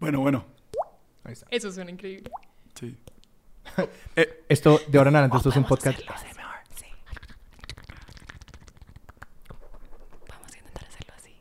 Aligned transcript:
Bueno, 0.00 0.20
bueno. 0.20 0.46
Ahí 1.24 1.34
está. 1.34 1.46
Eso 1.50 1.70
suena 1.70 1.90
increíble. 1.90 2.30
Sí. 2.74 2.96
Esto, 4.48 4.80
de 4.88 4.96
ahora 4.96 5.10
en 5.10 5.16
adelante, 5.16 5.36
esto 5.36 5.50
es 5.50 5.56
un 5.56 5.64
podcast. 5.64 5.98
Sí. 5.98 6.06
Vamos 10.26 10.52
a 10.54 10.58
intentar 10.58 10.84
hacerlo 10.88 11.12
así. 11.18 11.34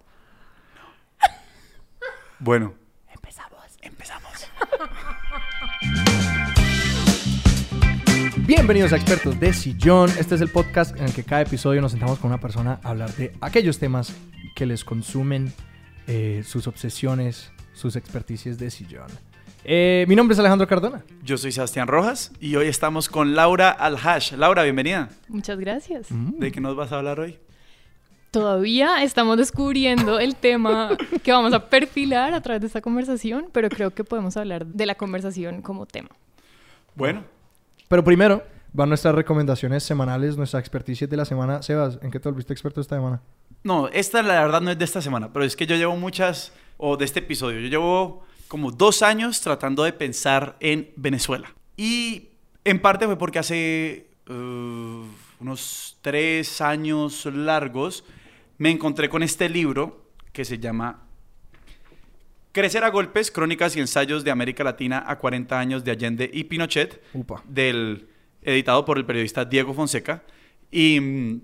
Bueno. 2.40 2.74
Empezamos. 3.14 3.64
Empezamos. 3.82 4.50
Bienvenidos 8.40 8.92
a 8.92 8.98
Expertos 8.98 9.40
de 9.40 9.54
Sillón. 9.54 10.10
Este 10.20 10.36
es 10.36 10.42
el 10.42 10.50
podcast 10.50 10.98
en 10.98 11.06
el 11.06 11.14
que 11.14 11.24
cada 11.24 11.44
episodio 11.44 11.80
nos 11.80 11.92
sentamos 11.92 12.20
con 12.20 12.30
una 12.30 12.42
persona 12.42 12.82
a 12.84 12.90
hablar 12.90 13.14
de 13.14 13.34
aquellos 13.40 13.80
temas 13.80 14.14
que 14.54 14.66
les 14.66 14.84
consumen, 14.84 15.54
eh, 16.08 16.44
sus 16.46 16.68
obsesiones, 16.68 17.54
sus 17.80 17.96
experticias 17.96 18.58
de 18.58 18.70
sillón. 18.70 19.08
Eh, 19.64 20.06
mi 20.08 20.16
nombre 20.16 20.34
es 20.34 20.40
Alejandro 20.40 20.68
Cardona. 20.68 21.02
Yo 21.24 21.38
soy 21.38 21.52
Sebastián 21.52 21.88
Rojas 21.88 22.32
y 22.40 22.56
hoy 22.56 22.68
estamos 22.68 23.08
con 23.10 23.36
Laura 23.36 23.70
Alhash. 23.72 24.34
Laura, 24.34 24.64
bienvenida. 24.64 25.10
Muchas 25.30 25.58
gracias. 25.58 26.08
¿De 26.10 26.52
qué 26.52 26.60
nos 26.62 26.76
vas 26.76 26.92
a 26.92 26.98
hablar 26.98 27.20
hoy? 27.20 27.38
Todavía 28.32 29.02
estamos 29.04 29.38
descubriendo 29.38 30.20
el 30.20 30.36
tema 30.36 30.96
que 31.24 31.32
vamos 31.32 31.54
a 31.54 31.68
perfilar 31.70 32.34
a 32.34 32.42
través 32.42 32.62
de 32.62 32.68
esta 32.68 32.82
conversación, 32.82 33.48
pero 33.52 33.70
creo 33.70 33.92
que 33.92 34.04
podemos 34.04 34.38
hablar 34.38 34.66
de 34.66 34.86
la 34.86 34.96
conversación 34.96 35.62
como 35.62 35.86
tema. 35.86 36.10
Bueno, 36.96 37.24
Pero 37.88 38.04
primero 38.04 38.44
van 38.74 38.90
nuestras 38.90 39.16
recomendaciones 39.16 39.84
semanales, 39.84 40.38
nuestra 40.38 40.60
experticia 40.60 41.08
de 41.08 41.18
la 41.18 41.26
semana. 41.26 41.62
Sebas, 41.64 41.98
¿en 42.04 42.12
qué 42.12 42.20
te 42.20 42.30
volviste 42.30 42.54
experto 42.54 42.82
esta 42.82 42.98
semana? 42.98 43.22
no, 43.64 43.88
esta 43.90 44.22
la 44.22 44.42
verdad 44.42 44.62
no 44.62 44.70
es 44.72 44.78
de 44.78 44.86
esta 44.86 45.02
semana, 45.02 45.34
pero 45.34 45.44
es 45.44 45.56
que 45.56 45.66
yo 45.66 45.76
llevo 45.76 45.96
muchas, 45.98 46.54
o 46.82 46.96
de 46.96 47.06
este 47.06 47.20
episodio, 47.20 47.60
yo 47.60 47.68
llevo 47.68 48.24
como 48.48 48.72
dos 48.72 49.04
años 49.04 49.42
tratando 49.42 49.84
de 49.84 49.94
pensar 49.94 50.56
en 50.62 50.92
Venezuela. 50.96 51.54
Y 51.76 52.30
en 52.64 52.80
parte 52.80 53.06
fue 53.06 53.18
porque 53.18 53.38
hace 53.38 54.08
uh, 54.30 55.04
unos 55.40 55.98
tres 56.02 56.62
años 56.62 57.26
largos 57.26 58.06
me 58.58 58.72
encontré 58.72 59.10
con 59.10 59.24
este 59.24 59.50
libro 59.50 60.06
que 60.32 60.46
se 60.46 60.58
llama 60.58 61.04
Crecer 62.54 62.84
a 62.86 62.90
golpes, 62.90 63.30
crónicas 63.30 63.76
y 63.76 63.82
ensayos 63.82 64.24
de 64.24 64.32
América 64.32 64.64
Latina 64.64 65.04
a 65.06 65.18
40 65.20 65.60
años 65.60 65.84
de 65.84 65.92
Allende 65.92 66.30
y 66.34 66.46
Pinochet, 66.46 67.04
Upa. 67.14 67.44
del, 67.46 68.08
editado 68.42 68.86
por 68.86 68.98
el 68.98 69.06
periodista 69.06 69.44
Diego 69.44 69.74
Fonseca. 69.74 70.24
Y, 70.72 71.00
mm, 71.00 71.42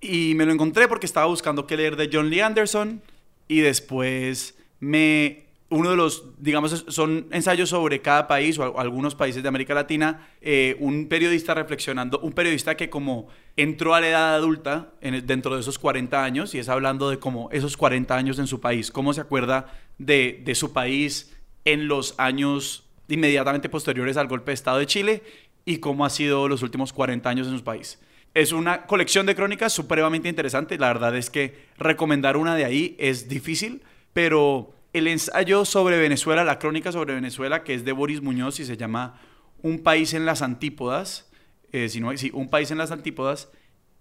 y 0.00 0.34
me 0.36 0.46
lo 0.46 0.52
encontré 0.52 0.86
porque 0.86 1.06
estaba 1.06 1.26
buscando 1.26 1.66
qué 1.66 1.76
leer 1.76 1.96
de 1.96 2.08
John 2.12 2.30
Lee 2.30 2.40
Anderson 2.40 3.02
y 3.48 3.60
después 3.60 4.57
me... 4.80 5.46
Uno 5.70 5.90
de 5.90 5.96
los, 5.96 6.24
digamos, 6.38 6.86
son 6.88 7.26
ensayos 7.30 7.68
sobre 7.68 8.00
cada 8.00 8.26
país 8.26 8.58
o 8.58 8.62
al- 8.62 8.72
algunos 8.78 9.14
países 9.14 9.42
de 9.42 9.48
América 9.50 9.74
Latina. 9.74 10.26
eh, 10.40 10.76
un 10.80 11.08
periodista 11.08 11.52
reflexionando, 11.52 12.18
un 12.20 12.32
periodista 12.32 12.74
que 12.74 12.88
como 12.88 13.28
entró 13.54 13.94
a 13.94 14.00
la 14.00 14.08
edad 14.08 14.34
adulta 14.34 14.92
en 15.02 15.26
dentro 15.26 15.54
de 15.54 15.60
esos 15.60 15.78
40 15.78 16.24
años 16.24 16.54
y 16.54 16.58
es 16.58 16.70
hablando 16.70 17.10
de 17.10 17.18
como 17.18 17.50
esos 17.52 17.76
40 17.76 18.16
años 18.16 18.38
en 18.38 18.46
su 18.46 18.60
país, 18.62 18.90
cómo 18.90 19.12
se 19.12 19.20
acuerda 19.20 19.66
de, 19.98 20.40
de 20.42 20.54
su 20.54 20.72
país 20.72 21.36
en 21.66 21.86
los 21.86 22.14
años 22.16 22.86
inmediatamente 23.08 23.68
posteriores 23.68 24.16
al 24.16 24.26
golpe 24.28 24.52
de 24.52 24.54
Estado 24.54 24.78
de 24.78 24.86
Chile 24.86 25.22
y 25.66 25.78
cómo 25.80 26.06
ha 26.06 26.10
sido 26.10 26.48
los 26.48 26.62
últimos 26.62 26.94
40 26.94 27.28
años 27.28 27.46
en 27.46 27.58
su 27.58 27.64
país. 27.64 27.98
Es 28.32 28.52
una 28.52 28.86
colección 28.86 29.26
de 29.26 29.34
crónicas 29.34 29.74
supremamente 29.74 30.30
interesante. 30.30 30.78
La 30.78 30.88
verdad 30.88 31.14
es 31.14 31.28
que 31.28 31.66
recomendar 31.76 32.38
una 32.38 32.54
de 32.54 32.64
ahí 32.64 32.96
es 32.98 33.28
difícil, 33.28 33.82
pero 34.18 34.72
el 34.92 35.06
ensayo 35.06 35.64
sobre 35.64 35.96
Venezuela, 35.96 36.42
la 36.42 36.58
crónica 36.58 36.90
sobre 36.90 37.14
Venezuela, 37.14 37.62
que 37.62 37.72
es 37.72 37.84
de 37.84 37.92
Boris 37.92 38.20
Muñoz 38.20 38.58
y 38.58 38.64
se 38.64 38.76
llama 38.76 39.20
Un 39.62 39.78
país 39.84 40.12
en 40.12 40.26
las 40.26 40.42
antípodas, 40.42 41.30
eh, 41.70 41.88
si 41.88 42.00
no- 42.00 42.16
sí, 42.16 42.32
Un 42.34 42.48
país 42.50 42.72
en 42.72 42.78
las 42.78 42.90
antípodas, 42.90 43.48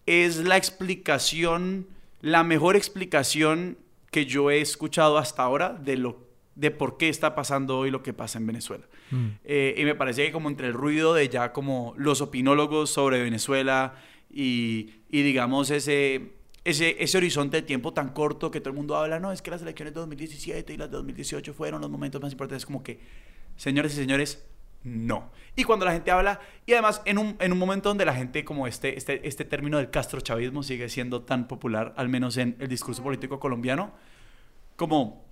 es 0.08 0.38
la 0.38 0.58
explicación, 0.58 1.86
la 2.22 2.44
mejor 2.44 2.76
explicación 2.76 3.78
que 4.10 4.26
yo 4.26 4.50
he 4.50 4.60
escuchado 4.60 5.20
hasta 5.20 5.44
ahora 5.44 5.74
de 5.74 5.98
lo 5.98 6.26
de 6.56 6.72
por 6.72 6.98
qué 6.98 7.10
está 7.10 7.36
pasando 7.36 7.78
hoy 7.78 7.92
lo 7.92 8.02
que 8.02 8.14
pasa 8.14 8.40
en 8.40 8.48
Venezuela. 8.48 8.86
Mm. 9.12 9.28
Eh, 9.44 9.76
y 9.78 9.84
me 9.86 9.94
parece 9.94 10.26
que 10.26 10.32
como 10.32 10.50
entre 10.50 10.66
el 10.66 10.74
ruido 10.74 11.14
de 11.14 11.30
ya 11.30 11.54
como 11.54 11.94
los 11.96 12.22
opinólogos 12.22 12.90
sobre 12.90 13.22
Venezuela 13.22 13.94
y, 14.32 14.90
y 15.12 15.22
digamos 15.22 15.70
ese, 15.70 16.32
ese, 16.68 17.02
ese 17.02 17.18
horizonte 17.18 17.58
de 17.58 17.64
tiempo 17.64 17.94
tan 17.94 18.10
corto 18.10 18.52
que 18.52 18.60
todo 18.60 18.72
el 18.72 18.76
mundo 18.76 18.98
habla, 18.98 19.22
no, 19.22 19.32
es 19.32 19.42
que 19.42 19.50
las 19.50 19.62
elecciones 19.62 19.94
de 19.94 20.02
2017 20.02 20.74
y 20.74 20.78
las 20.78 20.92
de 20.92 20.98
2018 20.98 21.54
fueron 21.54 21.80
los 21.80 21.90
momentos 21.90 22.22
más 22.22 22.34
importantes, 22.34 22.66
como 22.66 22.84
que, 22.84 23.00
señores 23.56 23.94
y 23.94 23.96
señores, 23.96 24.46
no. 24.84 25.32
Y 25.56 25.64
cuando 25.64 25.86
la 25.86 25.94
gente 25.94 26.12
habla, 26.12 26.42
y 26.66 26.74
además 26.74 27.02
en 27.06 27.20
un, 27.20 27.38
en 27.40 27.54
un 27.54 27.58
momento 27.58 27.88
donde 27.88 28.04
la 28.04 28.14
gente, 28.14 28.44
como 28.44 28.68
este, 28.68 28.98
este, 28.98 29.26
este 29.26 29.46
término 29.46 29.78
del 29.78 29.90
castrochavismo 29.90 30.62
sigue 30.62 30.90
siendo 30.90 31.22
tan 31.22 31.48
popular, 31.48 31.94
al 31.96 32.10
menos 32.10 32.36
en 32.36 32.58
el 32.60 32.68
discurso 32.68 33.02
político 33.02 33.40
colombiano, 33.40 33.94
como 34.76 35.26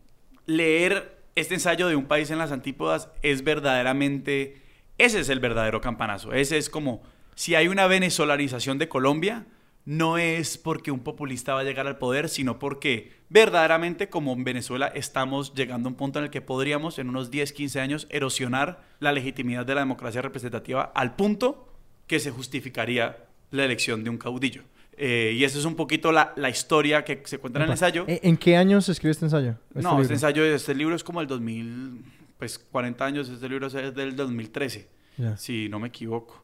leer 0.45 1.18
este 1.35 1.56
ensayo 1.56 1.90
de 1.90 1.97
un 1.97 2.06
país 2.06 2.31
en 2.31 2.38
las 2.38 2.53
antípodas 2.53 3.09
es 3.22 3.44
verdaderamente, 3.44 4.62
ese 4.97 5.19
es 5.19 5.28
el 5.28 5.41
verdadero 5.41 5.81
campanazo. 5.81 6.31
Ese 6.31 6.57
es 6.57 6.69
como, 6.69 7.03
si 7.35 7.56
hay 7.56 7.68
una 7.68 7.88
venezolanización 7.88 8.78
de 8.78 8.88
Colombia, 8.88 9.45
no 9.85 10.18
es 10.18 10.57
porque 10.57 10.91
un 10.91 11.00
populista 11.01 11.53
va 11.53 11.59
a 11.59 11.63
llegar 11.63 11.85
al 11.85 11.97
poder, 11.97 12.28
sino 12.28 12.57
porque 12.57 13.13
verdaderamente 13.29 14.09
como 14.09 14.34
en 14.34 14.44
Venezuela 14.44 14.88
estamos 14.88 15.53
llegando 15.53 15.88
a 15.88 15.91
un 15.91 15.96
punto 15.96 16.19
en 16.19 16.25
el 16.25 16.31
que 16.31 16.41
podríamos 16.41 16.97
en 16.97 17.09
unos 17.09 17.29
10, 17.29 17.53
15 17.53 17.79
años 17.79 18.07
erosionar 18.09 18.84
la 19.00 19.12
legitimidad 19.12 19.66
de 19.66 19.75
la 19.75 19.81
democracia 19.81 20.22
representativa 20.22 20.91
al 20.95 21.16
punto 21.16 21.72
que 22.07 22.19
se 22.19 22.31
justificaría 22.31 23.18
la 23.51 23.66
elección 23.66 24.03
de 24.03 24.09
un 24.09 24.18
caudillo. 24.18 24.63
Eh, 24.97 25.34
y 25.38 25.44
esa 25.44 25.59
es 25.59 25.66
un 25.66 25.75
poquito 25.75 26.12
la, 26.12 26.34
la 26.38 26.50
historia 26.50 27.03
que 27.03 27.22
se 27.25 27.38
cuenta 27.38 27.59
en 27.59 27.66
el 27.66 27.72
ensayo. 27.72 28.06
¿En, 28.07 28.38
qué 28.38 28.56
años 28.57 28.85
se 28.85 28.94
escribió 28.94 29.12
este 29.12 29.25
ensayo? 29.25 29.56
No, 29.74 29.90
libro? 29.90 30.01
este 30.01 30.13
ensayo, 30.13 30.45
este 30.45 30.74
libro 30.74 30.95
es 30.95 31.03
como 31.03 31.19
el 31.22 31.28
2000, 31.28 32.01
pues 32.40 32.57
40 32.57 33.06
años, 33.06 33.29
este 33.29 33.50
libro 33.50 33.68
es 33.68 33.74
del 33.74 34.16
2013, 34.16 34.88
Ya. 35.18 35.35
si 35.38 35.68
no 35.69 35.79
me 35.79 35.90
equivoco. 35.90 36.44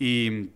Y, 0.00 0.50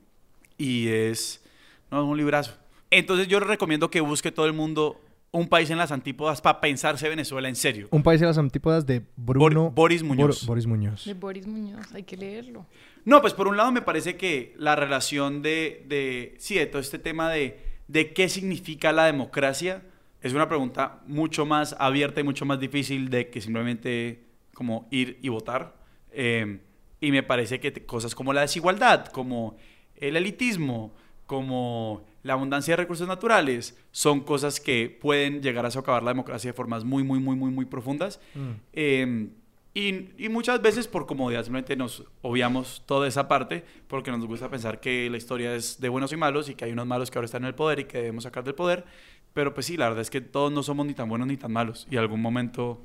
y 0.58 0.88
es, 0.88 1.44
no, 1.90 2.02
es 2.02 2.08
un 2.08 2.16
librazo. 2.16 2.56
Entonces 2.90 3.28
yo 3.28 3.40
recomiendo 3.40 3.90
que 3.90 4.00
busque 4.00 4.30
todo 4.32 4.46
el 4.46 4.52
mundo 4.52 5.00
un 5.32 5.48
país 5.48 5.68
en 5.70 5.76
las 5.78 5.92
antípodas 5.92 6.40
para 6.40 6.60
pensarse 6.60 7.08
Venezuela 7.08 7.48
en 7.48 7.56
serio. 7.56 7.88
Un 7.90 8.02
país 8.02 8.20
en 8.22 8.28
las 8.28 8.38
antípodas 8.38 8.86
de 8.86 9.02
Bruno... 9.16 9.64
Bor- 9.66 9.74
Boris 9.74 10.02
Muñoz. 10.02 10.42
Bor- 10.42 10.46
Boris 10.48 10.66
Muñoz. 10.66 11.04
De 11.04 11.14
Boris 11.14 11.46
Muñoz, 11.46 11.92
hay 11.94 12.04
que 12.04 12.16
leerlo. 12.16 12.66
No, 13.04 13.20
pues 13.20 13.34
por 13.34 13.46
un 13.48 13.56
lado 13.56 13.70
me 13.72 13.82
parece 13.82 14.16
que 14.16 14.54
la 14.56 14.76
relación 14.76 15.42
de, 15.42 15.84
de 15.88 16.34
sí, 16.38 16.54
de 16.54 16.66
todo 16.66 16.80
este 16.80 16.98
tema 16.98 17.30
de, 17.30 17.58
de 17.88 18.12
qué 18.14 18.28
significa 18.28 18.92
la 18.92 19.04
democracia 19.06 19.82
es 20.22 20.32
una 20.32 20.48
pregunta 20.48 21.00
mucho 21.06 21.44
más 21.44 21.76
abierta 21.78 22.20
y 22.20 22.24
mucho 22.24 22.46
más 22.46 22.58
difícil 22.58 23.10
de 23.10 23.28
que 23.28 23.40
simplemente 23.40 24.24
como 24.54 24.88
ir 24.90 25.18
y 25.22 25.28
votar. 25.28 25.76
Eh, 26.12 26.60
y 27.00 27.10
me 27.12 27.22
parece 27.22 27.60
que 27.60 27.72
te- 27.72 27.84
cosas 27.84 28.14
como 28.14 28.32
la 28.32 28.40
desigualdad, 28.40 29.06
como 29.08 29.56
el 29.96 30.16
elitismo, 30.16 30.94
como 31.26 32.04
la 32.22 32.34
abundancia 32.34 32.72
de 32.72 32.76
recursos 32.76 33.06
naturales, 33.06 33.78
son 33.90 34.20
cosas 34.20 34.60
que 34.60 34.96
pueden 35.00 35.42
llegar 35.42 35.66
a 35.66 35.70
socavar 35.70 36.02
la 36.02 36.10
democracia 36.10 36.50
de 36.50 36.56
formas 36.56 36.84
muy, 36.84 37.02
muy, 37.04 37.20
muy, 37.20 37.36
muy, 37.36 37.50
muy 37.50 37.64
profundas. 37.64 38.20
Mm. 38.34 38.50
Eh, 38.72 39.28
y, 39.74 40.08
y 40.16 40.30
muchas 40.30 40.62
veces 40.62 40.88
por 40.88 41.04
comodidad 41.04 41.42
simplemente 41.42 41.76
nos 41.76 42.02
obviamos 42.22 42.82
toda 42.86 43.06
esa 43.06 43.28
parte 43.28 43.62
porque 43.88 44.10
nos 44.10 44.24
gusta 44.24 44.48
pensar 44.48 44.80
que 44.80 45.10
la 45.10 45.18
historia 45.18 45.54
es 45.54 45.78
de 45.82 45.90
buenos 45.90 46.10
y 46.12 46.16
malos 46.16 46.48
y 46.48 46.54
que 46.54 46.64
hay 46.64 46.72
unos 46.72 46.86
malos 46.86 47.10
que 47.10 47.18
ahora 47.18 47.26
están 47.26 47.42
en 47.42 47.48
el 47.48 47.54
poder 47.54 47.80
y 47.80 47.84
que 47.84 47.98
debemos 47.98 48.24
sacar 48.24 48.42
del 48.42 48.54
poder. 48.54 48.86
Pero 49.34 49.52
pues 49.52 49.66
sí, 49.66 49.76
la 49.76 49.88
verdad 49.88 50.00
es 50.00 50.08
que 50.08 50.22
todos 50.22 50.50
no 50.50 50.62
somos 50.62 50.86
ni 50.86 50.94
tan 50.94 51.10
buenos 51.10 51.28
ni 51.28 51.36
tan 51.36 51.52
malos. 51.52 51.86
Y 51.90 51.98
algún 51.98 52.22
momento, 52.22 52.82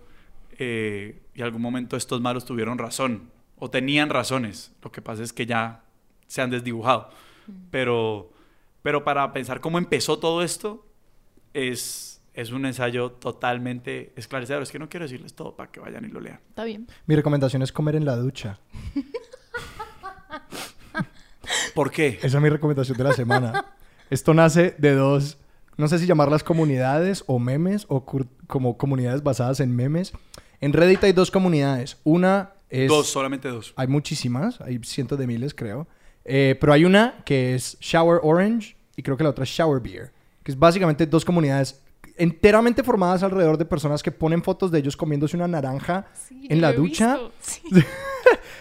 eh, 0.59 1.21
y 1.33 1.41
algún 1.41 1.61
momento 1.61 1.95
estos 1.95 2.19
malos 2.19 2.43
tuvieron 2.43 2.77
razón 2.77 3.31
o 3.57 3.69
tenían 3.69 4.09
razones. 4.09 4.73
Lo 4.83 4.91
que 4.91 5.01
pasa 5.01 5.23
es 5.23 5.31
que 5.31 5.45
ya 5.45 5.85
se 6.27 6.41
han 6.41 6.49
desdibujado. 6.49 7.09
Pero, 7.69 8.31
pero 8.81 9.03
para 9.03 9.31
pensar 9.33 9.61
cómo 9.61 9.77
empezó 9.77 10.19
todo 10.19 10.41
esto 10.43 10.85
es, 11.53 12.21
es 12.33 12.51
un 12.51 12.65
ensayo 12.65 13.11
totalmente 13.11 14.13
esclarecedor. 14.15 14.63
Es 14.63 14.71
que 14.71 14.79
no 14.79 14.89
quiero 14.89 15.05
decirles 15.05 15.33
todo 15.33 15.55
para 15.55 15.71
que 15.71 15.79
vayan 15.79 16.05
y 16.05 16.09
lo 16.09 16.19
lean. 16.19 16.39
Está 16.49 16.63
bien. 16.63 16.87
Mi 17.05 17.15
recomendación 17.15 17.61
es 17.61 17.71
comer 17.71 17.95
en 17.95 18.05
la 18.05 18.15
ducha. 18.15 18.59
¿Por 21.73 21.91
qué? 21.91 22.19
Esa 22.21 22.37
es 22.37 22.43
mi 22.43 22.49
recomendación 22.49 22.97
de 22.97 23.03
la 23.03 23.13
semana. 23.13 23.65
Esto 24.09 24.33
nace 24.33 24.75
de 24.77 24.93
dos, 24.93 25.37
no 25.77 25.87
sé 25.87 25.99
si 25.99 26.05
llamarlas 26.05 26.43
comunidades 26.43 27.23
o 27.27 27.39
memes 27.39 27.85
o 27.87 28.05
como 28.47 28.77
comunidades 28.77 29.23
basadas 29.23 29.59
en 29.61 29.75
memes. 29.75 30.13
En 30.59 30.73
Reddit 30.73 31.03
hay 31.03 31.13
dos 31.13 31.31
comunidades. 31.31 31.97
Una 32.03 32.53
es... 32.69 32.89
Dos, 32.89 33.07
solamente 33.07 33.47
dos. 33.47 33.73
Hay 33.77 33.87
muchísimas, 33.87 34.59
hay 34.61 34.79
cientos 34.83 35.17
de 35.17 35.27
miles 35.27 35.53
creo. 35.53 35.87
Eh, 36.25 36.55
pero 36.59 36.73
hay 36.73 36.85
una 36.85 37.23
que 37.25 37.55
es 37.55 37.77
Shower 37.79 38.19
Orange 38.23 38.75
y 38.95 39.03
creo 39.03 39.17
que 39.17 39.23
la 39.23 39.29
otra 39.31 39.43
es 39.43 39.49
Shower 39.49 39.81
Beer. 39.81 40.11
Que 40.43 40.51
es 40.51 40.57
básicamente 40.57 41.05
dos 41.05 41.25
comunidades 41.25 41.81
enteramente 42.17 42.83
formadas 42.83 43.23
alrededor 43.23 43.57
de 43.57 43.65
personas 43.65 44.03
que 44.03 44.11
ponen 44.11 44.43
fotos 44.43 44.69
de 44.69 44.79
ellos 44.79 44.97
comiéndose 44.97 45.35
una 45.35 45.47
naranja 45.47 46.07
Sí, 46.13 46.47
en 46.49 46.61
la 46.61 46.73
ducha. 46.73 47.17
Sí. 47.41 47.61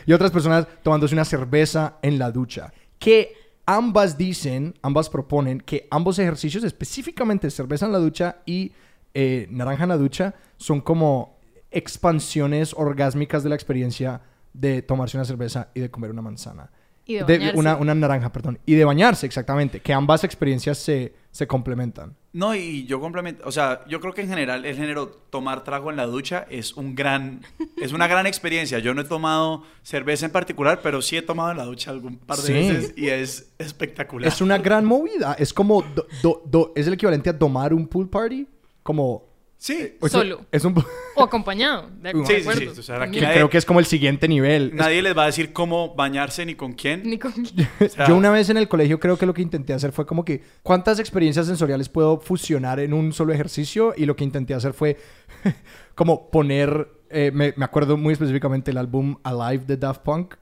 y 0.06 0.12
otras 0.12 0.30
personas 0.30 0.66
tomándose 0.82 1.14
una 1.14 1.24
cerveza 1.24 1.98
en 2.02 2.18
la 2.18 2.30
ducha. 2.30 2.72
Que 2.98 3.34
ambas 3.66 4.16
dicen, 4.16 4.74
ambas 4.82 5.10
proponen 5.10 5.60
que 5.60 5.86
ambos 5.90 6.18
ejercicios, 6.18 6.64
específicamente 6.64 7.50
cerveza 7.50 7.86
en 7.86 7.92
la 7.92 7.98
ducha 7.98 8.38
y 8.46 8.72
eh, 9.14 9.46
naranja 9.50 9.82
en 9.84 9.90
la 9.90 9.96
ducha, 9.98 10.34
son 10.56 10.80
como 10.80 11.38
expansiones 11.70 12.74
orgásmicas 12.74 13.42
de 13.42 13.48
la 13.48 13.54
experiencia 13.54 14.20
de 14.52 14.82
tomarse 14.82 15.16
una 15.16 15.24
cerveza 15.24 15.68
y 15.74 15.80
de 15.80 15.90
comer 15.90 16.10
una 16.10 16.22
manzana. 16.22 16.70
Y 17.10 17.14
de 17.16 17.24
De- 17.24 17.38
bañarse. 17.38 17.58
una, 17.58 17.76
una 17.76 17.94
naranja, 17.94 18.32
perdón. 18.32 18.58
Y 18.66 18.74
de 18.74 18.84
bañarse, 18.84 19.26
exactamente. 19.26 19.80
Que 19.80 19.92
ambas 19.92 20.24
experiencias 20.24 20.78
se, 20.78 21.14
se 21.30 21.46
complementan. 21.46 22.14
No, 22.32 22.54
y 22.54 22.84
yo 22.86 23.00
complemento, 23.00 23.42
o 23.44 23.50
sea, 23.50 23.84
yo 23.88 24.00
creo 24.00 24.14
que 24.14 24.20
en 24.20 24.28
general 24.28 24.64
el 24.64 24.76
género 24.76 25.08
tomar 25.08 25.64
trago 25.64 25.90
en 25.90 25.96
la 25.96 26.06
ducha 26.06 26.46
es 26.48 26.74
un 26.74 26.94
gran, 26.94 27.40
es 27.82 27.92
una 27.92 28.06
gran 28.06 28.26
experiencia. 28.26 28.78
Yo 28.78 28.94
no 28.94 29.00
he 29.00 29.04
tomado 29.04 29.64
cerveza 29.82 30.26
en 30.26 30.32
particular, 30.32 30.80
pero 30.82 31.02
sí 31.02 31.16
he 31.16 31.22
tomado 31.22 31.50
en 31.50 31.56
la 31.56 31.64
ducha 31.64 31.90
algún 31.90 32.18
par 32.18 32.38
de 32.38 32.46
Sí. 32.46 32.52
veces 32.52 32.94
y 32.96 33.08
es 33.08 33.52
espectacular. 33.58 34.28
Es 34.28 34.40
una 34.40 34.58
gran 34.58 34.84
movida. 34.84 35.34
Es 35.38 35.52
como... 35.52 35.82
do- 35.94 36.06
do- 36.22 36.42
do- 36.46 36.72
es 36.76 36.86
el 36.86 36.92
equivalente 36.94 37.30
a 37.30 37.38
tomar 37.38 37.74
un 37.74 37.86
pool 37.88 38.08
party. 38.08 38.46
Como... 38.82 39.29
Sí, 39.62 39.98
o 40.00 40.08
sea, 40.08 40.20
Solo. 40.20 40.46
Es 40.50 40.64
un... 40.64 40.74
O 41.16 41.22
acompañado. 41.22 41.90
De, 42.00 42.12
Sí, 42.24 42.42
sí, 42.42 42.58
sí, 42.72 42.80
o 42.80 42.82
sea, 42.82 43.02
aquí 43.02 43.20
nadie- 43.20 43.34
creo 43.34 43.50
que 43.50 43.58
es 43.58 43.66
como 43.66 43.78
el 43.78 43.84
siguiente 43.84 44.26
nivel. 44.26 44.74
nadie 44.74 45.02
les 45.02 45.14
va 45.14 45.24
a 45.24 45.26
decir 45.26 45.52
cómo 45.52 45.94
bañarse 45.94 46.46
ni 46.46 46.54
con 46.54 46.72
quién. 46.72 47.02
Ni 47.04 47.18
con- 47.18 47.34
O 47.80 47.88
sea, 47.90 48.08
Yo 48.08 48.16
una 48.16 48.30
vez 48.30 48.48
en 48.48 48.56
el 48.56 48.68
colegio 48.68 48.98
creo 48.98 49.18
que 49.18 49.26
lo 49.26 49.34
que 49.34 49.42
intenté 49.42 49.74
hacer 49.74 49.92
fue 49.92 50.06
como 50.06 50.24
que 50.24 50.42
cuántas 50.62 50.98
experiencias 50.98 51.46
sensoriales 51.46 51.90
puedo 51.90 52.18
fusionar 52.20 52.80
en 52.80 52.94
un 52.94 53.12
solo 53.12 53.34
ejercicio 53.34 53.92
y 53.94 54.06
lo 54.06 54.16
que 54.16 54.24
intenté 54.24 54.54
hacer 54.54 54.72
fue 54.72 54.96
como 55.94 56.30
poner, 56.30 56.88
eh, 57.10 57.30
me, 57.34 57.52
me 57.58 57.64
acuerdo 57.66 57.98
muy 57.98 58.14
específicamente 58.14 58.70
el 58.70 58.78
álbum 58.78 59.16
Alive 59.24 59.64
de 59.66 59.76
Daft 59.76 60.00
Punk, 60.00 60.36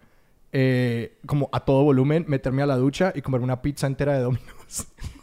eh, 0.53 1.19
como 1.27 1.49
a 1.51 1.59
todo 1.65 1.83
volumen, 1.83 2.25
meterme 2.29 2.63
a 2.63 2.67
la 2.67 2.77
ducha 2.77 3.13
y 3.17 3.21
comerme 3.23 3.45
una 3.47 3.63
pizza 3.63 3.89
entera 3.89 4.13
de 4.15 4.21
Domino's. 4.21 4.87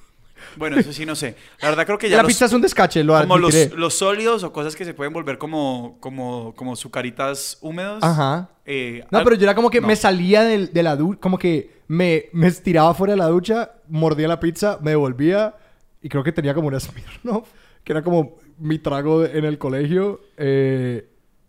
Bueno, 0.58 0.78
eso 0.80 0.92
sí 0.94 1.06
no 1.06 1.16
sé. 1.16 1.36
La 1.62 1.70
verdad 1.70 1.86
creo 1.86 1.98
que 1.98 2.10
ya 2.10 2.18
la 2.18 2.24
los- 2.24 2.32
pizza 2.32 2.46
es 2.46 2.54
un 2.54 2.62
descache, 2.62 3.04
lo 3.04 3.20
como 3.20 3.38
los, 3.38 3.72
los 3.76 3.94
sólidos 3.94 4.44
o 4.44 4.52
cosas 4.54 4.76
que 4.76 4.86
se 4.86 4.94
pueden 4.94 5.14
volver 5.14 5.38
como, 5.38 5.98
como, 6.00 6.54
como 6.56 6.76
sucaritas 6.76 7.58
húmedos. 7.62 8.04
Ajá. 8.04 8.50
eh, 8.66 9.04
No, 9.12 9.24
pero 9.24 9.36
yo 9.36 9.44
era 9.44 9.56
como 9.56 9.70
que 9.70 9.82
no. 9.82 9.88
me 9.88 9.96
salía 9.96 10.44
del- 10.44 10.72
de, 10.74 10.84
la 10.84 10.96
ducha, 10.96 11.20
como 11.20 11.38
que 11.38 11.82
me, 11.88 12.26
me 12.34 12.48
estiraba 12.48 12.94
fuera 12.94 13.14
de 13.14 13.18
la 13.18 13.28
ducha, 13.28 13.72
mordía 13.88 14.28
la 14.28 14.40
pizza, 14.40 14.80
me 14.82 14.92
devolvía 14.92 15.54
y 16.02 16.10
creo 16.10 16.24
que 16.24 16.32
tenía 16.32 16.54
como 16.54 16.68
una 16.68 16.80
Smirnoff, 16.80 17.50
que 17.84 17.92
era 17.94 18.04
como 18.04 18.38
mi 18.58 18.80
trago 18.80 19.26
en 19.26 19.44
el 19.46 19.58
colegio 19.58 20.22
eh, 20.38 21.08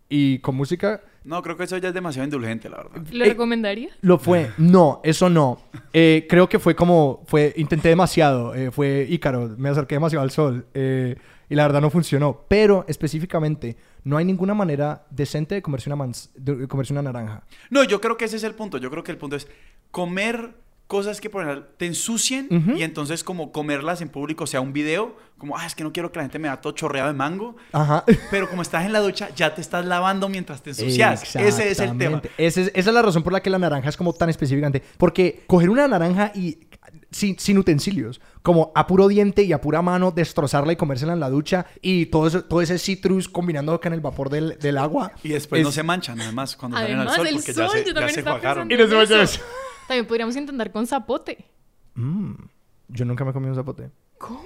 y 0.09 0.39
con 0.39 0.55
música. 0.55 1.01
No, 1.27 1.41
creo 1.43 1.57
que 1.57 1.65
eso 1.65 1.77
ya 1.77 1.89
es 1.89 1.93
demasiado 1.93 2.23
indulgente, 2.23 2.69
la 2.69 2.77
verdad. 2.77 3.01
¿Lo 3.11 3.25
Eh, 3.25 3.27
recomendaría? 3.29 3.89
Lo 4.01 4.17
fue. 4.17 4.49
No, 4.57 5.01
eso 5.03 5.29
no. 5.29 5.59
Eh, 5.91 6.25
creo 6.29 6.47
que 6.47 6.57
fue 6.57 6.73
como, 6.75 7.23
fue, 7.27 7.53
intenté 7.57 7.89
demasiado, 7.89 8.55
eh, 8.55 8.71
fue 8.71 9.05
Ícaro, 9.09 9.53
me 9.57 9.67
acerqué 9.69 9.95
demasiado 9.95 10.23
al 10.23 10.31
sol 10.31 10.67
eh, 10.73 11.17
y 11.49 11.55
la 11.55 11.63
verdad 11.63 11.81
no 11.81 11.89
funcionó. 11.89 12.45
Pero 12.47 12.85
específicamente, 12.87 13.75
no 14.05 14.15
hay 14.15 14.23
ninguna 14.23 14.53
manera 14.53 15.05
decente 15.09 15.55
de 15.55 15.61
comerse 15.61 15.91
una, 15.91 16.09
de 16.35 16.67
comerse 16.67 16.93
una 16.93 17.01
naranja. 17.01 17.43
No, 17.69 17.83
yo 17.83 17.99
creo 17.99 18.15
que 18.15 18.23
ese 18.25 18.37
es 18.37 18.43
el 18.45 18.55
punto. 18.55 18.77
Yo 18.77 18.89
creo 18.89 19.03
que 19.03 19.11
el 19.11 19.17
punto 19.17 19.35
es 19.35 19.47
comer 19.91 20.51
cosas 20.87 21.19
que 21.19 21.29
por 21.29 21.43
ejemplo 21.43 21.65
te 21.77 21.85
ensucien 21.85 22.47
y 22.77 22.83
entonces 22.83 23.23
como 23.23 23.51
comerlas 23.51 24.01
en 24.01 24.09
público, 24.09 24.45
o 24.45 24.47
sea, 24.47 24.61
un 24.61 24.71
video, 24.73 25.15
como, 25.37 25.57
ah, 25.57 25.65
es 25.65 25.75
que 25.75 25.83
no 25.83 25.91
quiero 25.91 26.11
que 26.11 26.17
la 26.19 26.23
gente 26.23 26.39
me 26.39 26.47
vea 26.47 26.61
todo 26.61 26.73
chorreado 26.73 27.09
de 27.09 27.13
mango, 27.13 27.55
Ajá. 27.73 28.03
pero 28.31 28.49
como 28.49 28.61
estás 28.61 28.85
en 28.85 28.93
la 28.93 28.99
ducha, 28.99 29.29
ya 29.35 29.53
te 29.53 29.61
estás 29.61 29.85
lavando 29.85 30.29
mientras 30.29 30.61
te 30.63 30.69
ensucias. 30.71 31.35
Ese 31.35 31.69
es 31.71 31.79
el 31.79 31.97
tema. 31.97 32.17
Exactamente. 32.17 32.31
Ese 32.37 32.61
es- 32.63 32.71
esa 32.73 32.89
es 32.89 32.93
la 32.93 33.01
razón 33.01 33.21
por 33.23 33.33
la 33.33 33.41
que 33.41 33.49
la 33.49 33.59
naranja 33.59 33.89
es 33.89 33.97
como 33.97 34.13
tan 34.13 34.29
específicamente. 34.29 34.81
Porque 34.97 35.43
coger 35.47 35.69
una 35.69 35.87
naranja 35.87 36.31
y 36.33 36.59
sin, 37.11 37.37
sin 37.39 37.57
utensilios, 37.57 38.19
como 38.41 38.71
a 38.75 38.85
puro 38.87 39.07
diente 39.07 39.43
y 39.43 39.51
a 39.53 39.61
pura 39.61 39.81
mano, 39.81 40.11
destrozarla 40.11 40.73
y 40.73 40.75
comérsela 40.77 41.13
en 41.13 41.19
la 41.19 41.29
ducha 41.29 41.65
y 41.81 42.07
todo, 42.07 42.27
eso, 42.27 42.43
todo 42.45 42.61
ese 42.61 42.77
citrus 42.79 43.27
combinando 43.29 43.79
con 43.79 43.93
el 43.93 43.99
vapor 44.01 44.29
del, 44.29 44.57
del 44.59 44.77
agua. 44.77 45.11
Y 45.23 45.29
después 45.29 45.59
es- 45.61 45.65
no 45.65 45.71
se 45.71 45.83
manchan, 45.83 46.19
además, 46.21 46.55
cuando 46.55 46.77
salen 46.77 46.99
al 46.99 47.09
sol, 47.09 47.27
porque 47.33 47.53
sol, 47.53 47.63
ya 47.65 47.69
se, 47.71 47.85
ya 47.85 47.93
pensando 47.93 48.73
Y 48.73 48.77
no 48.77 49.05
se. 49.27 49.39
También 49.87 50.05
podríamos 50.05 50.35
intentar 50.35 50.71
con 50.71 50.85
zapote. 50.87 51.45
Mm, 51.95 52.33
yo 52.89 53.05
nunca 53.05 53.23
me 53.23 53.31
he 53.31 53.33
comido 53.33 53.51
un 53.51 53.55
zapote. 53.55 53.89
¿Cómo? 54.17 54.43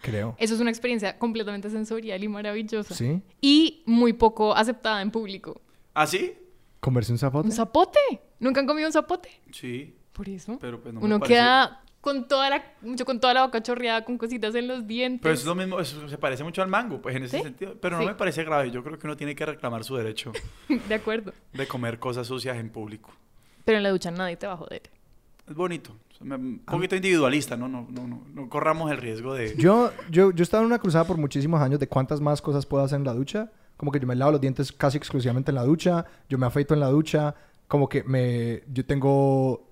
Creo. 0.00 0.34
Eso 0.38 0.54
es 0.54 0.60
una 0.60 0.70
experiencia 0.70 1.18
completamente 1.18 1.70
sensorial 1.70 2.22
y 2.24 2.28
maravillosa. 2.28 2.94
¿Sí? 2.94 3.22
Y 3.40 3.82
muy 3.86 4.12
poco 4.12 4.54
aceptada 4.54 5.00
en 5.00 5.10
público. 5.10 5.60
¿Ah, 5.94 6.06
sí? 6.06 6.34
¿Comerse 6.80 7.12
un 7.12 7.18
zapote? 7.18 7.46
¿Un 7.48 7.52
zapote? 7.52 7.98
¿Nunca 8.40 8.60
han 8.60 8.66
comido 8.66 8.88
un 8.88 8.92
zapote? 8.92 9.28
Sí. 9.52 9.96
Por 10.12 10.28
eso. 10.28 10.58
Pero, 10.60 10.80
pues, 10.80 10.92
no 10.92 11.00
me 11.00 11.06
Uno 11.06 11.20
queda 11.20 11.82
con 12.00 12.26
toda 12.26 12.50
la, 12.50 12.64
mucho 12.82 13.04
con 13.04 13.20
toda 13.20 13.32
la 13.32 13.44
boca 13.46 13.62
chorreada, 13.62 14.04
con 14.04 14.18
cositas 14.18 14.54
en 14.56 14.66
los 14.66 14.86
dientes. 14.88 15.20
Pero 15.22 15.34
es 15.34 15.44
lo 15.44 15.54
mismo, 15.54 15.78
eso 15.78 16.08
se 16.08 16.18
parece 16.18 16.42
mucho 16.42 16.60
al 16.60 16.68
mango, 16.68 17.00
pues 17.00 17.14
en 17.14 17.22
ese 17.22 17.36
¿Sí? 17.38 17.42
sentido. 17.44 17.76
Pero 17.80 17.96
no 17.96 18.02
Sí. 18.02 18.08
me 18.08 18.14
parece 18.16 18.42
grave. 18.42 18.72
Yo 18.72 18.82
creo 18.82 18.98
que 18.98 19.06
uno 19.06 19.16
tiene 19.16 19.36
que 19.36 19.46
reclamar 19.46 19.84
su 19.84 19.94
derecho 19.94 20.32
De 20.88 20.94
acuerdo. 20.94 21.32
de 21.52 21.66
comer 21.68 22.00
cosas 22.00 22.26
sucias 22.26 22.56
en 22.56 22.70
público. 22.70 23.12
Pero 23.64 23.78
en 23.78 23.84
la 23.84 23.90
ducha 23.90 24.10
nadie 24.10 24.36
te 24.36 24.46
va 24.46 24.54
a 24.54 24.56
joder. 24.56 24.82
Es 25.48 25.54
bonito. 25.54 25.96
Un 26.20 26.62
poquito 26.64 26.94
individualista, 26.94 27.56
¿no? 27.56 27.68
No, 27.68 27.86
no, 27.90 28.06
no, 28.06 28.22
no 28.32 28.48
corramos 28.48 28.90
el 28.92 28.98
riesgo 28.98 29.34
de... 29.34 29.56
Yo, 29.56 29.90
yo, 30.08 30.30
yo 30.30 30.42
he 30.42 30.44
estado 30.44 30.62
en 30.62 30.68
una 30.68 30.78
cruzada 30.78 31.04
por 31.04 31.16
muchísimos 31.16 31.60
años 31.60 31.80
de 31.80 31.88
cuántas 31.88 32.20
más 32.20 32.40
cosas 32.40 32.64
puedo 32.64 32.84
hacer 32.84 32.98
en 32.98 33.04
la 33.04 33.12
ducha. 33.12 33.50
Como 33.76 33.90
que 33.90 33.98
yo 33.98 34.06
me 34.06 34.14
lavo 34.14 34.32
los 34.32 34.40
dientes 34.40 34.70
casi 34.70 34.98
exclusivamente 34.98 35.50
en 35.50 35.56
la 35.56 35.64
ducha. 35.64 36.06
Yo 36.28 36.38
me 36.38 36.46
afeito 36.46 36.74
en 36.74 36.80
la 36.80 36.88
ducha. 36.88 37.34
Como 37.66 37.88
que 37.88 38.04
me... 38.04 38.62
Yo 38.72 38.84
tengo... 38.86 39.71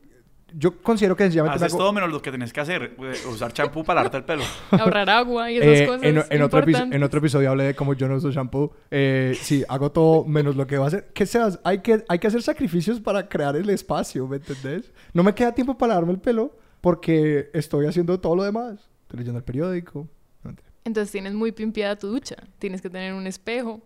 Yo 0.54 0.80
considero 0.82 1.16
que 1.16 1.24
sencillamente... 1.24 1.58
me 1.58 1.64
Haces 1.66 1.74
hago- 1.74 1.82
todo 1.84 1.92
menos 1.92 2.10
lo 2.10 2.20
que 2.22 2.30
tenés 2.30 2.52
que 2.52 2.60
hacer. 2.60 2.96
Usar 3.30 3.52
champú 3.52 3.84
para 3.84 4.00
lavarte 4.02 4.16
el 4.18 4.24
pelo. 4.24 4.42
Ahorrar 4.72 5.08
agua 5.10 5.50
y 5.50 5.58
esas 5.58 5.80
Eh, 5.80 5.86
cosas. 5.86 6.02
en, 6.02 6.16
en 6.30 6.42
otro 6.42 6.60
en 6.66 7.02
otro 7.02 7.18
episodio 7.18 7.50
hablé 7.50 7.64
de 7.64 7.74
cómo 7.74 7.94
yo 7.94 8.08
no 8.08 8.16
uso 8.16 8.30
shampoo. 8.30 8.72
Eh, 8.90 9.36
sí, 9.40 9.64
hago 9.68 9.90
todo 9.92 10.24
menos 10.24 10.56
lo 10.56 10.66
que 10.66 10.78
va 10.78 10.84
a 10.84 10.88
hacer. 10.88 11.10
¿Qué 11.14 11.26
seas? 11.26 11.60
Hay 11.64 11.80
que, 11.80 12.04
hay 12.08 12.18
que 12.18 12.26
hacer 12.26 12.42
sacrificios 12.42 13.00
para 13.00 13.28
crear 13.28 13.56
el 13.56 13.68
espacio, 13.70 14.26
¿me 14.26 14.36
entendés? 14.36 14.92
No 15.12 15.22
me 15.22 15.34
queda 15.34 15.52
tiempo 15.54 15.76
para 15.78 15.94
lavarme 15.94 16.12
el 16.12 16.20
pelo 16.20 16.56
porque 16.80 17.50
estoy 17.52 17.86
haciendo 17.86 18.18
todo 18.20 18.36
lo 18.36 18.42
demás. 18.44 18.88
Estoy 19.02 19.18
leyendo 19.18 19.38
el 19.38 19.44
periódico. 19.44 20.08
No. 20.42 20.54
Entonces 20.84 21.12
tienes 21.12 21.34
muy 21.34 21.52
pimpiada 21.52 21.96
tu 21.96 22.08
ducha. 22.08 22.36
Tienes 22.58 22.80
que 22.80 22.88
tener 22.90 23.12
un 23.14 23.26
espejo. 23.26 23.82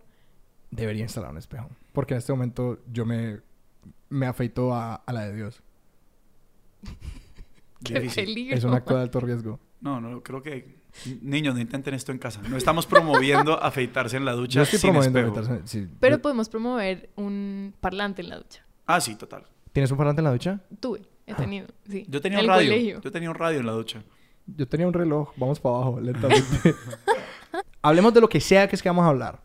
Debería 0.71 1.03
instalar 1.03 1.31
un 1.31 1.37
espejo. 1.37 1.69
Porque 1.93 2.13
en 2.13 2.17
este 2.19 2.31
momento 2.33 2.79
yo 2.91 3.05
me, 3.05 3.39
me 4.09 4.25
afeito 4.27 4.73
a, 4.73 4.95
a 4.95 5.13
la 5.13 5.25
de 5.25 5.35
Dios. 5.35 5.61
Qué 7.83 7.99
Difícil. 7.99 8.25
peligro. 8.25 8.57
Es 8.57 8.63
un 8.63 8.73
acto 8.73 8.95
de 8.95 9.01
alto 9.01 9.19
riesgo. 9.19 9.59
No, 9.81 9.99
no, 10.01 10.21
creo 10.23 10.41
que... 10.41 10.83
Niños, 11.21 11.53
no 11.55 11.59
intenten 11.61 11.93
esto 11.93 12.11
en 12.13 12.17
casa. 12.19 12.41
No 12.49 12.55
estamos 12.55 12.87
promoviendo 12.87 13.53
afeitarse 13.63 14.15
en 14.17 14.23
la 14.25 14.31
ducha 14.31 14.55
Yo 14.59 14.63
estoy 14.63 14.79
sin 14.79 14.91
promoviendo 14.91 15.41
espejo. 15.41 15.61
sí. 15.65 15.87
Pero 15.99 16.15
Yo- 16.15 16.21
podemos 16.21 16.47
promover 16.49 17.09
un 17.17 17.73
parlante 17.81 18.21
en 18.21 18.29
la 18.29 18.37
ducha. 18.37 18.65
Ah, 18.85 19.01
sí, 19.01 19.15
total. 19.15 19.43
¿Tienes 19.73 19.91
un 19.91 19.97
parlante 19.97 20.21
en 20.21 20.23
la 20.23 20.31
ducha? 20.31 20.61
Tuve, 20.79 21.01
he 21.27 21.33
tenido, 21.33 21.67
sí. 21.89 22.05
Yo 22.07 22.21
tenía 22.21 22.39
En 22.39 22.45
un 22.45 22.51
el 22.51 22.55
radio. 22.57 22.71
colegio. 22.71 23.01
Yo 23.01 23.11
tenía 23.11 23.29
un 23.29 23.35
radio 23.35 23.59
en 23.59 23.65
la 23.65 23.71
ducha. 23.73 24.03
Yo 24.47 24.67
tenía 24.67 24.87
un 24.87 24.93
reloj. 24.93 25.33
Vamos 25.35 25.59
para 25.59 25.75
abajo, 25.75 25.99
lentamente. 25.99 26.73
Hablemos 27.81 28.13
de 28.13 28.21
lo 28.21 28.29
que 28.29 28.39
sea 28.39 28.67
que 28.69 28.75
es 28.77 28.81
que 28.81 28.87
vamos 28.89 29.03
a 29.05 29.09
hablar. 29.09 29.41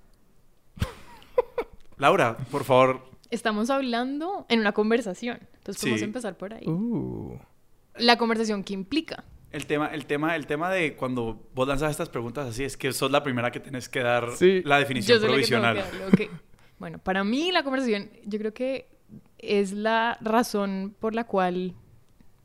Laura, 1.96 2.36
por 2.50 2.64
favor. 2.64 3.09
Estamos 3.30 3.70
hablando 3.70 4.46
en 4.48 4.60
una 4.60 4.72
conversación. 4.72 5.38
Entonces 5.58 5.80
podemos 5.80 6.00
Sí. 6.00 6.04
empezar 6.04 6.36
por 6.36 6.54
ahí. 6.54 6.66
Uh. 6.66 7.38
La 7.96 8.16
conversación 8.16 8.64
que 8.64 8.72
implica. 8.74 9.24
El 9.52 9.66
tema, 9.66 9.88
el, 9.88 10.06
tema, 10.06 10.36
el 10.36 10.46
tema 10.46 10.70
de 10.70 10.94
cuando 10.96 11.48
vos 11.54 11.66
lanzas 11.66 11.90
estas 11.90 12.08
preguntas 12.08 12.48
así 12.48 12.62
es 12.64 12.76
que 12.76 12.92
sos 12.92 13.10
la 13.10 13.22
primera 13.22 13.50
que 13.50 13.58
tenés 13.60 13.88
que 13.88 14.00
dar 14.00 14.30
Sí. 14.36 14.62
la 14.64 14.78
definición 14.78 15.18
Yo 15.18 15.26
soy 15.26 15.30
la 15.36 15.36
que 15.42 15.46
tengo 15.48 15.60
provisional. 15.62 15.90
que 16.12 16.26
darle, 16.26 16.26
ok. 16.26 16.40
Bueno, 16.78 16.98
para 16.98 17.24
mí 17.24 17.50
la 17.52 17.62
conversación, 17.64 18.10
yo 18.24 18.38
creo 18.38 18.54
que 18.54 18.88
es 19.38 19.72
la 19.72 20.16
razón 20.20 20.94
por 21.00 21.14
la 21.14 21.24
cual 21.24 21.74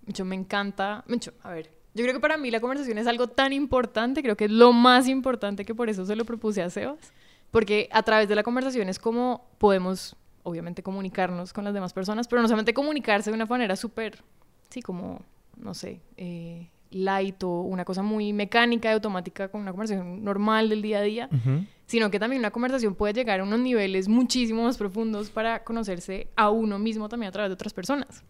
mucho 0.06 0.26
me 0.26 0.36
encanta. 0.36 1.04
Mucho, 1.08 1.32
a 1.44 1.52
ver. 1.52 1.72
Yo 1.94 2.04
creo 2.04 2.14
que 2.16 2.20
para 2.20 2.38
mí 2.38 2.52
la 2.52 2.60
conversación 2.60 2.98
es 2.98 3.08
algo 3.08 3.28
tan 3.28 3.54
importante, 3.54 4.22
creo 4.22 4.36
que 4.36 4.46
es 4.46 4.52
lo 4.52 4.74
más 4.74 5.08
importante 5.08 5.64
que 5.64 5.74
por 5.74 5.90
eso 5.90 6.06
se 6.06 6.16
lo 6.16 6.26
propuse 6.26 6.62
a 6.62 6.70
Sebas. 6.70 7.14
Porque 7.52 7.88
a 7.92 8.04
través 8.04 8.28
de 8.28 8.36
la 8.36 8.44
conversación 8.44 8.90
es 8.90 9.00
como 9.00 9.48
podemos, 9.60 10.16
obviamente, 10.46 10.82
comunicarnos 10.82 11.52
con 11.52 11.64
las 11.64 11.74
demás 11.74 11.92
personas, 11.92 12.28
pero 12.28 12.42
no 12.42 12.48
solamente 12.48 12.74
comunicarse 12.74 13.30
de 13.30 13.36
una 13.36 13.46
manera 13.46 13.76
súper, 13.76 14.24
sí, 14.70 14.82
como, 14.82 15.22
no 15.58 15.74
sé, 15.74 16.00
eh, 16.16 16.70
light 16.92 17.44
o 17.44 17.62
una 17.62 17.84
cosa 17.84 18.02
muy 18.02 18.32
mecánica 18.32 18.90
y 18.90 18.94
automática 18.94 19.50
con 19.50 19.62
una 19.62 19.72
conversación 19.72 20.24
normal 20.24 20.70
del 20.70 20.82
día 20.82 21.00
a 21.00 21.02
día 21.02 21.30
sino 21.88 22.10
que 22.10 22.20
también 22.20 22.40
una 22.40 22.52
conversación 22.52 22.96
puede 22.96 23.14
llegar 23.14 23.40
a 23.40 23.44
unos 23.44 23.60
niveles 23.60 24.08
muchísimo 24.08 24.64
más 24.64 24.78
profundos 24.78 25.30
para 25.30 25.64
conocerse 25.64 26.30
a 26.36 26.50
uno 26.50 26.80
mismo 26.80 27.10
también 27.10 27.30
a 27.30 27.32
través 27.32 27.50
de 27.50 27.54
otras 27.54 27.74
personas. 27.74 28.24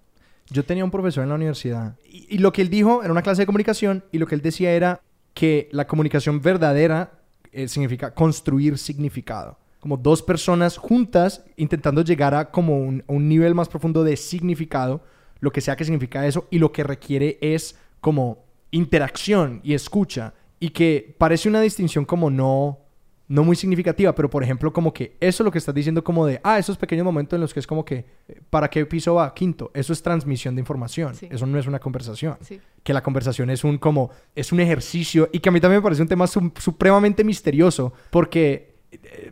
Yo 0.49 0.63
tenía 0.63 0.83
un 0.83 0.91
profesor 0.91 1.23
en 1.23 1.29
la 1.29 1.35
universidad 1.35 1.95
y, 2.03 2.35
y 2.35 2.37
lo 2.39 2.51
que 2.51 2.61
él 2.61 2.69
dijo 2.69 3.03
era 3.03 3.11
una 3.11 3.21
clase 3.21 3.43
de 3.43 3.45
comunicación 3.45 4.03
y 4.11 4.17
lo 4.17 4.27
que 4.27 4.35
él 4.35 4.41
decía 4.41 4.71
era 4.71 5.01
que 5.33 5.69
la 5.71 5.87
comunicación 5.87 6.41
verdadera 6.41 7.19
eh, 7.51 7.67
significa 7.67 8.13
construir 8.13 8.77
significado. 8.77 9.57
Como 9.85 9.97
dos 9.97 10.23
personas 10.23 10.77
juntas 10.77 11.43
intentando 11.57 12.01
llegar 12.01 12.33
a 12.33 12.49
como 12.49 12.75
un, 12.79 13.03
un 13.05 13.29
nivel 13.29 13.53
más 13.53 13.69
profundo 13.69 14.03
de 14.03 14.17
significado, 14.17 15.03
lo 15.41 15.51
que 15.51 15.61
sea 15.61 15.75
que 15.75 15.85
significa 15.85 16.25
eso, 16.25 16.47
y 16.49 16.57
lo 16.57 16.71
que 16.71 16.83
requiere 16.83 17.37
es 17.39 17.77
como 18.01 18.39
interacción 18.71 19.59
y 19.63 19.75
escucha, 19.75 20.33
y 20.59 20.71
que 20.71 21.13
parece 21.19 21.49
una 21.49 21.61
distinción 21.61 22.03
como 22.03 22.31
no 22.31 22.79
no 23.27 23.43
muy 23.43 23.55
significativa, 23.55 24.13
pero 24.15 24.27
por 24.29 24.41
ejemplo, 24.43 24.73
como 24.73 24.91
que 24.91 25.17
eso 25.19 25.43
es 25.43 25.45
lo 25.45 25.51
que 25.51 25.57
estás 25.59 25.73
diciendo, 25.75 26.03
como 26.03 26.25
de, 26.25 26.39
ah, 26.43 26.57
esos 26.57 26.77
pequeños 26.77 27.05
momentos 27.05 27.37
en 27.37 27.41
los 27.41 27.53
que 27.53 27.59
es 27.59 27.67
como 27.67 27.83
que, 27.85 28.05
eh, 28.27 28.41
¿para 28.49 28.69
qué 28.69 28.85
piso 28.87 29.13
va? 29.15 29.33
Quinto, 29.35 29.69
eso 29.75 29.93
es 29.93 30.01
transmisión 30.01 30.55
de 30.55 30.61
información, 30.61 31.13
Sí. 31.13 31.27
eso 31.31 31.45
no 31.45 31.59
es 31.59 31.65
una 31.67 31.79
conversación. 31.79 32.37
Sí. 32.41 32.59
Que 32.83 32.93
la 32.93 33.01
conversación 33.03 33.51
es 33.51 33.63
un, 33.63 33.77
como, 33.79 34.09
es 34.35 34.51
un 34.51 34.59
ejercicio 34.59 35.29
y 35.31 35.39
que 35.39 35.49
a 35.49 35.51
mí 35.51 35.59
también 35.59 35.79
me 35.79 35.83
parece 35.83 36.01
un 36.03 36.07
tema 36.07 36.25
su- 36.27 36.51
supremamente 36.59 37.23
misterioso, 37.23 37.93
porque 38.11 38.74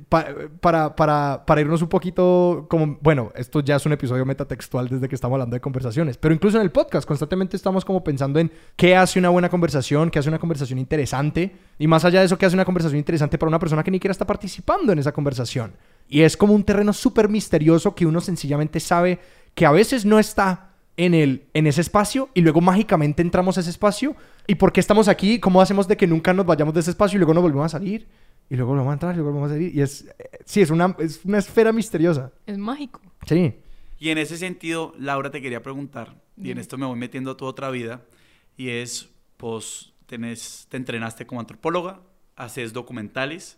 para, 0.10 0.96
para, 0.96 1.46
para 1.46 1.62
irnos 1.62 1.82
un 1.82 1.90
poquito 1.90 2.68
como, 2.70 2.98
bueno, 3.02 3.32
esto 3.36 3.60
ya 3.62 3.76
es 3.76 3.86
un 3.86 3.94
episodio 3.94 4.26
metatextual 4.26 4.90
desde 4.90 5.08
que 5.08 5.16
estamos 5.16 5.36
hablando 5.36 5.56
de 5.56 5.62
conversaciones, 5.62 6.18
pero 6.18 6.34
incluso 6.34 6.58
en 6.58 6.64
el 6.64 6.72
podcast 6.72 7.08
constantemente 7.08 7.58
estamos 7.58 7.86
como 7.86 8.04
pensando 8.04 8.40
en 8.40 8.52
qué 8.76 8.96
hace 8.96 9.20
una 9.20 9.30
buena 9.30 9.50
conversación, 9.50 10.10
qué 10.10 10.20
hace 10.20 10.30
una 10.30 10.40
conversación 10.40 10.80
interesante, 10.80 11.56
y 11.80 11.88
más 11.88 12.06
allá 12.06 12.20
de 12.20 12.28
eso, 12.28 12.38
qué 12.38 12.46
hace 12.46 12.56
una 12.56 12.66
conversación 12.66 12.98
interesante 12.98 13.38
para 13.38 13.48
una 13.50 13.60
persona 13.60 13.84
que 13.84 13.92
ni 13.92 13.98
siquiera 13.98 14.12
está 14.12 14.26
participando 14.26 14.92
en 14.92 15.00
esa 15.00 15.12
conversación. 15.12 15.74
Y 16.08 16.22
es 16.22 16.38
como 16.38 16.54
un 16.54 16.64
terreno 16.64 16.94
súper 16.94 17.30
misterioso 17.30 17.96
que 17.96 18.06
uno 18.06 18.22
sencillamente 18.22 18.80
sabe 18.80 19.20
que 19.56 19.66
a 19.66 19.72
veces 19.72 20.06
no 20.06 20.20
está 20.20 20.74
en, 20.98 21.14
el, 21.14 21.48
en 21.54 21.68
ese 21.68 21.82
espacio 21.82 22.30
y 22.34 22.42
luego 22.42 22.62
mágicamente 22.62 23.22
entramos 23.22 23.58
a 23.58 23.62
ese 23.62 23.70
espacio. 23.70 24.16
¿Y 24.48 24.56
por 24.56 24.72
qué 24.72 24.80
estamos 24.80 25.08
aquí? 25.08 25.40
¿Cómo 25.40 25.62
hacemos 25.62 25.88
de 25.88 25.98
que 25.98 26.08
nunca 26.08 26.34
nos 26.34 26.46
vayamos 26.46 26.74
de 26.74 26.82
ese 26.82 26.92
espacio 26.92 27.18
y 27.18 27.20
luego 27.20 27.34
nos 27.34 27.44
volvemos 27.44 27.66
a 27.66 27.70
salir? 27.70 28.08
Y 28.50 28.56
luego 28.56 28.72
volvemos 28.72 28.92
a 28.92 28.94
entrar 28.94 29.14
y 29.14 29.18
luego 29.18 29.32
volvemos 29.32 29.52
a 29.52 29.54
salir. 29.56 29.76
Y 29.76 29.82
es, 29.82 30.06
eh, 30.20 30.40
sí, 30.46 30.62
es 30.62 30.70
una, 30.70 30.96
es 31.00 31.24
una 31.26 31.40
esfera 31.40 31.72
misteriosa. 31.72 32.32
Es 32.46 32.58
mágico. 32.58 33.02
Sí. 33.26 33.56
Y 34.00 34.10
en 34.10 34.18
ese 34.18 34.38
sentido, 34.38 34.94
Laura, 34.98 35.32
te 35.32 35.42
quería 35.42 35.62
preguntar, 35.62 36.22
y 36.36 36.52
en 36.52 36.58
esto 36.58 36.78
me 36.78 36.86
voy 36.86 36.98
metiendo 36.98 37.32
a 37.32 37.38
tu 37.38 37.46
otra 37.46 37.70
vida, 37.70 38.02
y 38.58 38.70
es, 38.70 39.10
pues, 39.38 39.94
tenés, 40.08 40.68
te 40.70 40.78
entrenaste 40.78 41.26
como 41.26 41.40
antropóloga, 41.40 42.02
haces 42.36 42.74
documentales, 42.74 43.58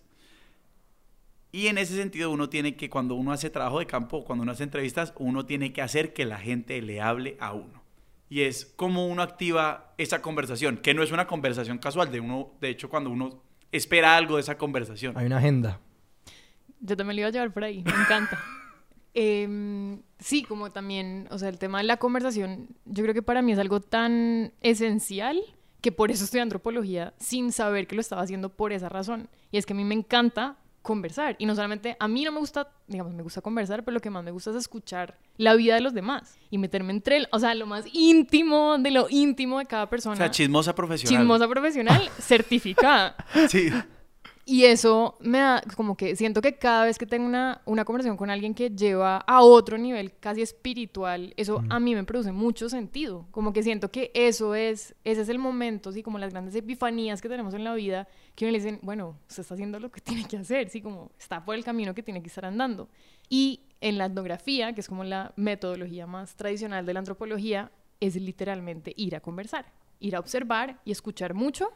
y 1.51 1.68
en 1.68 1.77
ese 1.77 1.96
sentido 1.96 2.32
uno 2.32 2.50
tiene 2.50 2.75
que, 2.75 2.89
cuando 2.89 3.15
uno 3.15 3.32
hace 3.32 3.50
trabajo 3.50 3.80
de 3.80 3.88
campo, 3.88 4.25
cuando 4.25 4.44
uno 4.44 4.51
hace 4.51 4.63
entrevistas, 4.63 5.13
uno 5.18 5.46
tiene 5.46 5.72
que 5.72 5.82
hacer 5.82 6.13
que 6.13 6.25
la 6.25 6.38
gente 6.38 6.82
le 6.82 7.00
hable 7.00 7.38
a 7.39 7.54
uno. 7.54 7.82
Y 8.30 8.42
es 8.42 8.65
cómo 8.65 9.08
uno 9.08 9.22
activa 9.22 9.94
esa 9.98 10.22
conversación, 10.22 10.77
que 10.77 10.94
no 10.94 11.01
es 11.01 11.13
una 11.13 11.27
conversación 11.27 11.77
casual, 11.77 12.12
de 12.12 12.20
uno, 12.20 12.51
de 12.60 12.68
hecho, 12.68 12.89
cuando 12.89 13.10
uno 13.10 13.45
espera 13.75 14.15
algo 14.15 14.36
de 14.36 14.41
esa 14.41 14.58
conversación. 14.58 15.17
Hay 15.17 15.25
una 15.25 15.38
agenda. 15.38 15.79
Yo 16.79 16.96
también 16.96 17.15
lo 17.15 17.22
iba 17.22 17.29
a 17.29 17.32
llevar 17.32 17.53
por 17.53 17.63
ahí, 17.63 17.84
me 17.84 17.91
encanta. 17.91 18.41
Em, 19.17 20.01
sí, 20.20 20.44
como 20.44 20.74
también, 20.74 21.29
o 21.32 21.38
sea, 21.38 21.48
el 21.48 21.58
tema 21.58 21.77
de 21.77 21.86
la 21.86 21.96
conversación, 21.96 22.67
yo 22.84 23.01
creo 23.01 23.13
que 23.13 23.22
para 23.22 23.41
mí 23.41 23.53
es 23.53 23.60
algo 23.60 23.79
tan 23.79 24.51
esencial 24.60 25.41
que 25.79 25.94
por 25.94 26.12
eso 26.12 26.25
estudié 26.25 26.41
antropología 26.41 27.13
sin 27.17 27.53
saber 27.53 27.88
que 27.88 27.96
lo 27.96 28.01
estaba 28.01 28.24
haciendo 28.24 28.50
por 28.50 28.74
esa 28.74 28.89
razón. 28.89 29.29
Y 29.51 29.58
es 29.58 29.65
que 29.65 29.72
a 29.72 29.75
mí 29.77 29.86
me 29.86 29.96
encanta 29.96 30.58
conversar. 30.86 31.36
Y 31.39 31.46
no 31.46 31.56
solamente, 31.56 31.98
a 32.00 32.08
mí 32.08 32.24
no 32.24 32.32
me 32.32 32.39
gusta, 32.39 32.70
digamos, 32.88 33.13
me 33.13 33.24
gusta 33.24 33.42
conversar, 33.42 33.84
pero 33.84 33.96
lo 33.96 34.00
que 34.00 34.10
más 34.10 34.24
me 34.24 34.32
gusta 34.32 34.51
es 34.51 34.56
escuchar 34.56 35.18
la 35.36 35.56
vida 35.56 35.75
de 35.75 35.82
los 35.82 35.94
demás 35.94 36.38
y 36.50 36.58
meterme 36.58 36.94
entre, 36.94 37.18
el, 37.18 37.27
o 37.32 37.39
sea, 37.39 37.54
lo 37.56 37.65
más 37.65 37.86
íntimo 37.92 38.77
de 38.77 38.92
lo 38.92 39.08
íntimo 39.10 39.60
de 39.60 39.65
cada 39.65 39.89
persona. 39.89 40.13
O 40.13 40.18
sea, 40.18 40.32
chismosa 40.32 40.74
profesional. 40.74 41.18
Chismosa 41.20 41.48
profesional 41.50 42.10
certificada. 42.20 43.15
Sí. 43.50 43.70
Y 44.48 44.66
eso 44.66 45.18
me 45.22 45.40
da, 45.40 45.64
como 45.75 45.98
que 45.98 46.16
siento 46.16 46.40
que 46.40 46.60
cada 46.60 46.86
vez 46.86 47.00
que 47.00 47.08
tengo 47.08 47.25
una, 47.25 47.64
una 47.66 47.84
conversación 47.84 48.16
con 48.16 48.30
alguien 48.30 48.54
que 48.54 48.70
lleva 48.70 49.18
a 49.18 49.42
otro 49.42 49.75
nivel 49.75 50.14
casi 50.20 50.44
espiritual, 50.44 51.34
eso 51.36 51.64
a 51.68 51.80
mí 51.80 51.96
me 51.96 52.04
produce 52.04 52.32
mucho 52.32 52.70
sentido. 52.70 53.25
Como 53.32 53.54
que 53.54 53.64
siento 53.64 53.90
que 53.90 54.12
eso 54.14 54.54
es, 54.54 54.94
ese 55.04 55.22
es 55.22 55.30
el 55.30 55.40
momento, 55.40 55.90
así 55.90 56.04
como 56.04 56.20
las 56.20 56.32
grandes 56.32 56.54
epifanías 56.54 57.24
que 57.24 57.30
tenemos 57.30 57.56
en 57.56 57.64
la 57.64 57.74
vida, 57.74 58.08
que 58.36 58.46
uno 58.46 58.52
le 58.52 58.60
dicen, 58.60 58.80
bueno, 58.84 59.18
usted 59.28 59.42
está 59.42 59.56
haciendo 59.56 59.80
lo 59.80 59.90
que 59.90 60.00
tiene 60.02 60.28
que 60.28 60.38
hacer, 60.38 60.70
sí, 60.70 60.80
como 60.80 61.12
está 61.18 61.44
por 61.44 61.56
el 61.56 61.64
camino 61.64 61.96
que 61.96 62.04
tiene 62.04 62.22
que 62.22 62.28
estar 62.28 62.46
andando. 62.46 62.88
Y 63.28 63.62
en 63.82 63.98
la 63.98 64.06
etnografía, 64.06 64.74
que 64.74 64.82
es 64.82 64.88
como 64.88 65.04
la 65.04 65.34
metodología 65.38 66.06
más 66.06 66.36
tradicional 66.36 66.86
de 66.86 66.94
la 66.94 67.00
antropología, 67.00 67.72
es 68.00 68.16
literalmente 68.16 68.94
ir 68.96 69.16
a 69.16 69.22
conversar, 69.22 69.66
ir 70.00 70.16
a 70.16 70.20
observar 70.20 70.82
y 70.86 70.92
escuchar 70.92 71.34
mucho 71.34 71.72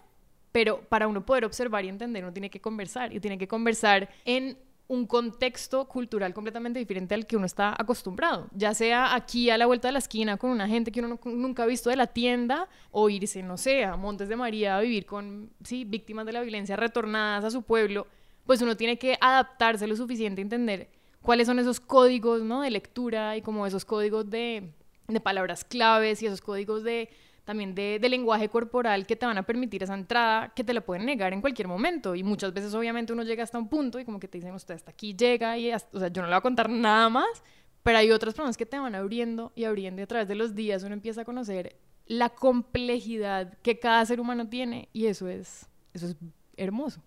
pero 0.51 0.81
para 0.89 1.07
uno 1.07 1.25
poder 1.25 1.45
observar 1.45 1.85
y 1.85 1.89
entender, 1.89 2.23
uno 2.23 2.33
tiene 2.33 2.49
que 2.49 2.59
conversar 2.61 3.13
y 3.13 3.19
tiene 3.19 3.37
que 3.37 3.47
conversar 3.47 4.09
en 4.25 4.57
un 4.87 5.05
contexto 5.05 5.87
cultural 5.87 6.33
completamente 6.33 6.79
diferente 6.79 7.13
al 7.13 7.27
que 7.27 7.37
uno 7.37 7.45
está 7.45 7.75
acostumbrado, 7.77 8.47
ya 8.55 8.73
sea 8.73 9.13
aquí 9.13 9.51
a 9.51 9.57
la 9.59 9.67
vuelta 9.67 9.87
de 9.87 9.91
la 9.91 9.99
esquina 9.99 10.37
con 10.37 10.49
una 10.49 10.67
gente 10.67 10.91
que 10.91 10.99
uno 11.01 11.09
no- 11.23 11.31
nunca 11.31 11.61
ha 11.61 11.67
visto 11.67 11.91
de 11.91 11.95
la 11.95 12.07
tienda 12.07 12.67
o 12.89 13.07
irse, 13.07 13.43
no 13.43 13.55
sé, 13.57 13.83
a 13.85 13.95
Montes 13.97 14.29
de 14.29 14.35
María 14.35 14.77
a 14.77 14.81
vivir 14.81 15.05
con, 15.05 15.51
sí, 15.63 15.85
víctimas 15.85 16.25
de 16.25 16.31
la 16.33 16.41
violencia 16.41 16.75
retornadas 16.75 17.45
a 17.45 17.51
su 17.51 17.61
pueblo, 17.61 18.07
pues 18.47 18.63
uno 18.63 18.75
tiene 18.75 18.97
que 18.97 19.15
adaptarse 19.21 19.85
lo 19.85 19.95
suficiente 19.95 20.41
a 20.41 20.43
entender 20.43 20.89
cuáles 21.21 21.45
son 21.45 21.59
esos 21.59 21.79
códigos, 21.79 22.41
¿no? 22.41 22.61
De 22.61 22.71
lectura 22.71 23.37
y 23.37 23.43
como 23.43 23.67
esos 23.67 23.85
códigos 23.85 24.27
de 24.27 24.71
palabras 25.23 25.63
claves 25.65 26.23
y 26.23 26.25
esos 26.25 26.41
códigos 26.41 26.83
de 26.83 27.09
también 27.49 27.73
de, 27.73 27.97
de 27.99 28.09
lenguaje 28.09 28.47
corporal 28.47 29.07
que 29.07 29.15
te 29.15 29.25
van 29.25 29.35
a 29.39 29.41
permitir 29.41 29.81
esa 29.81 29.95
entrada 29.95 30.53
que 30.55 30.63
te 30.63 30.71
la 30.71 30.81
pueden 30.81 31.03
negar 31.07 31.33
en 31.33 31.41
cualquier 31.41 31.67
momento. 31.67 32.13
Y 32.13 32.21
muchas 32.21 32.53
veces 32.53 32.75
obviamente 32.75 33.11
uno 33.11 33.23
llega 33.23 33.41
hasta 33.41 33.57
un 33.57 33.67
punto 33.67 33.99
y 33.99 34.05
como 34.05 34.19
que 34.19 34.27
te 34.27 34.37
dicen, 34.37 34.53
usted 34.53 34.75
hasta 34.75 34.91
aquí 34.91 35.15
llega 35.15 35.57
y 35.57 35.71
hasta- 35.71 35.97
o 35.97 35.99
sea, 35.99 36.09
yo 36.09 36.21
no 36.21 36.27
le 36.27 36.33
voy 36.35 36.37
a 36.37 36.41
contar 36.41 36.69
nada 36.69 37.09
más, 37.09 37.41
pero 37.81 37.97
hay 37.97 38.11
otras 38.11 38.35
personas 38.35 38.55
que 38.55 38.67
te 38.67 38.77
van 38.77 38.93
abriendo 38.93 39.51
y 39.55 39.63
abriendo 39.63 39.99
y 39.99 40.03
a 40.03 40.07
través 40.07 40.27
de 40.27 40.35
los 40.35 40.53
días 40.53 40.83
uno 40.83 40.93
empieza 40.93 41.21
a 41.21 41.25
conocer 41.25 41.75
la 42.05 42.29
complejidad 42.29 43.57
que 43.63 43.79
cada 43.79 44.05
ser 44.05 44.19
humano 44.19 44.47
tiene 44.47 44.87
y 44.93 45.07
eso 45.07 45.27
es, 45.27 45.67
eso 45.95 46.05
es 46.05 46.17
hermoso. 46.55 47.01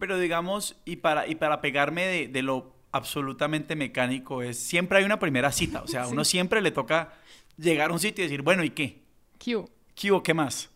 Pero 0.00 0.18
digamos, 0.18 0.74
y 0.84 0.96
para, 0.96 1.28
y 1.28 1.36
para 1.36 1.60
pegarme 1.60 2.06
de, 2.06 2.26
de 2.26 2.42
lo 2.42 2.74
absolutamente 2.90 3.76
mecánico, 3.76 4.42
es 4.42 4.58
siempre 4.58 4.98
hay 4.98 5.04
una 5.04 5.20
primera 5.20 5.52
cita. 5.52 5.80
O 5.82 5.86
sea, 5.86 6.02
a 6.02 6.08
uno 6.08 6.24
siempre 6.24 6.60
le 6.60 6.72
toca 6.72 7.12
llegar 7.56 7.90
a 7.90 7.92
un 7.92 8.00
sitio 8.00 8.24
y 8.24 8.26
decir, 8.26 8.42
bueno, 8.42 8.64
¿y 8.64 8.70
qué? 8.70 9.01
Q. 9.42 9.68
¿Qué 9.94 10.12
hubo? 10.12 10.22
¿Qué 10.22 10.34
más? 10.34 10.70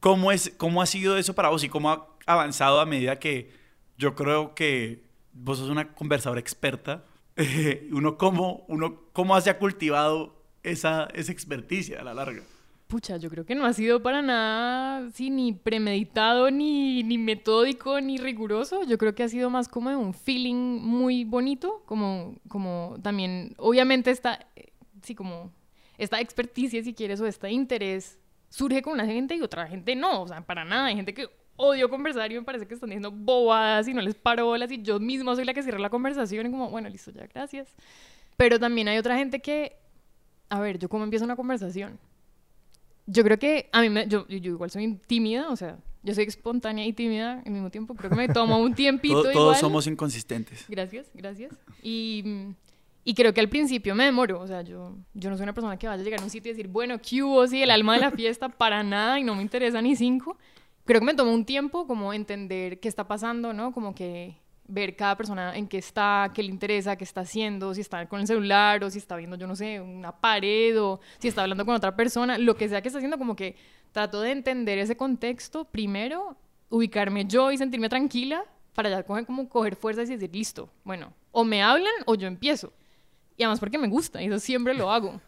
¿Cómo, 0.00 0.32
es, 0.32 0.52
¿Cómo 0.56 0.82
ha 0.82 0.86
sido 0.86 1.16
eso 1.16 1.34
para 1.34 1.48
vos 1.48 1.64
y 1.64 1.68
cómo 1.68 1.90
ha 1.90 2.08
avanzado 2.26 2.80
a 2.80 2.86
medida 2.86 3.18
que 3.18 3.50
yo 3.96 4.14
creo 4.14 4.54
que 4.54 5.04
vos 5.32 5.58
sos 5.58 5.70
una 5.70 5.94
conversadora 5.94 6.40
experta? 6.40 7.04
Eh, 7.36 7.88
uno, 7.92 8.18
cómo, 8.18 8.64
uno 8.68 9.02
cómo 9.12 9.40
se 9.40 9.50
ha 9.50 9.58
cultivado 9.58 10.34
esa, 10.62 11.08
esa 11.14 11.32
experticia 11.32 12.00
a 12.00 12.04
la 12.04 12.14
larga. 12.14 12.42
Pucha, 12.88 13.16
yo 13.16 13.30
creo 13.30 13.46
que 13.46 13.54
no 13.54 13.64
ha 13.64 13.72
sido 13.72 14.02
para 14.02 14.20
nada, 14.20 15.08
sí, 15.14 15.30
ni 15.30 15.54
premeditado, 15.54 16.50
ni, 16.50 17.02
ni 17.02 17.16
metódico, 17.16 18.02
ni 18.02 18.18
riguroso. 18.18 18.84
Yo 18.84 18.98
creo 18.98 19.14
que 19.14 19.22
ha 19.22 19.28
sido 19.28 19.48
más 19.48 19.66
como 19.66 19.88
de 19.88 19.96
un 19.96 20.12
feeling 20.12 20.80
muy 20.82 21.24
bonito, 21.24 21.82
como, 21.86 22.36
como 22.48 22.98
también, 23.02 23.54
obviamente 23.56 24.10
esta, 24.10 24.46
eh, 24.56 24.72
sí, 25.00 25.14
como 25.14 25.52
esta 26.02 26.20
experticia, 26.20 26.82
si 26.82 26.94
quieres, 26.94 27.20
o 27.20 27.26
este 27.26 27.50
interés 27.50 28.18
surge 28.48 28.82
con 28.82 28.94
una 28.94 29.06
gente 29.06 29.34
y 29.34 29.40
otra 29.40 29.66
gente 29.66 29.94
no, 29.96 30.22
o 30.22 30.28
sea, 30.28 30.40
para 30.42 30.64
nada. 30.64 30.86
Hay 30.86 30.96
gente 30.96 31.14
que 31.14 31.28
odio 31.56 31.88
conversar 31.88 32.30
y 32.32 32.34
me 32.34 32.42
parece 32.42 32.66
que 32.66 32.74
están 32.74 32.90
diciendo 32.90 33.10
bobadas 33.10 33.86
y 33.88 33.94
no 33.94 34.00
les 34.02 34.14
paro 34.14 34.46
bolas 34.46 34.70
y 34.72 34.82
yo 34.82 34.98
misma 35.00 35.34
soy 35.36 35.44
la 35.44 35.54
que 35.54 35.62
cierra 35.62 35.78
la 35.78 35.90
conversación 35.90 36.46
y 36.46 36.50
como, 36.50 36.70
bueno, 36.70 36.88
listo, 36.88 37.10
ya, 37.12 37.26
gracias. 37.26 37.68
Pero 38.36 38.58
también 38.58 38.88
hay 38.88 38.98
otra 38.98 39.16
gente 39.16 39.40
que, 39.40 39.76
a 40.48 40.60
ver, 40.60 40.78
yo 40.78 40.88
cómo 40.88 41.04
empiezo 41.04 41.24
una 41.24 41.36
conversación. 41.36 41.98
Yo 43.06 43.24
creo 43.24 43.38
que 43.38 43.68
a 43.72 43.80
mí, 43.82 43.88
me, 43.90 44.06
yo, 44.06 44.26
yo, 44.28 44.36
igual 44.52 44.70
soy 44.70 44.98
tímida, 45.06 45.48
o 45.50 45.56
sea, 45.56 45.78
yo 46.02 46.14
soy 46.14 46.24
espontánea 46.24 46.86
y 46.86 46.92
tímida 46.92 47.42
al 47.44 47.50
mismo 47.52 47.70
tiempo. 47.70 47.94
Creo 47.94 48.10
que 48.10 48.16
me 48.16 48.28
toma 48.28 48.56
un 48.56 48.74
tiempito 48.82 49.14
Todo- 49.22 49.30
igual. 49.30 49.44
todos 49.44 49.58
somos 49.58 49.86
inconsistentes. 49.86 50.64
Gracias, 50.68 51.10
gracias. 51.14 51.52
Y, 51.82 52.22
mm, 52.24 52.54
y 53.04 53.14
creo 53.14 53.34
que 53.34 53.40
al 53.40 53.48
principio 53.48 53.94
me 53.94 54.04
demoro, 54.04 54.40
o 54.40 54.46
sea, 54.46 54.62
yo, 54.62 54.96
yo 55.14 55.30
no 55.30 55.36
soy 55.36 55.44
una 55.44 55.54
persona 55.54 55.76
que 55.76 55.88
vaya 55.88 56.00
a 56.00 56.04
llegar 56.04 56.20
a 56.20 56.24
un 56.24 56.30
sitio 56.30 56.50
y 56.50 56.54
decir, 56.54 56.68
bueno, 56.68 57.00
¿qué 57.00 57.22
hubo? 57.22 57.46
Sí, 57.46 57.62
el 57.62 57.70
alma 57.70 57.94
de 57.94 58.00
la 58.00 58.10
fiesta, 58.12 58.48
para 58.48 58.82
nada, 58.82 59.18
y 59.18 59.24
no 59.24 59.34
me 59.34 59.42
interesa 59.42 59.82
ni 59.82 59.96
cinco. 59.96 60.38
Creo 60.84 61.00
que 61.00 61.06
me 61.06 61.14
tomó 61.14 61.32
un 61.32 61.44
tiempo 61.44 61.86
como 61.86 62.12
entender 62.12 62.78
qué 62.80 62.88
está 62.88 63.06
pasando, 63.08 63.52
¿no? 63.52 63.72
Como 63.72 63.94
que 63.94 64.36
ver 64.68 64.94
cada 64.96 65.16
persona 65.16 65.56
en 65.56 65.66
qué 65.66 65.78
está, 65.78 66.30
qué 66.32 66.42
le 66.42 66.50
interesa, 66.50 66.96
qué 66.96 67.04
está 67.04 67.22
haciendo, 67.22 67.74
si 67.74 67.80
está 67.80 68.08
con 68.08 68.20
el 68.20 68.26
celular 68.26 68.82
o 68.84 68.90
si 68.90 68.98
está 68.98 69.16
viendo, 69.16 69.36
yo 69.36 69.46
no 69.46 69.56
sé, 69.56 69.80
una 69.80 70.12
pared 70.12 70.80
o 70.80 71.00
si 71.18 71.28
está 71.28 71.42
hablando 71.42 71.64
con 71.66 71.74
otra 71.74 71.94
persona, 71.96 72.38
lo 72.38 72.54
que 72.56 72.68
sea 72.68 72.80
que 72.80 72.88
está 72.88 72.98
haciendo, 72.98 73.18
como 73.18 73.36
que 73.36 73.56
trato 73.90 74.20
de 74.20 74.30
entender 74.30 74.78
ese 74.78 74.96
contexto 74.96 75.64
primero, 75.64 76.36
ubicarme 76.70 77.26
yo 77.26 77.50
y 77.52 77.58
sentirme 77.58 77.88
tranquila 77.88 78.44
para 78.74 78.88
ya 78.88 79.02
coger, 79.02 79.26
como 79.26 79.48
coger 79.48 79.76
fuerzas 79.76 80.08
y 80.08 80.14
decir, 80.14 80.30
listo, 80.32 80.70
bueno, 80.84 81.12
o 81.32 81.44
me 81.44 81.62
hablan 81.62 81.92
o 82.06 82.14
yo 82.14 82.26
empiezo. 82.26 82.72
Y 83.36 83.42
además 83.44 83.60
porque 83.60 83.78
me 83.78 83.88
gusta, 83.88 84.22
y 84.22 84.26
eso 84.26 84.38
siempre 84.38 84.74
lo 84.74 84.90
hago. 84.90 85.20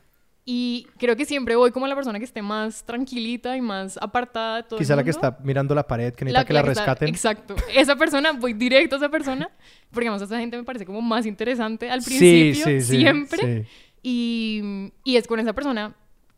Y 0.47 0.87
creo 0.99 1.17
que 1.17 1.25
siempre 1.25 1.57
voy 1.57 1.71
como 1.71 1.87
la 1.87 1.95
persona 1.95 2.19
que 2.19 2.27
esté 2.27 2.43
más 2.43 2.85
tranquilita 2.85 3.57
y 3.57 3.63
más 3.63 3.97
apartada 4.01 4.57
de 4.57 4.63
todo. 4.65 4.79
Quizá 4.79 4.93
el 4.93 4.99
la 4.99 5.05
que 5.05 5.09
está 5.11 5.39
mirando 5.43 5.75
la 5.75 5.87
pared, 5.87 6.13
que 6.13 6.27
necesita 6.27 6.45
que 6.47 6.53
la, 6.53 6.61
está- 6.61 6.69
rescaten. 6.75 7.09
exacto. 7.09 7.57
Esa 7.75 7.97
persona, 7.97 8.33
voy 8.33 8.53
directo 8.53 8.97
a 8.97 8.99
esa 8.99 9.09
persona. 9.09 9.49
Porque 9.91 10.07
además 10.09 10.21
esa 10.29 10.39
gente 10.39 10.59
me 10.59 10.65
parece 10.65 10.85
como 10.85 11.01
más 11.01 11.25
interesante 11.25 11.91
al 11.91 12.03
principio, 12.03 12.63
sí, 12.67 12.81
sí, 12.83 12.97
siempre. 12.99 13.65
sí. 13.65 13.69
Y, 14.03 14.93
y 15.03 15.17
es 15.17 15.27
con 15.27 15.41
esa 15.41 15.55
persona, 15.55 15.95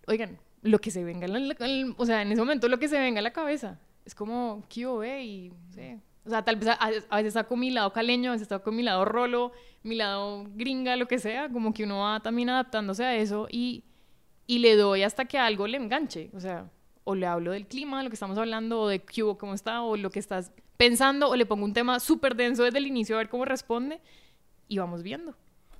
oigan, 0.06 0.38
lo 0.62 0.78
que 0.78 0.92
se 0.92 1.02
venga, 1.02 1.26
en 1.26 1.32
la- 1.32 1.38
en 1.40 1.48
la- 1.88 1.94
o 1.96 2.06
sea, 2.06 2.22
en 2.22 2.30
ese 2.30 2.40
momento 2.40 2.68
lo 2.68 2.78
que 2.78 2.86
se 2.86 2.98
venga 3.00 3.18
a 3.18 3.22
la 3.22 3.32
cabeza. 3.32 3.80
Es 4.04 4.14
como, 4.14 4.62
¿qué 4.68 4.86
hubo, 4.86 4.98
ve? 4.98 5.24
Y, 5.24 5.48
no 5.50 5.72
sé. 5.72 5.98
O 6.26 6.30
sea, 6.30 6.44
tal 6.44 6.56
vez 6.56 6.68
a, 6.68 6.78
a 7.08 7.16
veces 7.16 7.34
saco 7.34 7.56
mi 7.56 7.70
lado 7.70 7.92
caleño, 7.92 8.30
a 8.30 8.32
veces 8.32 8.48
saco 8.48 8.72
mi 8.72 8.82
lado 8.82 9.04
rolo, 9.04 9.52
mi 9.82 9.94
lado 9.94 10.44
gringa, 10.54 10.96
lo 10.96 11.06
que 11.06 11.18
sea. 11.18 11.48
Como 11.48 11.72
que 11.72 11.84
uno 11.84 12.00
va 12.00 12.20
también 12.20 12.50
adaptándose 12.50 13.04
a 13.04 13.16
eso 13.16 13.46
y, 13.50 13.84
y 14.46 14.58
le 14.58 14.76
doy 14.76 15.02
hasta 15.02 15.24
que 15.24 15.38
algo 15.38 15.66
le 15.66 15.76
enganche. 15.76 16.30
O 16.34 16.40
sea, 16.40 16.70
o 17.04 17.14
le 17.14 17.26
hablo 17.26 17.52
del 17.52 17.66
clima, 17.66 18.02
lo 18.02 18.10
que 18.10 18.14
estamos 18.14 18.36
hablando, 18.36 18.80
o 18.80 18.88
de 18.88 19.00
hubo, 19.22 19.38
cómo 19.38 19.54
está, 19.54 19.82
o 19.82 19.96
lo 19.96 20.10
que 20.10 20.18
estás 20.18 20.52
pensando, 20.76 21.30
o 21.30 21.36
le 21.36 21.46
pongo 21.46 21.64
un 21.64 21.72
tema 21.72 22.00
súper 22.00 22.34
denso 22.34 22.64
desde 22.64 22.78
el 22.78 22.86
inicio 22.86 23.14
a 23.14 23.18
ver 23.18 23.28
cómo 23.28 23.44
responde 23.44 24.00
y 24.66 24.78
vamos 24.78 25.04
viendo. 25.04 25.36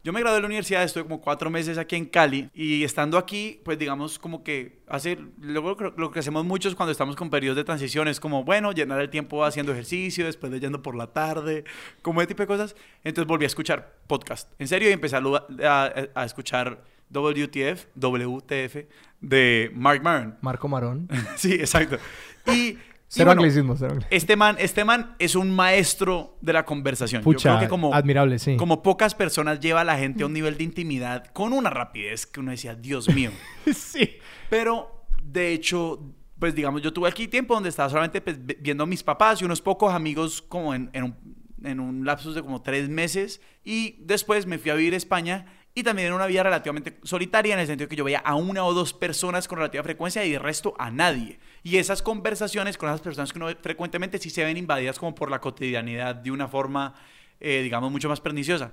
Yo 0.06 0.12
me 0.12 0.20
gradué 0.20 0.36
de 0.36 0.42
la 0.42 0.46
universidad, 0.46 0.84
estoy 0.84 1.02
como 1.02 1.20
cuatro 1.20 1.50
meses 1.50 1.78
aquí 1.78 1.96
en 1.96 2.04
Cali 2.06 2.48
y 2.54 2.84
estando 2.84 3.18
aquí, 3.18 3.60
pues 3.64 3.76
digamos 3.76 4.20
como 4.20 4.44
que 4.44 4.78
hace, 4.86 5.18
luego 5.40 5.76
lo 5.96 6.12
que 6.12 6.20
hacemos 6.20 6.44
muchos 6.44 6.76
cuando 6.76 6.92
estamos 6.92 7.16
con 7.16 7.28
periodos 7.28 7.56
de 7.56 7.64
transición 7.64 8.06
es 8.06 8.20
como, 8.20 8.44
bueno, 8.44 8.70
llenar 8.70 9.00
el 9.00 9.10
tiempo 9.10 9.44
haciendo 9.44 9.72
ejercicio, 9.72 10.25
después 10.25 10.52
leyendo 10.52 10.80
por 10.80 10.94
la 10.94 11.08
tarde, 11.08 11.64
como 12.02 12.20
ese 12.20 12.28
tipo 12.28 12.44
de 12.44 12.46
cosas. 12.46 12.76
Entonces 13.02 13.26
volví 13.26 13.46
a 13.46 13.48
escuchar 13.48 13.96
podcast, 14.06 14.48
en 14.60 14.68
serio, 14.68 14.88
y 14.88 14.92
empecé 14.92 15.16
a, 15.16 15.22
a- 15.64 15.92
a 16.14 16.25
escuchar 16.25 16.84
WTF, 17.10 17.86
WTF 17.96 18.76
de 19.20 19.72
Mark 19.75 20.04
Maron. 20.04 20.38
Marco 20.40 20.68
Marón. 20.68 21.08
sí, 21.36 21.54
exacto. 21.54 21.98
Y 22.46 22.78
Cero 23.08 23.26
bueno, 23.28 23.42
anglicismo, 23.42 23.76
cero 23.76 23.92
anglicismo. 23.92 24.16
este 24.16 24.36
man, 24.36 24.56
este 24.58 24.84
man 24.84 25.14
es 25.20 25.36
un 25.36 25.54
maestro 25.54 26.36
de 26.40 26.52
la 26.52 26.64
conversación. 26.64 27.22
Yo 27.22 27.25
Pucha, 27.25 27.50
creo 27.50 27.60
que 27.60 27.68
como, 27.68 27.94
admirable, 27.94 28.38
sí. 28.38 28.56
como 28.56 28.82
pocas 28.82 29.14
personas 29.14 29.60
lleva 29.60 29.82
a 29.82 29.84
la 29.84 29.96
gente 29.96 30.25
a 30.25 30.26
un 30.26 30.32
nivel 30.32 30.56
de 30.58 30.64
intimidad 30.64 31.26
con 31.28 31.52
una 31.52 31.70
rapidez 31.70 32.26
que 32.26 32.40
uno 32.40 32.50
decía, 32.50 32.75
Dios 32.75 33.08
mío. 33.14 33.30
sí. 33.75 34.16
Pero, 34.50 35.04
de 35.22 35.52
hecho, 35.52 36.00
pues 36.38 36.54
digamos, 36.54 36.82
yo 36.82 36.92
tuve 36.92 37.08
aquí 37.08 37.28
tiempo 37.28 37.54
donde 37.54 37.68
estaba 37.68 37.88
solamente 37.88 38.20
pues, 38.20 38.44
vi- 38.44 38.56
viendo 38.60 38.82
a 38.84 38.86
mis 38.86 39.02
papás 39.04 39.40
y 39.40 39.44
unos 39.44 39.62
pocos 39.62 39.94
amigos 39.94 40.42
como 40.42 40.75
en, 40.75 40.90
en 40.92 41.04
un, 41.04 41.16
en 41.62 41.78
un 41.80 42.04
lapsus 42.04 42.34
de 42.34 42.42
como 42.42 42.60
tres 42.62 42.88
meses. 42.88 43.40
Y 43.64 43.98
después 44.04 44.46
me 44.46 44.58
fui 44.58 44.70
a 44.72 44.75
vivir 44.75 44.94
a 44.94 44.96
España 44.96 45.46
y 45.78 45.83
también 45.83 46.11
una 46.14 46.26
vida 46.26 46.42
relativamente 46.42 46.97
solitaria 47.02 47.52
en 47.52 47.61
el 47.61 47.66
sentido 47.66 47.87
que 47.87 47.97
yo 47.97 48.02
veía 48.02 48.21
a 48.21 48.35
una 48.35 48.64
o 48.64 48.73
dos 48.73 48.95
personas 48.95 49.47
con 49.47 49.59
relativa 49.59 49.85
frecuencia 49.85 50.25
y 50.25 50.33
el 50.33 50.40
resto 50.40 50.75
a 50.78 50.90
nadie. 50.90 51.38
Y 51.62 51.76
esas 51.76 52.00
conversaciones 52.00 52.78
con 52.78 52.88
esas 52.88 53.02
personas 53.02 53.30
que 53.30 53.38
uno 53.38 53.47
ve 53.47 53.56
frecuentemente 53.61 54.18
sí 54.18 54.30
se 54.30 54.42
ven 54.42 54.56
invadidas 54.56 54.99
como 54.99 55.14
por 55.14 55.30
la 55.30 55.38
cotidianidad 55.38 56.14
de 56.14 56.30
una 56.30 56.49
forma, 56.49 56.95
eh, 57.40 57.61
digamos, 57.62 57.92
mucho 57.92 58.09
más 58.09 58.23
perniciosa. 58.23 58.73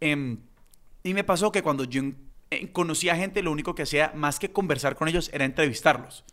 Em, 0.00 0.38
y 1.02 1.12
me 1.12 1.22
pasó 1.22 1.52
que 1.52 1.62
cuando 1.62 1.84
yo 1.84 2.00
conocía 2.72 3.14
gente, 3.14 3.42
lo 3.42 3.52
único 3.52 3.74
que 3.74 3.82
hacía 3.82 4.12
más 4.14 4.38
que 4.38 4.50
conversar 4.50 4.96
con 4.96 5.06
ellos 5.06 5.28
era 5.34 5.44
entrevistarlos. 5.44 6.24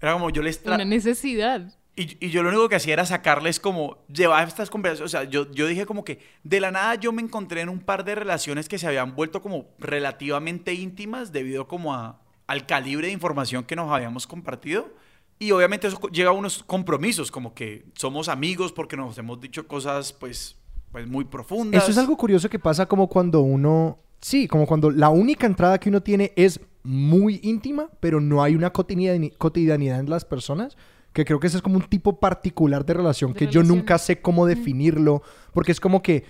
Era 0.00 0.14
como 0.14 0.30
yo 0.30 0.40
les... 0.40 0.62
Una 0.64 0.86
necesidad. 0.86 1.70
Y, 1.96 2.24
y 2.24 2.30
yo 2.30 2.42
lo 2.42 2.48
único 2.48 2.68
que 2.68 2.76
hacía 2.76 2.94
era 2.94 3.06
sacarles 3.06 3.60
como, 3.60 3.98
llevar 4.08 4.48
estas 4.48 4.70
conversaciones, 4.70 5.14
o 5.14 5.18
sea, 5.18 5.28
yo, 5.28 5.50
yo 5.52 5.66
dije 5.66 5.86
como 5.86 6.04
que 6.04 6.20
de 6.42 6.60
la 6.60 6.70
nada 6.70 6.94
yo 6.94 7.12
me 7.12 7.22
encontré 7.22 7.60
en 7.60 7.68
un 7.68 7.80
par 7.80 8.04
de 8.04 8.14
relaciones 8.14 8.68
que 8.68 8.78
se 8.78 8.86
habían 8.86 9.14
vuelto 9.14 9.42
como 9.42 9.66
relativamente 9.78 10.74
íntimas 10.74 11.32
debido 11.32 11.68
como 11.68 11.94
a, 11.94 12.20
al 12.46 12.66
calibre 12.66 13.08
de 13.08 13.12
información 13.12 13.64
que 13.64 13.76
nos 13.76 13.90
habíamos 13.90 14.26
compartido. 14.26 14.90
Y 15.38 15.50
obviamente 15.50 15.88
eso 15.88 15.98
lleva 16.08 16.30
a 16.30 16.34
unos 16.34 16.62
compromisos, 16.62 17.30
como 17.30 17.52
que 17.52 17.86
somos 17.94 18.28
amigos 18.28 18.72
porque 18.72 18.96
nos 18.96 19.18
hemos 19.18 19.40
dicho 19.40 19.66
cosas 19.66 20.12
pues, 20.12 20.56
pues 20.92 21.08
muy 21.08 21.24
profundas. 21.24 21.82
Eso 21.82 21.90
es 21.90 21.98
algo 21.98 22.16
curioso 22.16 22.48
que 22.48 22.58
pasa 22.58 22.86
como 22.86 23.08
cuando 23.08 23.40
uno... 23.40 23.98
Sí, 24.20 24.46
como 24.46 24.66
cuando 24.68 24.88
la 24.92 25.08
única 25.08 25.48
entrada 25.48 25.80
que 25.80 25.88
uno 25.88 26.00
tiene 26.00 26.32
es 26.36 26.60
muy 26.84 27.40
íntima, 27.42 27.88
pero 27.98 28.20
no 28.20 28.40
hay 28.40 28.54
una 28.54 28.72
cotidiani- 28.72 29.36
cotidianidad 29.36 29.98
en 29.98 30.08
las 30.08 30.24
personas. 30.24 30.76
Que 31.12 31.24
creo 31.24 31.38
que 31.40 31.46
ese 31.46 31.58
es 31.58 31.62
como 31.62 31.76
un 31.76 31.82
tipo 31.82 32.18
particular 32.18 32.84
de 32.86 32.94
relación 32.94 33.32
De 33.32 33.38
que 33.38 33.46
yo 33.48 33.62
nunca 33.62 33.98
sé 33.98 34.20
cómo 34.20 34.46
definirlo. 34.46 35.22
Porque 35.52 35.72
es 35.72 35.80
como 35.80 36.02
que 36.02 36.24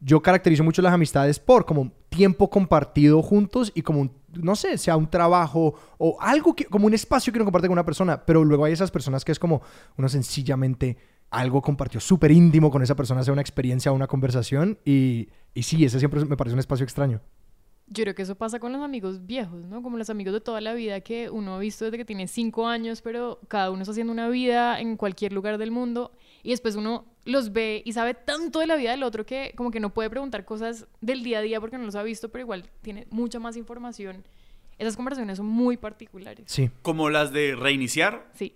yo 0.00 0.20
caracterizo 0.20 0.64
mucho 0.64 0.82
las 0.82 0.92
amistades 0.92 1.38
por 1.38 1.64
como 1.64 1.92
tiempo 2.08 2.50
compartido 2.50 3.22
juntos 3.22 3.72
y 3.74 3.82
como 3.82 4.00
un, 4.00 4.12
no 4.34 4.56
sé, 4.56 4.76
sea 4.76 4.96
un 4.96 5.08
trabajo 5.08 5.74
o 5.98 6.18
algo 6.20 6.54
que, 6.54 6.64
como 6.64 6.86
un 6.86 6.94
espacio 6.94 7.32
que 7.32 7.38
uno 7.38 7.44
comparte 7.44 7.68
con 7.68 7.74
una 7.74 7.84
persona, 7.84 8.24
pero 8.26 8.44
luego 8.44 8.64
hay 8.64 8.72
esas 8.72 8.90
personas 8.90 9.24
que 9.24 9.32
es 9.32 9.38
como 9.38 9.62
uno 9.96 10.08
sencillamente 10.08 10.98
algo 11.30 11.62
compartió 11.62 12.00
súper 12.00 12.30
íntimo 12.30 12.70
con 12.70 12.82
esa 12.82 12.94
persona, 12.94 13.22
sea 13.22 13.32
una 13.32 13.40
experiencia 13.40 13.92
o 13.92 13.94
una 13.94 14.06
conversación 14.06 14.78
y, 14.84 15.28
y 15.54 15.62
sí, 15.62 15.84
ese 15.84 15.98
siempre 15.98 16.24
me 16.24 16.36
parece 16.36 16.54
un 16.54 16.60
espacio 16.60 16.84
extraño. 16.84 17.20
Yo 17.92 18.04
creo 18.04 18.14
que 18.14 18.22
eso 18.22 18.34
pasa 18.34 18.58
con 18.58 18.72
los 18.72 18.80
amigos 18.80 19.26
viejos, 19.26 19.64
¿no? 19.66 19.82
Como 19.82 19.98
los 19.98 20.08
amigos 20.08 20.32
de 20.32 20.40
toda 20.40 20.60
la 20.60 20.72
vida 20.72 21.00
que 21.00 21.28
uno 21.28 21.56
ha 21.56 21.58
visto 21.58 21.84
desde 21.84 21.98
que 21.98 22.04
tiene 22.04 22.26
cinco 22.26 22.66
años, 22.66 23.02
pero 23.02 23.38
cada 23.48 23.70
uno 23.70 23.82
está 23.82 23.92
haciendo 23.92 24.12
una 24.12 24.28
vida 24.28 24.80
en 24.80 24.96
cualquier 24.96 25.32
lugar 25.32 25.58
del 25.58 25.70
mundo 25.70 26.12
y 26.42 26.50
después 26.50 26.74
uno 26.76 27.04
los 27.24 27.52
ve 27.52 27.82
y 27.84 27.92
sabe 27.92 28.14
tanto 28.14 28.60
de 28.60 28.66
la 28.66 28.76
vida 28.76 28.92
del 28.92 29.02
otro 29.02 29.26
que 29.26 29.52
como 29.56 29.70
que 29.70 29.80
no 29.80 29.92
puede 29.92 30.10
preguntar 30.10 30.44
cosas 30.44 30.86
del 31.00 31.22
día 31.22 31.38
a 31.38 31.42
día 31.42 31.60
porque 31.60 31.76
no 31.76 31.84
los 31.84 31.94
ha 31.94 32.02
visto, 32.02 32.30
pero 32.30 32.42
igual 32.42 32.64
tiene 32.80 33.06
mucha 33.10 33.38
más 33.38 33.56
información. 33.56 34.24
Esas 34.78 34.96
conversaciones 34.96 35.36
son 35.36 35.46
muy 35.46 35.76
particulares. 35.76 36.46
Sí. 36.48 36.70
Como 36.80 37.10
las 37.10 37.32
de 37.32 37.54
reiniciar. 37.54 38.30
Sí. 38.34 38.54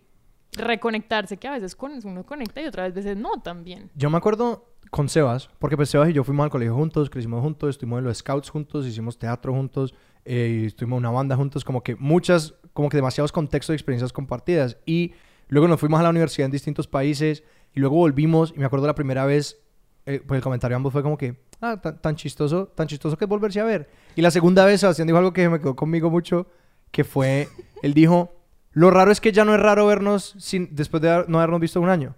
Reconectarse, 0.52 1.36
que 1.36 1.48
a 1.48 1.52
veces 1.52 1.76
uno 1.80 2.24
conecta 2.24 2.62
y 2.62 2.66
otras 2.66 2.94
veces 2.94 3.16
no 3.16 3.40
también. 3.42 3.90
Yo 3.94 4.10
me 4.10 4.16
acuerdo 4.16 4.64
con 4.90 5.08
Sebas, 5.08 5.50
porque 5.58 5.76
pues 5.76 5.90
Sebas 5.90 6.08
y 6.10 6.12
yo 6.12 6.24
fuimos 6.24 6.44
al 6.44 6.50
colegio 6.50 6.74
juntos, 6.74 7.10
crecimos 7.10 7.42
juntos, 7.42 7.70
estuvimos 7.70 7.98
en 7.98 8.04
los 8.04 8.18
scouts 8.18 8.50
juntos, 8.50 8.86
hicimos 8.86 9.18
teatro 9.18 9.52
juntos, 9.52 9.94
eh, 10.24 10.64
estuvimos 10.66 10.98
en 10.98 11.06
una 11.06 11.10
banda 11.10 11.36
juntos, 11.36 11.64
como 11.64 11.82
que 11.82 11.96
muchas, 11.96 12.54
como 12.72 12.88
que 12.88 12.96
demasiados 12.96 13.32
contextos 13.32 13.74
y 13.74 13.76
experiencias 13.76 14.12
compartidas. 14.12 14.78
Y 14.86 15.12
luego 15.48 15.68
nos 15.68 15.80
fuimos 15.80 16.00
a 16.00 16.02
la 16.02 16.10
universidad 16.10 16.46
en 16.46 16.52
distintos 16.52 16.86
países 16.86 17.42
y 17.74 17.80
luego 17.80 17.96
volvimos 17.96 18.52
y 18.54 18.58
me 18.58 18.64
acuerdo 18.64 18.86
la 18.86 18.94
primera 18.94 19.26
vez, 19.26 19.58
eh, 20.06 20.22
pues 20.26 20.38
el 20.38 20.42
comentario 20.42 20.74
de 20.74 20.76
ambos 20.76 20.92
fue 20.92 21.02
como 21.02 21.18
que, 21.18 21.36
ah, 21.60 21.80
tan, 21.80 22.00
tan 22.00 22.16
chistoso, 22.16 22.68
tan 22.68 22.86
chistoso 22.86 23.16
que 23.16 23.24
es 23.24 23.28
volverse 23.28 23.60
a 23.60 23.64
ver. 23.64 23.88
Y 24.14 24.22
la 24.22 24.30
segunda 24.30 24.64
vez 24.64 24.80
Sebastián 24.80 25.06
dijo 25.06 25.18
algo 25.18 25.32
que 25.32 25.48
me 25.48 25.58
quedó 25.58 25.76
conmigo 25.76 26.10
mucho, 26.10 26.46
que 26.90 27.04
fue, 27.04 27.48
él 27.82 27.92
dijo, 27.92 28.35
lo 28.76 28.90
raro 28.90 29.10
es 29.10 29.22
que 29.22 29.32
ya 29.32 29.46
no 29.46 29.54
es 29.54 29.60
raro 29.60 29.86
vernos 29.86 30.34
sin, 30.36 30.68
después 30.70 31.02
de 31.02 31.24
no 31.28 31.38
habernos 31.38 31.60
visto 31.60 31.80
un 31.80 31.88
año. 31.88 32.14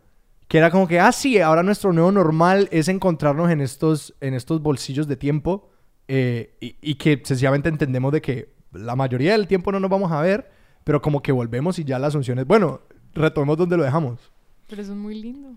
Que 0.48 0.58
era 0.58 0.72
como 0.72 0.88
que, 0.88 0.98
ah, 0.98 1.12
sí, 1.12 1.38
ahora 1.38 1.62
nuestro 1.62 1.92
nuevo 1.92 2.10
normal 2.10 2.68
es 2.72 2.88
encontrarnos 2.88 3.48
en 3.52 3.60
estos, 3.60 4.16
en 4.20 4.34
estos 4.34 4.60
bolsillos 4.60 5.06
de 5.06 5.14
tiempo 5.14 5.70
eh, 6.08 6.56
y, 6.60 6.74
y 6.82 6.96
que 6.96 7.22
sencillamente 7.22 7.68
entendemos 7.68 8.10
de 8.10 8.20
que 8.20 8.54
la 8.72 8.96
mayoría 8.96 9.32
del 9.32 9.46
tiempo 9.46 9.70
no 9.70 9.78
nos 9.78 9.88
vamos 9.88 10.10
a 10.10 10.20
ver, 10.20 10.50
pero 10.82 11.00
como 11.00 11.22
que 11.22 11.30
volvemos 11.30 11.78
y 11.78 11.84
ya 11.84 11.96
la 12.00 12.08
asunción 12.08 12.40
es, 12.40 12.46
bueno, 12.48 12.80
retomemos 13.14 13.56
donde 13.56 13.76
lo 13.76 13.84
dejamos. 13.84 14.18
Pero 14.66 14.82
eso 14.82 14.90
es 14.94 14.98
muy 14.98 15.14
lindo. 15.14 15.54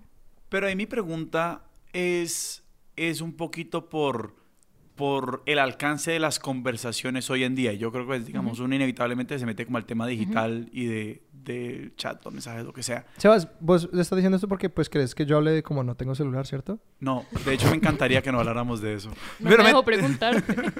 Pero 0.50 0.68
ahí 0.68 0.76
mi 0.76 0.86
pregunta 0.86 1.64
es, 1.94 2.62
es 2.96 3.22
un 3.22 3.34
poquito 3.34 3.90
por, 3.90 4.36
por 5.02 5.42
el 5.48 5.58
alcance 5.58 6.12
de 6.12 6.20
las 6.20 6.38
conversaciones 6.38 7.28
hoy 7.32 7.44
en 7.44 7.56
día. 7.56 7.74
Yo 7.74 7.92
creo 7.92 8.08
que, 8.08 8.20
digamos, 8.20 8.60
uno 8.60 8.76
inevitablemente 8.76 9.40
se 9.40 9.48
mete 9.48 9.66
como 9.66 9.78
al 9.78 9.86
tema 9.86 10.06
digital 10.06 10.70
y 10.72 10.86
de, 10.86 11.24
de 11.34 11.92
chat 11.98 12.24
o 12.24 12.30
mensajes, 12.30 12.64
lo 12.64 12.72
que 12.72 12.84
sea. 12.84 13.08
Sebas, 13.18 13.48
vos 13.60 13.86
estás 13.94 14.16
diciendo 14.18 14.36
esto 14.36 14.48
porque 14.48 14.70
pues 14.70 14.92
crees 14.92 15.16
que 15.16 15.26
yo 15.26 15.38
hable 15.38 15.50
de 15.54 15.64
como 15.64 15.84
no 15.84 15.96
tengo 15.96 16.14
celular, 16.14 16.46
¿cierto? 16.46 16.78
No, 17.00 17.26
de 17.44 17.52
hecho 17.56 17.68
me 17.72 17.78
encantaría 17.78 18.22
que 18.22 18.32
no 18.32 18.38
habláramos 18.42 18.80
de 18.80 18.94
eso. 18.94 19.10
No 19.40 19.50
Pero 19.50 19.58
me 19.58 19.64
me- 19.64 19.70
dejo 19.70 19.84
preguntarte. 19.84 20.56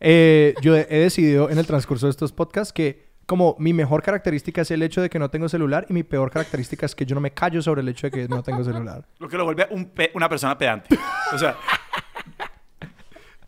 Eh, 0.00 0.54
yo 0.62 0.76
he 0.76 0.86
he 0.90 0.98
decidido 1.00 1.50
en 1.50 1.58
el 1.58 1.66
transcurso 1.66 2.06
de 2.06 2.10
estos 2.10 2.32
podcasts 2.32 2.72
que 2.72 3.08
como 3.26 3.56
mi 3.58 3.72
mejor 3.72 4.00
característica 4.02 4.60
es 4.60 4.70
el 4.70 4.82
hecho 4.82 5.02
de 5.02 5.10
que 5.10 5.18
no 5.18 5.28
tengo 5.28 5.48
celular 5.48 5.86
y 5.88 5.92
mi 5.92 6.02
peor 6.04 6.30
característica 6.30 6.86
es 6.86 6.94
que 6.94 7.04
yo 7.04 7.14
no 7.16 7.20
me 7.20 7.32
callo 7.32 7.60
sobre 7.62 7.80
el 7.80 7.88
hecho 7.88 8.06
de 8.06 8.10
que 8.12 8.28
no 8.28 8.42
tengo 8.44 8.62
celular. 8.62 9.06
Lo 9.18 9.28
que 9.28 9.36
lo 9.36 9.44
vuelve 9.44 9.66
un 9.70 9.86
pe- 9.86 10.12
una 10.14 10.28
persona 10.28 10.56
pedante. 10.56 10.96
O 11.34 11.38
sea, 11.38 11.56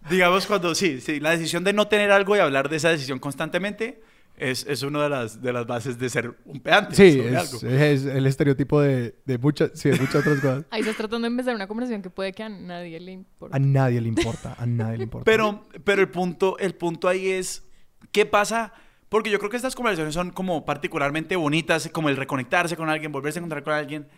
digamos 0.08 0.46
cuando, 0.46 0.74
sí, 0.74 1.00
sí, 1.00 1.20
la 1.20 1.30
decisión 1.30 1.64
de 1.64 1.72
no 1.72 1.88
tener 1.88 2.10
algo 2.10 2.36
y 2.36 2.38
hablar 2.38 2.68
de 2.68 2.76
esa 2.76 2.90
decisión 2.90 3.18
constantemente 3.18 4.00
es, 4.40 4.66
es 4.66 4.82
una 4.82 5.02
de 5.02 5.10
las, 5.10 5.42
de 5.42 5.52
las 5.52 5.66
bases 5.66 5.98
de 5.98 6.08
ser 6.08 6.34
un 6.44 6.60
pedante. 6.60 6.94
Sí, 6.94 7.18
sobre 7.18 7.28
es, 7.28 7.36
algo. 7.36 7.68
es 7.68 8.04
el 8.06 8.26
estereotipo 8.26 8.80
de, 8.80 9.14
de 9.26 9.38
muchas, 9.38 9.72
sí, 9.74 9.90
de 9.90 9.98
muchas 9.98 10.16
otras 10.16 10.40
cosas. 10.40 10.64
Ahí 10.70 10.80
estás 10.80 10.96
tratando 10.96 11.26
de 11.26 11.32
empezar 11.32 11.54
una 11.54 11.66
conversación 11.66 12.00
que 12.00 12.10
puede 12.10 12.32
que 12.32 12.42
a 12.42 12.48
nadie 12.48 12.98
le 12.98 13.12
importe. 13.12 13.54
A 13.54 13.60
nadie 13.60 14.00
le 14.00 14.08
importa, 14.08 14.54
a 14.58 14.66
nadie 14.66 14.96
le 14.96 15.04
importa. 15.04 15.24
Pero, 15.24 15.68
pero 15.84 16.00
el, 16.00 16.08
punto, 16.08 16.58
el 16.58 16.74
punto 16.74 17.08
ahí 17.08 17.28
es, 17.28 17.64
¿qué 18.12 18.24
pasa? 18.24 18.72
Porque 19.10 19.28
yo 19.28 19.38
creo 19.38 19.50
que 19.50 19.56
estas 19.56 19.74
conversaciones 19.74 20.14
son 20.14 20.30
como 20.30 20.64
particularmente 20.64 21.36
bonitas, 21.36 21.90
como 21.92 22.08
el 22.08 22.16
reconectarse 22.16 22.76
con 22.76 22.88
alguien, 22.88 23.12
volverse 23.12 23.38
a 23.38 23.40
encontrar 23.40 23.62
con 23.62 23.74
alguien. 23.74 24.08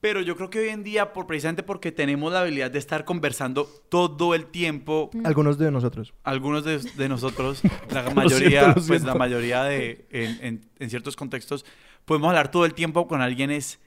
Pero 0.00 0.20
yo 0.22 0.36
creo 0.36 0.48
que 0.48 0.60
hoy 0.60 0.68
en 0.68 0.84
día, 0.84 1.12
por, 1.12 1.26
precisamente 1.26 1.64
porque 1.64 1.90
tenemos 1.90 2.32
la 2.32 2.40
habilidad 2.42 2.70
de 2.70 2.78
estar 2.78 3.04
conversando 3.04 3.64
todo 3.88 4.34
el 4.34 4.46
tiempo, 4.46 5.10
Algunos 5.24 5.58
de 5.58 5.70
nosotros. 5.72 6.14
algunos 6.22 6.64
de, 6.64 6.78
de 6.78 7.08
nosotros, 7.08 7.62
la 7.90 8.02
Lo 8.04 8.12
mayoría, 8.12 8.60
siento, 8.74 8.80
lo 8.80 8.86
pues 8.86 9.02
la 9.02 9.14
mayoría 9.14 9.64
de, 9.64 10.06
en, 10.10 10.38
en- 10.44 10.70
en 10.78 10.90
ciertos 10.90 11.16
contextos, 11.16 11.64
podemos 12.04 12.28
hablar 12.28 12.50
todo 12.50 12.64
el 12.64 12.74
tiempo 12.74 13.08
con 13.08 13.20
alguien 13.22 13.50
es, 13.50 13.80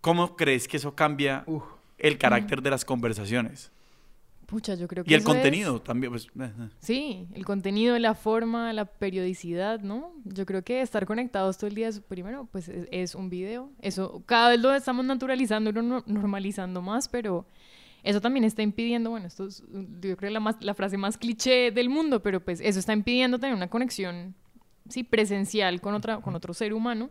¿cómo 0.00 0.36
crees 0.36 0.68
que 0.68 0.76
eso 0.76 0.94
cambia 0.94 1.42
Uf. 1.46 1.64
el 1.98 2.16
carácter 2.16 2.62
de 2.62 2.70
las 2.70 2.84
conversaciones? 2.84 3.72
Pucha, 4.46 4.74
yo 4.76 4.86
creo 4.86 5.02
que 5.04 5.10
Y 5.10 5.14
el 5.14 5.20
eso 5.20 5.30
es- 5.30 5.34
contenido 5.34 5.80
también, 5.82 6.12
pues... 6.12 6.26
eh, 6.26 6.30
eh. 6.58 6.68
Sí, 6.78 7.26
el 7.34 7.44
contenido, 7.44 7.98
la 7.98 8.14
forma, 8.14 8.72
la 8.72 8.84
periodicidad, 8.84 9.80
¿no? 9.80 10.12
Yo 10.24 10.46
creo 10.46 10.62
que 10.62 10.80
estar 10.82 11.04
conectados 11.04 11.58
todo 11.58 11.66
el 11.66 11.74
día, 11.74 11.88
es- 11.88 12.00
primero, 12.00 12.48
pues 12.52 12.68
es, 12.68 12.86
es 12.92 13.14
un 13.16 13.28
video. 13.28 13.70
Eso 13.80 14.22
cada 14.24 14.50
vez 14.50 14.60
lo 14.60 14.72
estamos 14.72 15.04
naturalizando 15.04 15.70
y 15.70 15.72
lo 15.72 15.82
no- 15.82 16.04
normalizando 16.06 16.80
más, 16.80 17.08
pero 17.08 17.44
eso 18.04 18.20
también 18.20 18.44
está 18.44 18.62
impidiendo, 18.62 19.10
bueno, 19.10 19.26
esto 19.26 19.46
es, 19.48 19.64
yo 20.00 20.16
creo, 20.16 20.30
la, 20.30 20.38
más, 20.38 20.54
la 20.60 20.74
frase 20.74 20.96
más 20.96 21.18
cliché 21.18 21.72
del 21.72 21.88
mundo, 21.88 22.22
pero 22.22 22.38
pues 22.38 22.60
eso 22.60 22.78
está 22.78 22.92
impidiendo 22.92 23.40
tener 23.40 23.56
una 23.56 23.68
conexión, 23.68 24.36
sí, 24.88 25.02
presencial 25.02 25.80
con, 25.80 25.92
otra, 25.94 26.20
con 26.20 26.36
otro 26.36 26.54
ser 26.54 26.72
humano. 26.72 27.10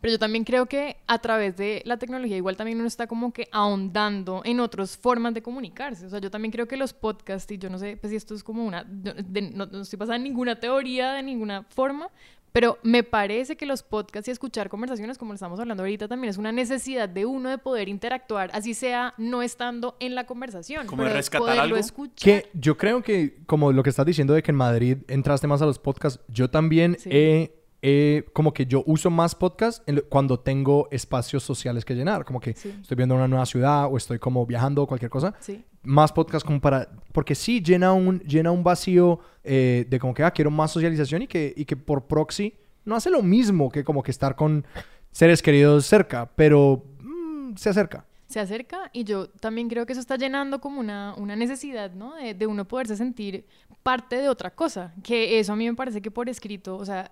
Pero 0.00 0.12
yo 0.12 0.18
también 0.18 0.44
creo 0.44 0.66
que 0.66 0.96
a 1.06 1.18
través 1.18 1.56
de 1.56 1.82
la 1.84 1.96
tecnología 1.98 2.36
igual 2.36 2.56
también 2.56 2.78
uno 2.78 2.86
está 2.86 3.06
como 3.06 3.32
que 3.32 3.48
ahondando 3.52 4.42
en 4.44 4.60
otras 4.60 4.96
formas 4.96 5.34
de 5.34 5.42
comunicarse. 5.42 6.06
O 6.06 6.10
sea, 6.10 6.20
yo 6.20 6.30
también 6.30 6.52
creo 6.52 6.66
que 6.68 6.76
los 6.76 6.92
podcasts, 6.92 7.50
y 7.52 7.58
yo 7.58 7.68
no 7.70 7.78
sé 7.78 7.96
pues, 7.96 8.10
si 8.10 8.16
esto 8.16 8.34
es 8.34 8.42
como 8.44 8.64
una... 8.64 8.84
de- 8.84 9.42
no, 9.54 9.66
no 9.66 9.80
estoy 9.82 9.98
basada 9.98 10.16
en 10.16 10.22
ninguna 10.24 10.58
teoría, 10.60 11.12
de 11.12 11.22
ninguna 11.22 11.64
forma, 11.64 12.08
pero 12.50 12.78
me 12.82 13.02
parece 13.02 13.56
que 13.56 13.66
los 13.66 13.82
podcasts 13.82 14.26
y 14.28 14.30
escuchar 14.30 14.68
conversaciones, 14.70 15.18
como 15.18 15.32
lo 15.32 15.34
estamos 15.34 15.60
hablando 15.60 15.82
ahorita, 15.82 16.08
también 16.08 16.30
es 16.30 16.38
una 16.38 16.50
necesidad 16.50 17.08
de 17.08 17.26
uno 17.26 17.50
de 17.50 17.58
poder 17.58 17.88
interactuar, 17.88 18.50
así 18.54 18.72
sea 18.74 19.12
no 19.18 19.42
estando 19.42 19.96
en 20.00 20.14
la 20.14 20.24
conversación. 20.24 20.86
Como 20.86 21.02
pero 21.02 21.10
de 21.10 21.16
rescatar 21.16 21.40
poderlo 21.42 21.62
algo. 21.62 21.76
escuchar. 21.76 22.24
Que 22.24 22.48
yo 22.54 22.76
creo 22.78 23.02
que, 23.02 23.36
como 23.46 23.70
lo 23.72 23.82
que 23.82 23.90
estás 23.90 24.06
diciendo 24.06 24.32
de 24.32 24.42
que 24.42 24.50
en 24.50 24.56
Madrid 24.56 24.96
entraste 25.08 25.46
más 25.46 25.60
a 25.60 25.66
los 25.66 25.78
podcasts, 25.78 26.20
yo 26.28 26.48
también 26.48 26.96
Sí. 26.98 27.10
he, 27.12 27.57
he- 27.82 28.24
como 28.32 28.52
que 28.52 28.66
yo 28.66 28.82
uso 28.86 29.10
más 29.10 29.34
podcasts 29.34 29.82
en 29.86 29.96
lo- 29.96 30.04
cuando 30.08 30.38
tengo 30.40 30.88
espacios 30.90 31.42
sociales 31.42 31.84
que 31.84 31.94
llenar. 31.94 32.24
Como 32.24 32.40
que 32.40 32.54
Sí. 32.54 32.74
estoy 32.80 32.96
viendo 32.96 33.14
una 33.14 33.28
nueva 33.28 33.46
ciudad 33.46 33.86
o 33.90 33.96
estoy 33.96 34.18
como 34.18 34.44
viajando 34.46 34.82
o 34.82 34.86
cualquier 34.86 35.10
cosa. 35.10 35.34
Sí. 35.40 35.64
Más 35.82 36.12
podcasts 36.12 36.44
como 36.44 36.60
para... 36.60 36.88
Porque 37.12 37.34
sí 37.34 37.62
llena 37.62 37.92
un, 37.92 38.20
llena 38.20 38.50
un 38.50 38.64
vacío 38.64 39.20
eh, 39.44 39.86
de 39.88 39.98
como 39.98 40.12
que, 40.14 40.22
ah, 40.24 40.30
quiero 40.32 40.50
más 40.50 40.72
socialización 40.72 41.22
y 41.22 41.26
que, 41.28 41.54
y 41.56 41.64
que 41.64 41.76
por 41.76 42.06
proxy 42.06 42.54
no 42.84 42.96
hace 42.96 43.10
lo 43.10 43.22
mismo 43.22 43.70
que 43.70 43.84
como 43.84 44.02
que 44.02 44.10
estar 44.10 44.34
con 44.34 44.64
seres 45.12 45.40
queridos 45.42 45.86
cerca, 45.86 46.30
pero 46.36 46.84
mm, 47.00 47.54
se 47.56 47.70
acerca. 47.70 48.04
se 48.26 48.40
acerca 48.40 48.90
y 48.92 49.04
yo 49.04 49.28
también 49.30 49.68
creo 49.68 49.86
que 49.86 49.92
eso 49.92 50.00
está 50.00 50.16
llenando 50.16 50.60
como 50.60 50.80
una, 50.80 51.14
una 51.16 51.34
necesidad, 51.36 51.92
¿no? 51.92 52.14
De, 52.16 52.34
de 52.34 52.46
uno 52.46 52.66
poderse 52.66 52.94
sentir 52.96 53.46
parte 53.82 54.16
de 54.16 54.28
otra 54.28 54.54
cosa, 54.54 54.94
que 55.02 55.38
eso 55.38 55.52
a 55.52 55.56
mí 55.56 55.66
me 55.66 55.74
parece 55.74 56.02
que 56.02 56.10
por 56.10 56.28
escrito, 56.28 56.76
o 56.76 56.84
sea, 56.84 57.10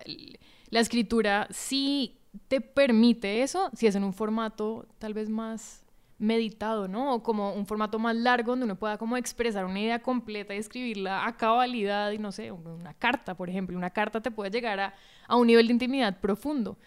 la 0.69 0.79
escritura 0.79 1.47
sí 1.49 2.19
te 2.47 2.61
permite 2.61 3.41
eso, 3.41 3.69
si 3.73 3.87
es 3.87 3.95
en 3.95 4.03
un 4.03 4.13
formato 4.13 4.85
tal 4.99 5.13
vez 5.13 5.29
más 5.29 5.83
meditado, 6.19 6.87
¿no? 6.87 7.15
O 7.15 7.23
como 7.23 7.53
un 7.53 7.65
formato 7.65 7.99
más 7.99 8.15
largo 8.15 8.51
donde 8.51 8.65
uno 8.65 8.75
pueda 8.75 8.97
como 8.97 9.17
expresar 9.17 9.65
una 9.65 9.79
idea 9.79 10.01
completa 10.01 10.55
y 10.55 10.57
escribirla 10.57 11.25
a 11.25 11.37
cabalidad 11.37 12.11
y 12.11 12.17
no 12.17 12.31
sé, 12.31 12.51
una 12.51 12.93
carta, 12.93 13.35
por 13.35 13.49
ejemplo, 13.49 13.77
una 13.77 13.91
carta 13.91 14.21
te 14.21 14.31
puede 14.31 14.49
llegar 14.49 14.79
a, 14.79 14.93
a 15.27 15.35
un 15.35 15.47
nivel 15.47 15.67
de 15.67 15.73
intimidad 15.73 16.19
profundo. 16.19 16.77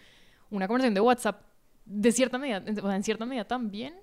Una 0.49 0.67
conversación 0.67 0.93
de 0.93 1.01
WhatsApp 1.01 1.43
de 1.85 2.11
cierta 2.11 2.37
medida, 2.37 2.63
o 2.81 2.87
sea, 2.87 2.95
en 2.95 3.03
cierta 3.03 3.25
medida 3.25 3.45
también, 3.45 3.93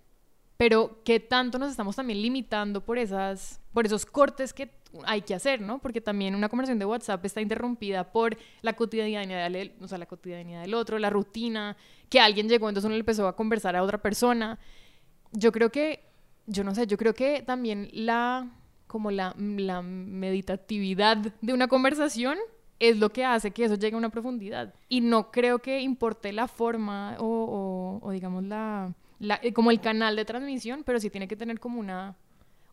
pero 0.56 1.02
qué 1.04 1.20
tanto 1.20 1.58
nos 1.58 1.70
estamos 1.70 1.94
también 1.94 2.22
limitando 2.22 2.84
por 2.84 2.98
esas 2.98 3.60
por 3.72 3.86
esos 3.86 4.06
cortes 4.06 4.52
que 4.52 4.66
hay 5.04 5.22
que 5.22 5.34
hacer, 5.34 5.60
¿no? 5.60 5.78
Porque 5.78 6.00
también 6.00 6.34
una 6.34 6.48
conversación 6.48 6.78
de 6.78 6.84
WhatsApp 6.86 7.24
está 7.24 7.40
interrumpida 7.40 8.10
por 8.12 8.36
la 8.62 8.74
cotidianidad 8.74 9.50
del, 9.50 9.72
o 9.80 9.88
sea, 9.88 9.98
la 9.98 10.06
cotidianidad 10.06 10.62
del 10.62 10.74
otro, 10.74 10.98
la 10.98 11.10
rutina, 11.10 11.76
que 12.08 12.20
alguien 12.20 12.48
llegó, 12.48 12.68
entonces 12.68 12.86
uno 12.86 12.94
le 12.94 13.00
empezó 13.00 13.26
a 13.28 13.36
conversar 13.36 13.76
a 13.76 13.82
otra 13.82 13.98
persona. 13.98 14.58
Yo 15.32 15.52
creo 15.52 15.70
que 15.70 16.04
yo 16.46 16.64
no 16.64 16.74
sé, 16.74 16.86
yo 16.86 16.96
creo 16.96 17.12
que 17.14 17.42
también 17.42 17.90
la 17.92 18.48
como 18.86 19.10
la, 19.10 19.34
la 19.38 19.82
meditatividad 19.82 21.18
de 21.40 21.52
una 21.52 21.68
conversación 21.68 22.38
es 22.78 22.96
lo 22.98 23.10
que 23.10 23.24
hace 23.24 23.50
que 23.50 23.64
eso 23.64 23.74
llegue 23.74 23.94
a 23.94 23.98
una 23.98 24.08
profundidad. 24.10 24.72
Y 24.88 25.00
no 25.00 25.30
creo 25.30 25.58
que 25.58 25.80
importe 25.80 26.32
la 26.32 26.48
forma 26.48 27.16
o, 27.18 27.24
o- 28.02 28.06
o 28.06 28.10
digamos 28.12 28.44
la, 28.44 28.94
la- 29.18 29.40
eh, 29.42 29.52
como 29.52 29.70
el 29.70 29.80
canal 29.80 30.16
de 30.16 30.24
transmisión, 30.24 30.84
pero 30.84 31.00
sí 31.00 31.10
tiene 31.10 31.28
que 31.28 31.36
tener 31.36 31.58
como 31.60 31.80
una 31.80 32.16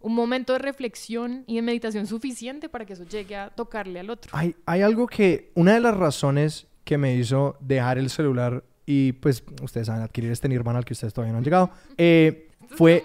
un 0.05 0.13
momento 0.13 0.53
de 0.53 0.59
reflexión 0.59 1.43
y 1.47 1.55
de 1.55 1.63
meditación 1.63 2.05
suficiente 2.05 2.69
para 2.69 2.85
que 2.85 2.93
eso 2.93 3.05
llegue 3.05 3.35
a 3.35 3.49
tocarle 3.49 3.99
al 3.99 4.11
otro. 4.11 4.29
Hay, 4.35 4.55
hay 4.67 4.83
algo 4.83 5.07
que, 5.07 5.49
una 5.55 5.73
de 5.73 5.79
las 5.79 5.97
razones 5.97 6.67
que 6.83 6.99
me 6.99 7.15
hizo 7.15 7.57
dejar 7.59 7.97
el 7.97 8.11
celular 8.11 8.63
y 8.85 9.13
pues 9.13 9.43
ustedes 9.63 9.87
saben 9.87 10.03
adquirir 10.03 10.31
este 10.31 10.47
Nirvana 10.47 10.77
al 10.77 10.85
que 10.85 10.93
ustedes 10.93 11.11
todavía 11.11 11.31
no 11.31 11.39
han 11.39 11.43
llegado, 11.43 11.71
eh, 11.97 12.49
fue... 12.69 13.03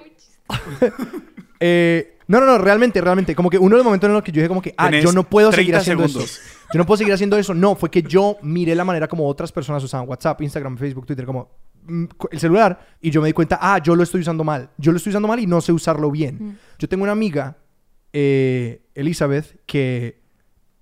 eh, 1.60 2.18
no, 2.26 2.38
no, 2.38 2.46
no, 2.46 2.58
realmente, 2.58 3.00
realmente, 3.00 3.34
como 3.34 3.50
que 3.50 3.58
uno 3.58 3.70
de 3.70 3.78
los 3.78 3.84
momentos 3.84 4.06
en 4.06 4.14
los 4.14 4.22
que 4.22 4.30
yo 4.30 4.36
dije 4.36 4.48
como 4.48 4.62
que, 4.62 4.72
ah, 4.76 4.86
Tenés 4.90 5.02
yo 5.04 5.12
no 5.12 5.24
puedo 5.24 5.50
seguir 5.50 5.72
30 5.74 5.78
haciendo 5.80 6.06
segundos. 6.06 6.30
eso. 6.30 6.40
Yo 6.72 6.78
no 6.78 6.86
puedo 6.86 6.98
seguir 6.98 7.12
haciendo 7.14 7.36
eso. 7.38 7.54
No, 7.54 7.74
fue 7.74 7.90
que 7.90 8.02
yo 8.02 8.36
miré 8.42 8.74
la 8.76 8.84
manera 8.84 9.08
como 9.08 9.26
otras 9.26 9.50
personas 9.50 9.82
usaban 9.82 10.08
WhatsApp, 10.08 10.40
Instagram, 10.42 10.76
Facebook, 10.78 11.06
Twitter, 11.06 11.24
como 11.24 11.48
co- 11.48 11.56
el 12.30 12.38
celular 12.38 12.86
y 13.00 13.10
yo 13.10 13.20
me 13.20 13.28
di 13.28 13.32
cuenta, 13.32 13.58
ah, 13.60 13.78
yo 13.78 13.94
lo 13.96 14.02
estoy 14.02 14.20
usando 14.20 14.44
mal. 14.44 14.70
Yo 14.78 14.92
lo 14.92 14.98
estoy 14.98 15.10
usando 15.10 15.28
mal 15.28 15.40
y 15.40 15.46
no 15.46 15.60
sé 15.60 15.72
usarlo 15.72 16.10
bien. 16.10 16.38
Mm. 16.40 16.56
Yo 16.78 16.88
tengo 16.88 17.02
una 17.02 17.12
amiga, 17.12 17.56
eh, 18.12 18.82
Elizabeth, 18.94 19.60
que 19.66 20.20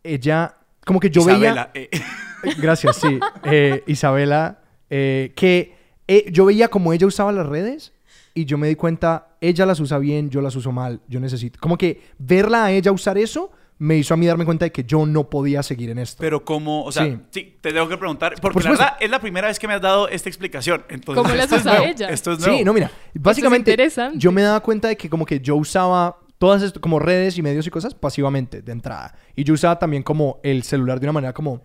ella, 0.03 0.57
como 0.85 1.01
que 1.01 1.11
yo 1.11 1.23
Isabela, 1.23 1.71
veía... 1.75 1.89
eh, 1.93 2.01
Gracias, 2.59 2.97
sí. 2.97 3.19
Eh, 3.45 3.83
Isabela, 3.87 4.61
eh, 4.91 5.33
que 5.35 5.77
eh, 6.07 6.31
yo 6.31 6.45
veía 6.47 6.69
como 6.69 6.93
ella 6.93 7.07
usaba 7.07 7.33
las 7.33 7.47
redes 7.47 7.93
y 8.35 8.45
yo 8.45 8.59
me 8.59 8.69
di 8.69 8.75
cuenta, 8.75 9.37
ella 9.41 9.67
las 9.67 9.81
usa 9.81 9.99
bien, 9.99 10.31
yo 10.31 10.41
las 10.41 10.57
uso 10.57 10.73
mal, 10.73 11.01
yo 11.09 11.21
necesito. 11.21 11.59
Como 11.61 11.77
que 11.77 12.03
verla 12.19 12.67
a 12.67 12.73
ella 12.73 12.93
usar 12.93 13.19
eso 13.19 13.51
me 13.79 13.97
hizo 13.97 14.13
a 14.13 14.17
mí 14.17 14.27
darme 14.27 14.45
cuenta 14.45 14.65
de 14.65 14.73
que 14.73 14.85
yo 14.85 15.07
no 15.07 15.31
podía 15.31 15.63
seguir 15.63 15.91
en 15.91 15.99
esto. 15.99 16.19
pero 16.21 16.45
como, 16.45 16.85
o 16.85 16.93
sea, 16.93 17.05
Sí. 17.05 17.19
sí. 17.31 17.57
te 17.61 17.73
tengo 17.73 17.89
que 17.89 17.97
preguntar, 17.97 18.35
porque 18.41 18.55
Por 18.55 18.65
la 18.65 18.71
verdad 18.71 18.97
es 19.01 19.11
la 19.11 19.21
primera 19.21 19.49
vez 19.49 19.59
que 19.59 19.69
me 19.69 19.75
has 19.75 19.81
dado 19.81 20.09
esta 20.09 20.29
explicación. 20.29 20.85
Entonces, 20.89 21.23
¿Cómo 21.23 21.35
las 21.35 21.45
esto 21.45 21.57
es 21.57 21.63
usa 21.63 21.73
nuevo, 21.79 21.87
ella? 21.93 22.09
Esto 22.09 22.33
es 22.33 22.39
nuevo. 22.41 22.57
Sí, 22.59 22.65
no, 22.65 22.73
mira, 22.73 22.91
básicamente 23.15 23.77
yo 24.15 24.33
me 24.33 24.43
daba 24.43 24.61
cuenta 24.61 24.89
de 24.89 24.97
que 24.97 25.09
como 25.09 25.25
que 25.25 25.41
yo 25.41 25.57
usaba 25.57 26.19
todas 26.39 26.63
esto 26.63 26.81
como 26.81 26.99
redes 26.99 27.37
y 27.39 27.43
medios 27.43 27.67
y 27.67 27.71
cosas 27.71 27.95
pasivamente 27.95 28.63
de 28.63 28.73
entrada. 28.73 29.15
Y 29.37 29.45
yo 29.45 29.55
usaba 29.55 29.79
también 29.79 30.03
como 30.03 30.41
el 30.43 30.63
celular 30.63 31.01
de 31.01 31.07
una 31.07 31.13
manera 31.13 31.33
como 31.33 31.63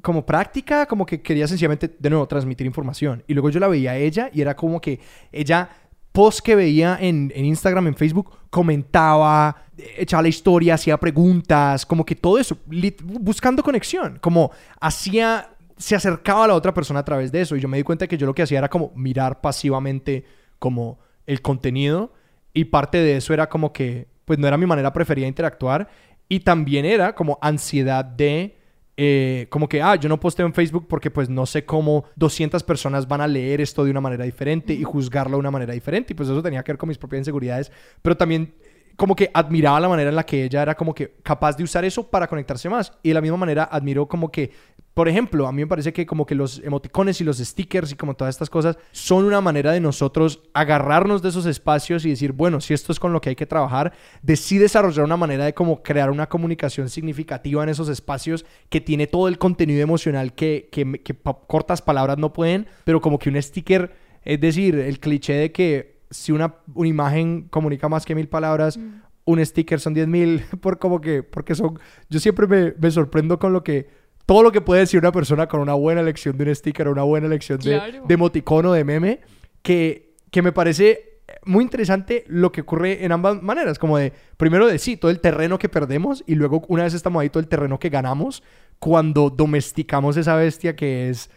como 0.00 0.24
práctica, 0.24 0.86
como 0.86 1.04
que 1.04 1.20
quería 1.20 1.46
sencillamente 1.46 1.94
de 1.98 2.10
nuevo 2.10 2.26
transmitir 2.26 2.66
información. 2.66 3.22
Y 3.26 3.34
luego 3.34 3.50
yo 3.50 3.60
la 3.60 3.68
veía 3.68 3.90
a 3.90 3.96
ella 3.96 4.30
y 4.32 4.40
era 4.40 4.56
como 4.56 4.80
que 4.80 5.00
ella 5.32 5.68
post 6.16 6.40
que 6.40 6.56
veía 6.56 6.96
en, 6.98 7.30
en 7.34 7.44
Instagram, 7.44 7.88
en 7.88 7.94
Facebook, 7.94 8.38
comentaba, 8.48 9.54
echaba 9.98 10.22
la 10.22 10.28
historia, 10.28 10.72
hacía 10.72 10.96
preguntas, 10.96 11.84
como 11.84 12.06
que 12.06 12.14
todo 12.14 12.38
eso, 12.38 12.56
buscando 13.02 13.62
conexión, 13.62 14.18
como 14.22 14.50
hacía, 14.80 15.50
se 15.76 15.94
acercaba 15.94 16.44
a 16.44 16.48
la 16.48 16.54
otra 16.54 16.72
persona 16.72 17.00
a 17.00 17.04
través 17.04 17.30
de 17.30 17.42
eso. 17.42 17.54
Y 17.54 17.60
yo 17.60 17.68
me 17.68 17.76
di 17.76 17.82
cuenta 17.82 18.06
que 18.06 18.16
yo 18.16 18.26
lo 18.26 18.34
que 18.34 18.40
hacía 18.40 18.56
era 18.56 18.70
como 18.70 18.92
mirar 18.96 19.42
pasivamente 19.42 20.24
como 20.58 21.00
el 21.26 21.42
contenido 21.42 22.14
y 22.54 22.64
parte 22.64 22.96
de 22.96 23.18
eso 23.18 23.34
era 23.34 23.50
como 23.50 23.74
que, 23.74 24.08
pues 24.24 24.38
no 24.38 24.48
era 24.48 24.56
mi 24.56 24.64
manera 24.64 24.94
preferida 24.94 25.24
de 25.24 25.28
interactuar 25.28 25.90
y 26.30 26.40
también 26.40 26.86
era 26.86 27.14
como 27.14 27.38
ansiedad 27.42 28.02
de... 28.06 28.56
eh, 28.96 29.46
como 29.50 29.68
que, 29.68 29.82
ah, 29.82 29.96
yo 29.96 30.08
no 30.08 30.18
posteo 30.18 30.46
en 30.46 30.54
Facebook 30.54 30.86
porque 30.88 31.10
pues 31.10 31.28
no 31.28 31.44
sé 31.44 31.64
cómo 31.64 32.04
200 32.16 32.62
personas 32.62 33.06
van 33.06 33.20
a 33.20 33.26
leer 33.26 33.60
esto 33.60 33.84
de 33.84 33.90
una 33.90 34.00
manera 34.00 34.24
diferente 34.24 34.72
y 34.72 34.82
juzgarlo 34.84 35.36
de 35.36 35.40
una 35.40 35.50
manera 35.50 35.74
diferente. 35.74 36.12
Y 36.12 36.16
pues 36.16 36.28
eso 36.28 36.42
tenía 36.42 36.62
que 36.62 36.72
ver 36.72 36.78
con 36.78 36.88
mis 36.88 36.98
propias 36.98 37.20
inseguridades. 37.20 37.70
Pero 38.00 38.16
también 38.16 38.54
como 38.96 39.14
que 39.14 39.30
admiraba 39.32 39.78
la 39.78 39.88
manera 39.88 40.10
en 40.10 40.16
la 40.16 40.24
que 40.24 40.44
ella 40.44 40.62
era 40.62 40.74
como 40.74 40.94
que 40.94 41.16
capaz 41.22 41.56
de 41.56 41.64
usar 41.64 41.84
eso 41.84 42.08
para 42.08 42.26
conectarse 42.26 42.68
más. 42.68 42.92
Y 43.02 43.08
de 43.08 43.14
la 43.14 43.20
misma 43.20 43.36
manera 43.36 43.68
admiro 43.70 44.08
como 44.08 44.30
que, 44.30 44.50
por 44.94 45.08
ejemplo, 45.08 45.46
a 45.46 45.52
mí 45.52 45.62
me 45.62 45.66
parece 45.66 45.92
que 45.92 46.06
como 46.06 46.24
que 46.24 46.34
los 46.34 46.60
emoticones 46.60 47.20
y 47.20 47.24
los 47.24 47.36
stickers 47.36 47.92
y 47.92 47.96
como 47.96 48.14
todas 48.14 48.34
estas 48.34 48.48
cosas 48.48 48.78
son 48.92 49.24
una 49.24 49.42
manera 49.42 49.72
de 49.72 49.80
nosotros 49.80 50.40
agarrarnos 50.54 51.20
de 51.20 51.28
esos 51.28 51.44
espacios 51.44 52.06
y 52.06 52.10
decir, 52.10 52.32
bueno, 52.32 52.60
si 52.62 52.72
esto 52.72 52.90
es 52.90 52.98
con 52.98 53.12
lo 53.12 53.20
que 53.20 53.28
hay 53.28 53.36
que 53.36 53.44
trabajar, 53.44 53.92
de 54.22 54.36
sí 54.36 54.56
desarrollar 54.56 55.04
una 55.04 55.18
manera 55.18 55.44
de 55.44 55.52
como 55.52 55.82
crear 55.82 56.10
una 56.10 56.28
comunicación 56.28 56.88
significativa 56.88 57.62
en 57.62 57.68
esos 57.68 57.90
espacios 57.90 58.46
que 58.70 58.80
tiene 58.80 59.06
todo 59.06 59.28
el 59.28 59.36
contenido 59.36 59.82
emocional 59.82 60.32
que, 60.32 60.70
que, 60.72 61.16
cortas 61.46 61.82
palabras 61.82 62.16
no 62.16 62.32
pueden, 62.32 62.66
pero 62.84 63.02
como 63.02 63.18
que 63.18 63.28
un 63.28 63.40
sticker, 63.42 63.94
es 64.24 64.40
decir, 64.40 64.78
el 64.78 64.98
cliché 65.00 65.34
de 65.34 65.52
que 65.52 65.95
si 66.10 66.32
una, 66.32 66.56
una 66.74 66.88
imagen 66.88 67.48
comunica 67.48 67.88
más 67.88 68.04
que 68.04 68.14
mil 68.14 68.28
palabras, 68.28 68.78
un 69.24 69.44
sticker 69.44 69.80
son 69.80 69.94
diez 69.94 70.06
mil, 70.06 70.44
por 70.60 70.78
como 70.78 71.00
que, 71.00 71.22
porque 71.22 71.54
son, 71.54 71.78
yo 72.08 72.20
siempre 72.20 72.46
me, 72.46 72.74
me 72.78 72.90
sorprendo 72.90 73.38
con 73.38 73.52
lo 73.52 73.62
que, 73.64 73.88
todo 74.24 74.42
lo 74.42 74.52
que 74.52 74.60
puede 74.60 74.80
decir 74.80 74.98
una 75.00 75.12
persona 75.12 75.46
con 75.46 75.60
una 75.60 75.74
buena 75.74 76.00
elección 76.00 76.36
de 76.36 76.44
un 76.44 76.54
sticker 76.54 76.88
o 76.88 76.92
una 76.92 77.02
buena 77.02 77.26
elección 77.26 77.58
de, 77.58 77.78
Claro. 77.78 78.04
de 78.06 78.14
emoticono, 78.14 78.72
de 78.72 78.84
meme, 78.84 79.20
que 79.62 80.06
que 80.30 80.42
me 80.42 80.52
parece 80.52 81.20
muy 81.44 81.64
interesante 81.64 82.24
lo 82.28 82.52
que 82.52 82.60
ocurre 82.60 83.04
en 83.04 83.12
ambas 83.12 83.42
maneras, 83.42 83.78
como 83.78 83.96
de, 83.98 84.12
primero 84.36 84.66
de 84.66 84.78
sí, 84.78 84.96
todo 84.96 85.10
el 85.10 85.20
terreno 85.20 85.58
que 85.58 85.68
perdemos 85.68 86.22
y 86.26 86.34
luego 86.34 86.62
una 86.68 86.84
vez 86.84 86.94
estamos 86.94 87.20
ahí, 87.22 87.30
todo 87.30 87.40
el 87.40 87.48
terreno 87.48 87.78
que 87.78 87.88
ganamos 87.88 88.42
cuando 88.78 89.30
domesticamos 89.30 90.16
esa 90.16 90.36
bestia 90.36 90.76
que 90.76 91.08
es 91.08 91.30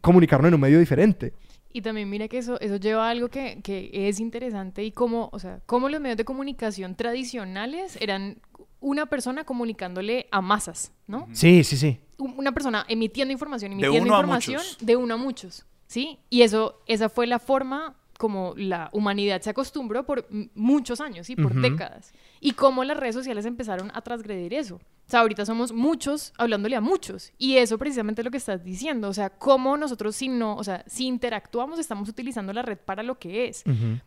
comunicarnos 0.00 0.48
en 0.48 0.54
un 0.54 0.60
medio 0.60 0.78
diferente. 0.80 1.32
Y 1.72 1.82
también 1.82 2.08
mira 2.10 2.26
que 2.28 2.38
eso, 2.38 2.58
eso 2.60 2.76
lleva 2.76 3.06
a 3.06 3.10
algo 3.10 3.28
que, 3.28 3.60
que 3.62 3.90
es 3.92 4.18
interesante 4.20 4.82
y 4.84 4.90
cómo, 4.92 5.28
o 5.32 5.38
sea, 5.38 5.60
cómo 5.66 5.88
los 5.88 6.00
medios 6.00 6.16
de 6.16 6.24
comunicación 6.24 6.96
tradicionales 6.96 7.96
eran 8.00 8.40
una 8.80 9.06
persona 9.06 9.44
comunicándole 9.44 10.26
a 10.30 10.40
masas, 10.40 10.92
¿no? 11.06 11.28
Sí, 11.32 11.62
sí, 11.64 11.76
sí. 11.76 12.00
Un- 12.18 12.34
Una 12.36 12.52
persona 12.52 12.84
emitiendo 12.88 13.32
información, 13.32 13.70
De 13.70 13.74
emitiendo 13.86 14.08
uno 14.08 14.16
información 14.16 14.62
de 14.80 14.96
uno 14.96 15.14
a 15.14 15.16
muchos, 15.16 15.64
¿sí? 15.86 16.18
Y 16.28 16.42
eso, 16.42 16.82
esa 16.86 17.08
fue 17.08 17.26
la 17.26 17.38
forma 17.38 17.96
como 18.18 18.52
la 18.56 18.90
humanidad 18.92 19.40
se 19.40 19.48
acostumbró 19.50 20.04
por 20.04 20.26
muchos 20.54 21.00
años, 21.00 21.26
¿sí? 21.26 21.36
Por 21.36 21.52
Ujú. 21.52 21.60
décadas. 21.62 22.12
Y 22.40 22.52
cómo 22.52 22.84
las 22.84 22.96
redes 22.98 23.14
sociales 23.14 23.46
empezaron 23.46 23.90
a 23.94 24.02
transgredir 24.02 24.52
eso. 24.54 24.78
O 25.10 25.12
sea, 25.12 25.20
ahorita 25.22 25.44
somos 25.44 25.72
muchos 25.72 26.32
hablándole 26.38 26.76
a 26.76 26.80
muchos. 26.80 27.32
Y 27.36 27.56
eso 27.56 27.78
precisamente 27.78 28.20
es 28.20 28.24
lo 28.24 28.30
que 28.30 28.36
estás 28.36 28.62
diciendo. 28.62 29.08
O 29.08 29.12
sea, 29.12 29.28
cómo 29.28 29.76
nosotros 29.76 30.14
si 30.14 30.28
no, 30.28 30.54
o 30.54 30.62
sea, 30.62 30.84
si 30.86 31.08
interactuamos, 31.08 31.80
estamos 31.80 32.08
utilizando 32.08 32.52
la 32.52 32.62
red 32.62 32.78
para 32.78 33.02
lo 33.02 33.18
que 33.18 33.48
es. 33.48 33.64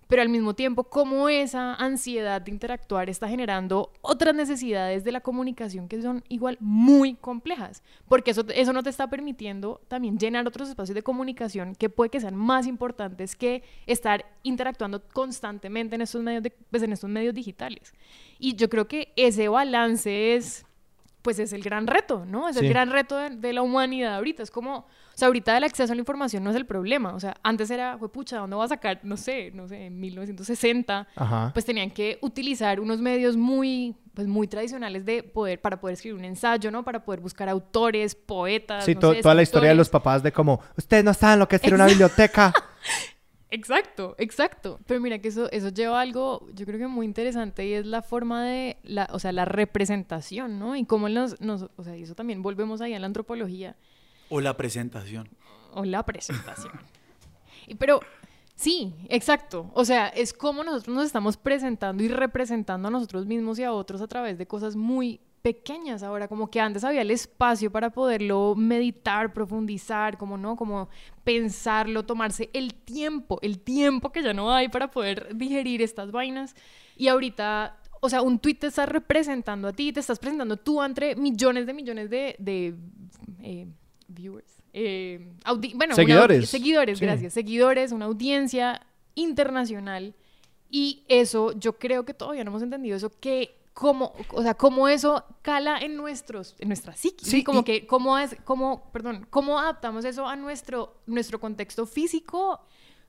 Pero 0.08 0.22
al 0.22 0.30
mismo 0.30 0.54
tiempo, 0.54 0.86
cómo 0.86 1.28
esa 1.28 1.76
ansiedad 1.76 2.42
de 2.42 2.52
interactuar 2.52 3.10
está 3.10 3.28
generando 3.28 3.92
otras 4.00 4.34
necesidades 4.34 5.04
de 5.04 5.12
la 5.12 5.20
comunicación 5.20 5.90
que 5.90 6.02
son 6.02 6.24
igual 6.30 6.56
muy 6.62 7.16
complejas. 7.16 7.84
Porque 8.08 8.32
eso, 8.32 8.46
eso 8.56 8.72
no 8.72 8.82
te 8.82 8.90
está 8.90 9.10
permitiendo 9.10 9.82
también 9.90 10.18
llenar 10.18 10.48
otros 10.48 10.70
espacios 10.70 10.96
de 10.96 11.04
comunicación 11.04 11.76
que 11.76 11.90
puede 11.90 12.12
que 12.12 12.22
sean 12.22 12.38
más 12.38 12.66
importantes 12.66 13.36
que 13.36 13.62
estar 13.88 14.26
interactuando 14.44 15.06
constantemente 15.10 15.96
en 15.96 16.02
estos 16.04 16.24
medios, 16.24 16.44
de, 16.44 16.52
pues, 16.72 16.82
en 16.82 16.94
estos 16.94 17.10
medios 17.10 17.34
digitales. 17.34 17.92
Y 18.40 18.56
yo 18.56 18.70
creo 18.70 18.88
que 18.88 19.12
ese 19.18 19.50
balance 19.50 20.36
es 20.36 20.66
pues 21.24 21.40
es 21.40 21.52
el 21.54 21.64
gran 21.64 21.88
reto, 21.88 22.26
¿no? 22.26 22.48
Es 22.50 22.58
Sí. 22.58 22.66
el 22.66 22.70
gran 22.72 22.92
reto 22.92 23.18
de, 23.18 23.32
de 23.32 23.54
la 23.54 23.64
humanidad 23.64 24.16
ahorita. 24.18 24.44
Es 24.44 24.52
como, 24.52 24.76
o 24.80 24.86
sea, 25.16 25.28
ahorita 25.30 25.58
el 25.58 25.64
acceso 25.64 25.92
a 25.92 25.96
la 25.96 26.00
información 26.02 26.44
no 26.44 26.52
es 26.52 26.56
el 26.56 26.66
problema. 26.68 27.16
O 27.16 27.20
sea, 27.20 27.34
antes 27.42 27.72
era, 27.72 27.98
fue 27.98 28.12
pucha, 28.12 28.38
¿dónde 28.38 28.56
voy 28.56 28.66
a 28.66 28.68
sacar? 28.68 29.00
No 29.04 29.18
sé, 29.18 29.50
no 29.56 29.68
sé, 29.68 29.86
en 29.88 30.00
1960, 30.00 31.08
Ajá. 31.16 31.50
pues 31.54 31.66
tenían 31.66 31.90
que 31.90 32.20
utilizar 32.22 32.80
unos 32.80 33.00
medios 33.00 33.38
muy, 33.38 33.96
pues 34.14 34.28
muy 34.28 34.48
tradicionales 34.48 35.06
de 35.06 35.24
poder, 35.24 35.60
para 35.62 35.80
poder 35.80 35.94
escribir 35.96 36.20
un 36.20 36.26
ensayo, 36.26 36.70
¿no? 36.72 36.84
Para 36.84 37.04
poder 37.04 37.22
buscar 37.22 37.48
autores, 37.50 38.14
poetas, 38.16 38.86
Sí, 38.86 38.94
no 38.96 39.00
to- 39.02 39.14
sé, 39.14 39.22
toda 39.22 39.34
la 39.36 39.42
historia 39.42 39.70
de 39.70 39.76
los 39.76 39.90
papás 39.90 40.22
de 40.24 40.32
como, 40.32 40.60
ustedes 40.78 41.04
no 41.04 41.14
saben 41.14 41.40
lo 41.40 41.48
que 41.48 41.56
es 41.56 41.64
a 41.72 41.74
una 41.74 41.86
biblioteca. 41.88 42.54
Exacto, 43.54 44.16
exacto. 44.18 44.80
Pero 44.88 45.00
mira 45.00 45.20
que 45.20 45.28
eso, 45.28 45.48
eso 45.52 45.70
lleva 45.70 46.00
a 46.00 46.02
algo, 46.02 46.48
yo 46.56 46.66
creo 46.66 46.80
que 46.80 46.88
muy 46.88 47.06
interesante 47.06 47.68
y 47.68 47.74
es 47.74 47.86
la 47.86 48.02
forma 48.02 48.44
de, 48.46 48.78
la, 48.82 49.08
o 49.12 49.20
sea, 49.20 49.32
la 49.32 49.46
representación, 49.46 50.58
¿no? 50.58 50.76
Y 50.76 50.86
cómo 50.86 51.08
nos, 51.08 51.40
nos, 51.40 51.68
o 51.76 51.84
sea, 51.84 51.96
eso 51.96 52.16
también 52.16 52.42
volvemos 52.42 52.82
ahí 52.82 52.96
a 52.96 53.00
la 53.00 53.06
antropología 53.06 53.76
O 54.30 54.42
la 54.42 54.58
presentación. 54.58 55.30
o 55.74 55.86
la 55.86 56.04
presentación. 56.04 56.74
Y, 57.68 57.76
pero 57.76 58.02
sí, 58.56 58.94
exacto. 59.08 59.72
O 59.74 59.86
sea, 59.86 60.08
es 60.10 60.34
como 60.34 60.64
nosotros 60.66 60.94
nos 60.94 61.06
estamos 61.06 61.38
presentando 61.38 62.04
y 62.04 62.10
representando 62.10 62.90
a 62.90 62.92
nosotros 62.92 63.26
mismos 63.26 63.58
y 63.60 63.64
a 63.64 63.72
otros 63.72 64.02
a 64.02 64.08
través 64.08 64.38
de 64.38 64.48
cosas 64.48 64.76
muy 64.76 65.22
pequeñas 65.44 66.02
ahora, 66.02 66.28
como 66.28 66.50
que 66.50 66.60
antes 66.60 66.84
había 66.84 67.02
el 67.02 67.12
espacio 67.12 67.70
para 67.72 67.92
poderlo 67.92 68.56
meditar, 68.56 69.34
profundizar, 69.34 70.18
como 70.18 70.38
no, 70.38 70.56
como 70.56 70.90
pensarlo, 71.24 72.04
tomarse 72.04 72.50
el 72.54 72.74
tiempo, 72.74 73.38
el 73.44 73.60
tiempo 73.60 74.12
que 74.12 74.24
ya 74.24 74.34
no 74.34 74.52
hay 74.52 74.70
para 74.70 74.90
poder 74.90 75.36
digerir 75.36 75.82
estas 75.82 76.12
vainas. 76.12 76.56
Y 76.96 77.10
ahorita, 77.10 77.78
o 78.00 78.10
sea, 78.10 78.22
un 78.22 78.40
tweet 78.40 78.56
te 78.56 78.68
está 78.68 78.86
representando 78.86 79.68
a 79.68 79.74
ti, 79.74 79.92
te 79.92 80.00
estás 80.00 80.18
presentando 80.18 80.56
tú 80.58 80.82
entre 80.82 81.16
millones 81.16 81.68
de 81.68 81.74
millones 81.74 82.10
de, 82.10 82.36
de 82.40 82.74
eh, 83.42 83.68
viewers. 84.08 84.64
eh, 84.72 85.28
bueno, 85.76 85.94
Seguidores. 85.94 86.50
seguidores, 86.50 87.00
Sí. 87.00 87.06
gracias. 87.06 87.34
Seguidores, 87.34 87.92
una 87.92 88.06
audiencia 88.06 88.82
internacional. 89.16 90.16
Y 90.70 91.04
eso, 91.08 91.52
yo 91.60 91.78
creo 91.78 92.06
que 92.06 92.14
todavía 92.14 92.44
no 92.44 92.52
hemos 92.52 92.64
entendido 92.64 92.96
eso, 92.98 93.12
que 93.20 93.56
cómo, 93.74 94.14
o 94.32 94.42
sea, 94.44 94.54
cómo 94.54 94.88
eso 94.88 95.24
cala 95.42 95.80
en 95.80 95.96
nuestros, 95.98 96.56
en 96.60 96.70
nuestra 96.70 96.94
psique. 96.96 97.26
Sí, 97.26 97.44
como 97.44 97.62
y- 97.62 97.64
que, 97.64 97.88
cómo 97.88 98.18
es, 98.20 98.36
cómo, 98.46 98.90
perdón, 98.92 99.26
cómo 99.30 99.60
adaptamos 99.60 100.06
eso 100.06 100.28
a 100.28 100.36
nuestro, 100.36 101.02
nuestro 101.08 101.40
contexto 101.40 101.86
físico, 101.86 102.62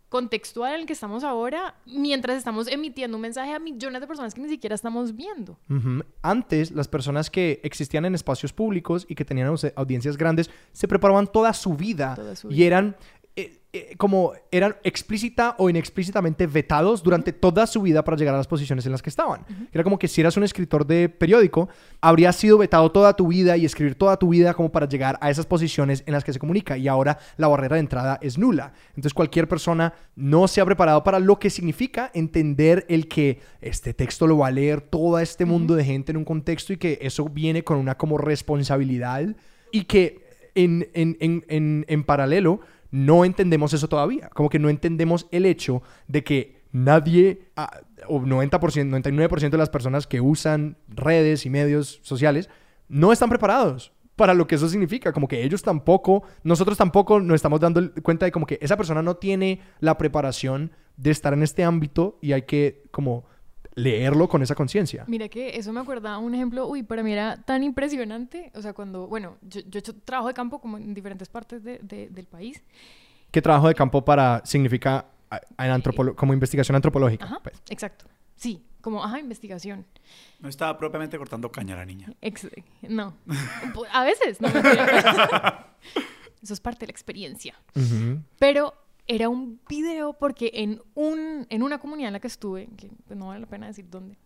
contextual 0.08 0.74
en 0.74 0.80
el 0.82 0.86
que 0.86 0.92
estamos 0.92 1.24
ahora, 1.24 1.74
mientras 1.86 2.36
estamos 2.38 2.68
emitiendo 2.68 3.16
un 3.16 3.20
mensaje 3.22 3.52
a 3.52 3.58
millones 3.58 4.00
de 4.00 4.06
personas 4.06 4.32
que 4.32 4.40
ni 4.40 4.48
siquiera 4.48 4.74
estamos 4.76 5.14
viendo. 5.16 5.58
Antes, 6.22 6.70
las 6.70 6.86
personas 6.86 7.30
que 7.30 7.60
existían 7.64 8.04
en 8.04 8.14
espacios 8.14 8.52
públicos 8.52 9.06
y 9.08 9.16
que 9.16 9.24
tenían 9.24 9.48
au- 9.48 9.72
audiencias 9.74 10.16
grandes 10.16 10.50
se 10.72 10.86
preparaban 10.86 11.26
toda 11.26 11.52
su 11.52 11.74
vida 11.74 12.14
Toda 12.14 12.36
su 12.36 12.50
y 12.50 12.62
eran 12.62 12.96
eh, 13.36 13.64
eh, 13.72 13.96
como 13.96 14.34
eran 14.52 14.76
explícita 14.84 15.56
o 15.58 15.68
inexplícitamente 15.68 16.46
vetados 16.46 17.02
durante 17.02 17.32
toda 17.32 17.66
su 17.66 17.82
vida 17.82 18.04
para 18.04 18.16
llegar 18.16 18.32
a 18.32 18.38
las 18.38 18.46
posiciones 18.46 18.86
en 18.86 18.92
las 18.92 19.02
que 19.02 19.10
estaban. 19.10 19.44
Era 19.72 19.82
como 19.82 19.98
que 19.98 20.06
si 20.06 20.20
eras 20.20 20.36
un 20.36 20.44
escritor 20.44 20.86
de 20.86 21.08
periódico, 21.08 21.68
habrías 22.00 22.36
sido 22.36 22.56
vetado 22.56 22.92
toda 22.92 23.16
tu 23.16 23.26
vida 23.26 23.56
y 23.56 23.64
escribir 23.64 23.96
toda 23.96 24.16
tu 24.16 24.28
vida 24.28 24.54
como 24.54 24.70
para 24.70 24.86
llegar 24.86 25.18
a 25.20 25.28
esas 25.28 25.46
posiciones 25.46 26.04
en 26.06 26.12
las 26.12 26.22
que 26.22 26.32
se 26.32 26.38
comunica 26.38 26.78
y 26.78 26.86
ahora 26.86 27.18
la 27.36 27.48
barrera 27.48 27.74
de 27.74 27.80
entrada 27.80 28.20
es 28.22 28.38
nula. 28.38 28.72
Entonces 28.90 29.12
cualquier 29.12 29.48
persona 29.48 29.92
no 30.14 30.46
se 30.46 30.60
ha 30.60 30.64
preparado 30.64 31.02
para 31.02 31.18
lo 31.18 31.40
que 31.40 31.50
significa 31.50 32.12
entender 32.14 32.86
el 32.88 33.08
que 33.08 33.40
este 33.60 33.92
texto 33.92 34.28
lo 34.28 34.38
va 34.38 34.46
a 34.46 34.52
leer 34.52 34.82
todo 34.82 35.18
este 35.18 35.46
mundo 35.46 35.74
de 35.74 35.84
gente 35.84 36.12
en 36.12 36.18
un 36.18 36.24
contexto 36.24 36.72
y 36.72 36.76
que 36.76 37.00
eso 37.02 37.28
viene 37.28 37.64
con 37.64 37.78
una 37.78 37.96
como 37.96 38.18
responsabilidad 38.18 39.34
y 39.72 39.82
que 39.86 40.22
en, 40.54 40.88
en, 40.94 41.16
en, 41.18 41.44
en, 41.48 41.84
en 41.88 42.04
paralelo 42.04 42.60
no 42.94 43.24
entendemos 43.24 43.74
eso 43.74 43.88
todavía. 43.88 44.28
Como 44.28 44.48
que 44.48 44.60
no 44.60 44.68
entendemos 44.68 45.26
el 45.32 45.46
hecho 45.46 45.82
de 46.06 46.22
que 46.22 46.62
nadie, 46.70 47.48
ah, 47.56 47.80
o 48.06 48.20
90%, 48.20 48.50
99% 48.50 49.50
de 49.50 49.58
las 49.58 49.68
personas 49.68 50.06
que 50.06 50.20
usan 50.20 50.76
redes 50.86 51.44
y 51.44 51.50
medios 51.50 51.98
sociales, 52.04 52.48
no 52.88 53.12
están 53.12 53.30
preparados 53.30 53.92
para 54.14 54.32
lo 54.32 54.46
que 54.46 54.54
eso 54.54 54.68
significa. 54.68 55.12
Como 55.12 55.26
que 55.26 55.42
ellos 55.42 55.64
tampoco, 55.64 56.22
nosotros 56.44 56.78
tampoco 56.78 57.18
nos 57.18 57.34
estamos 57.34 57.58
dando 57.58 57.92
cuenta 58.00 58.26
de 58.26 58.30
como 58.30 58.46
que 58.46 58.60
esa 58.62 58.76
persona 58.76 59.02
no 59.02 59.16
tiene 59.16 59.60
la 59.80 59.98
preparación 59.98 60.70
de 60.96 61.10
estar 61.10 61.32
en 61.32 61.42
este 61.42 61.64
ámbito 61.64 62.20
y 62.22 62.30
hay 62.30 62.42
que 62.42 62.84
como 62.92 63.24
leerlo 63.76 64.28
con 64.28 64.42
esa 64.42 64.54
conciencia. 64.54 65.04
Mira 65.08 65.28
que 65.28 65.56
eso 65.56 65.72
me 65.72 65.80
acuerda 65.80 66.18
un 66.18 66.34
ejemplo, 66.34 66.66
uy, 66.66 66.82
para 66.82 67.02
mí 67.02 67.12
era 67.12 67.36
tan 67.42 67.62
impresionante, 67.64 68.52
o 68.54 68.62
sea, 68.62 68.72
cuando, 68.72 69.06
bueno, 69.08 69.36
yo, 69.42 69.60
yo 69.62 69.78
he 69.78 69.80
hecho 69.80 69.94
trabajo 69.94 70.28
de 70.28 70.34
campo 70.34 70.60
como 70.60 70.76
en 70.78 70.94
diferentes 70.94 71.28
partes 71.28 71.62
de- 71.64 71.78
de- 71.82 72.08
del 72.08 72.26
país. 72.26 72.62
¿Qué 73.30 73.42
trabajo 73.42 73.66
de 73.68 73.74
campo 73.74 74.04
para 74.04 74.42
significa 74.44 75.06
en 75.58 75.70
antropolo- 75.72 76.14
como 76.14 76.32
investigación 76.32 76.76
antropológica? 76.76 77.24
Ajá, 77.24 77.40
pues? 77.42 77.60
exacto. 77.68 78.04
Sí, 78.36 78.64
como, 78.80 79.02
ajá, 79.02 79.18
investigación. 79.18 79.86
No 80.40 80.48
estaba 80.48 80.76
propiamente 80.78 81.16
cortando 81.18 81.50
caña 81.50 81.74
la 81.74 81.84
niña. 81.84 82.12
Ex- 82.20 82.48
no. 82.82 83.16
A 83.92 84.04
veces, 84.04 84.40
no. 84.40 84.48
Eso 86.42 86.52
es 86.52 86.60
parte 86.60 86.80
de 86.80 86.86
la 86.88 86.90
experiencia. 86.92 87.54
Ujú. 87.74 88.20
Pero 88.38 88.74
era 89.06 89.28
un 89.28 89.60
video 89.68 90.14
porque 90.14 90.50
en, 90.54 90.80
un, 90.94 91.46
en 91.50 91.62
una 91.62 91.78
comunidad 91.78 92.08
en 92.08 92.14
la 92.14 92.20
que 92.20 92.28
estuve, 92.28 92.68
que 92.76 92.90
no 93.14 93.28
vale 93.28 93.40
la 93.40 93.46
pena 93.46 93.66
decir 93.66 93.88
dónde, 93.88 94.16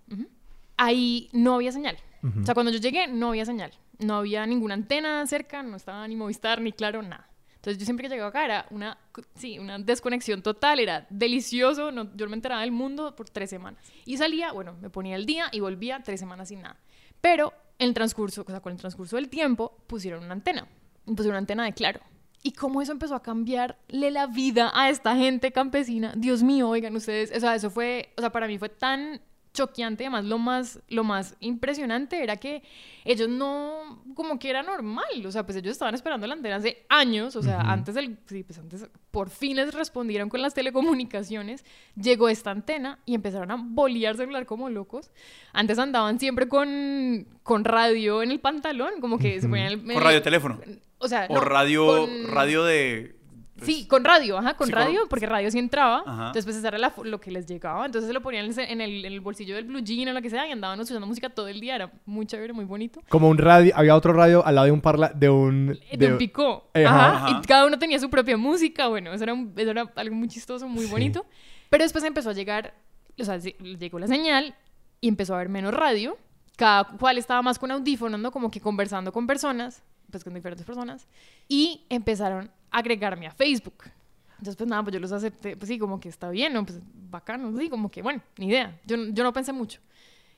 ahí 0.76 1.28
no 1.32 1.54
había 1.54 1.72
señal. 1.72 1.98
Ujú. 2.22 2.40
O 2.40 2.44
sea, 2.44 2.54
cuando 2.54 2.72
yo 2.72 2.78
llegué 2.78 3.06
no 3.08 3.28
había 3.28 3.44
señal. 3.44 3.72
No 3.98 4.16
había 4.16 4.46
ninguna 4.46 4.74
antena 4.74 5.26
cerca, 5.26 5.62
no 5.62 5.76
estaba 5.76 6.06
ni 6.06 6.14
Movistar, 6.14 6.60
ni 6.60 6.72
Claro, 6.72 7.02
nada. 7.02 7.28
Entonces 7.56 7.78
yo 7.78 7.84
siempre 7.84 8.04
que 8.04 8.10
llegaba 8.10 8.28
acá 8.28 8.44
era 8.44 8.66
una, 8.70 8.96
sí, 9.34 9.58
una 9.58 9.80
desconexión 9.80 10.42
total, 10.42 10.78
era 10.78 11.08
delicioso, 11.10 11.90
no, 11.90 12.14
yo 12.14 12.26
no 12.26 12.30
me 12.30 12.36
enteraba 12.36 12.60
del 12.60 12.70
mundo 12.70 13.16
por 13.16 13.28
tres 13.28 13.50
semanas. 13.50 13.84
Y 14.04 14.16
salía, 14.16 14.52
bueno, 14.52 14.76
me 14.80 14.90
ponía 14.90 15.16
el 15.16 15.26
día 15.26 15.48
y 15.50 15.58
volvía 15.58 16.00
tres 16.04 16.20
semanas 16.20 16.48
sin 16.48 16.62
nada. 16.62 16.76
Pero 17.20 17.52
en 17.80 17.88
el 17.88 17.94
transcurso, 17.94 18.44
o 18.46 18.50
sea, 18.50 18.60
con 18.60 18.72
el 18.72 18.78
transcurso 18.78 19.16
del 19.16 19.28
tiempo, 19.28 19.76
pusieron 19.88 20.22
una 20.24 20.34
antena, 20.34 20.68
pusieron 21.04 21.30
una 21.30 21.38
antena 21.38 21.64
de 21.64 21.72
Claro. 21.72 22.00
Y 22.42 22.52
cómo 22.52 22.80
eso 22.80 22.92
empezó 22.92 23.14
a 23.14 23.22
cambiarle 23.22 24.10
la 24.10 24.26
vida 24.26 24.70
a 24.74 24.88
esta 24.90 25.16
gente 25.16 25.50
campesina. 25.52 26.12
Dios 26.16 26.42
mío, 26.42 26.68
oigan 26.68 26.94
ustedes, 26.94 27.32
o 27.36 27.40
sea, 27.40 27.54
eso 27.54 27.68
fue, 27.70 28.10
o 28.16 28.20
sea, 28.20 28.30
para 28.30 28.46
mí 28.46 28.58
fue 28.58 28.68
tan 28.68 29.20
choqueante, 29.52 30.04
además 30.04 30.24
lo 30.24 30.38
más, 30.38 30.78
lo 30.88 31.02
más 31.02 31.34
impresionante 31.40 32.22
era 32.22 32.36
que 32.36 32.62
ellos 33.04 33.28
no, 33.28 34.04
como 34.14 34.38
que 34.38 34.50
era 34.50 34.62
normal, 34.62 35.26
o 35.26 35.32
sea, 35.32 35.44
pues 35.44 35.56
ellos 35.56 35.72
estaban 35.72 35.94
esperando 35.96 36.28
la 36.28 36.34
antena 36.34 36.56
hace 36.56 36.84
años, 36.88 37.34
o 37.34 37.42
sea, 37.42 37.62
antes 37.62 37.96
del, 37.96 38.18
sí, 38.26 38.44
pues 38.44 38.58
antes, 38.60 38.86
por 39.10 39.30
fin 39.30 39.56
les 39.56 39.74
respondieron 39.74 40.28
con 40.28 40.42
las 40.42 40.54
telecomunicaciones, 40.54 41.64
llegó 42.00 42.28
esta 42.28 42.52
antena 42.52 43.00
y 43.04 43.14
empezaron 43.14 43.50
a 43.50 43.56
bolear 43.56 44.16
celular 44.16 44.46
como 44.46 44.70
locos. 44.70 45.10
Antes 45.52 45.78
andaban 45.78 46.20
siempre 46.20 46.46
con, 46.48 47.26
con 47.42 47.64
radio 47.64 48.22
en 48.22 48.30
el 48.30 48.38
pantalón, 48.38 49.00
como 49.00 49.18
que 49.18 49.40
se 49.40 49.46
Ujú. 49.46 49.50
ponían 49.50 49.72
el... 49.72 49.92
Con 49.94 50.02
radioteléfono. 50.02 50.60
O 50.98 51.08
sea, 51.08 51.26
O 51.28 51.34
no, 51.34 51.40
radio, 51.40 51.86
con- 51.86 52.28
radio 52.32 52.64
de, 52.64 53.14
Sí, 53.60 53.88
con 53.88 54.04
radio, 54.04 54.38
ajá, 54.38 54.54
con 54.54 54.68
Sí, 54.68 54.72
con- 54.72 54.82
radio, 54.82 55.00
porque 55.10 55.26
radio 55.26 55.50
sí 55.50 55.58
entraba. 55.58 56.04
Ajá. 56.06 56.26
Entonces, 56.28 56.44
pues, 56.44 56.56
eso 56.58 56.68
era 56.68 56.78
la 56.78 56.92
lo 57.02 57.20
que 57.20 57.32
les 57.32 57.44
llegaba. 57.46 57.86
Entonces, 57.86 58.06
se 58.06 58.12
lo 58.14 58.20
ponían 58.22 58.44
en 58.56 58.80
el, 58.80 59.04
en 59.04 59.12
el- 59.12 59.20
bolsillo 59.20 59.56
del 59.56 59.64
blue 59.64 59.80
jean 59.80 60.08
o 60.08 60.12
lo 60.12 60.22
que 60.22 60.30
sea 60.30 60.46
y 60.46 60.52
andaban 60.52 60.78
escuchando 60.80 61.08
música 61.08 61.28
todo 61.28 61.48
el 61.48 61.60
día. 61.60 61.74
Era 61.74 61.90
muy 62.06 62.24
chévere, 62.24 62.52
muy 62.52 62.64
bonito. 62.66 63.00
Como 63.08 63.28
un 63.28 63.36
radio, 63.36 63.72
había 63.74 63.96
otro 63.96 64.12
radio 64.12 64.46
al 64.46 64.54
lado 64.54 64.66
de 64.66 64.70
un 64.72 64.80
parla, 64.80 65.08
de 65.12 65.28
un... 65.28 65.76
De, 65.92 66.12
un 66.12 66.18
picó. 66.18 66.70
Ajá. 66.72 66.86
Ajá. 66.86 67.16
Ajá. 67.26 67.40
Y 67.42 67.46
cada 67.48 67.66
uno 67.66 67.80
tenía 67.80 67.98
su 67.98 68.08
propia 68.08 68.36
música. 68.36 68.86
Bueno, 68.86 69.12
eso 69.12 69.24
era, 69.24 69.34
un- 69.34 69.52
eso 69.56 69.70
era 69.72 69.90
algo 69.96 70.14
muy 70.14 70.28
chistoso, 70.28 70.68
muy 70.68 70.84
Sí. 70.84 70.90
bonito. 70.92 71.26
Pero 71.68 71.82
después 71.82 72.04
empezó 72.04 72.30
a 72.30 72.34
llegar, 72.34 72.74
o 73.20 73.24
sea, 73.24 73.38
llegó 73.38 73.98
la 73.98 74.06
señal 74.06 74.54
y 75.00 75.08
empezó 75.08 75.32
a 75.34 75.38
haber 75.38 75.48
menos 75.48 75.74
radio. 75.74 76.16
Cada 76.56 76.84
cual 76.96 77.18
estaba 77.18 77.42
más 77.42 77.58
con 77.58 77.72
audífonos, 77.72 78.20
¿no? 78.20 78.30
Como 78.30 78.52
que 78.52 78.60
conversando 78.60 79.12
con 79.12 79.26
personas, 79.26 79.82
pues 80.10 80.24
con 80.24 80.34
diferentes 80.34 80.64
personas. 80.66 81.06
Y 81.48 81.84
empezaron 81.88 82.50
a 82.70 82.78
agregarme 82.78 83.26
a 83.26 83.30
Facebook. 83.32 83.84
Entonces, 84.32 84.56
pues 84.56 84.68
nada, 84.68 84.82
pues 84.82 84.94
yo 84.94 85.00
los 85.00 85.10
acepté, 85.12 85.56
pues 85.56 85.68
sí, 85.68 85.78
como 85.78 85.98
que 85.98 86.08
está 86.08 86.30
bien, 86.30 86.52
¿no? 86.52 86.64
Pues 86.64 86.78
bacano, 87.10 87.56
sí, 87.58 87.68
como 87.68 87.90
que, 87.90 88.02
bueno, 88.02 88.22
ni 88.36 88.46
idea. 88.46 88.78
Yo, 88.86 88.96
yo 89.10 89.24
no 89.24 89.32
pensé 89.32 89.52
mucho. 89.52 89.80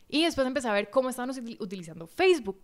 Y 0.08 0.24
después 0.24 0.46
empecé 0.46 0.68
a 0.68 0.72
ver 0.72 0.90
cómo 0.90 1.10
estaban 1.10 1.30
util- 1.30 1.56
utilizando 1.60 2.06
Facebook. 2.06 2.60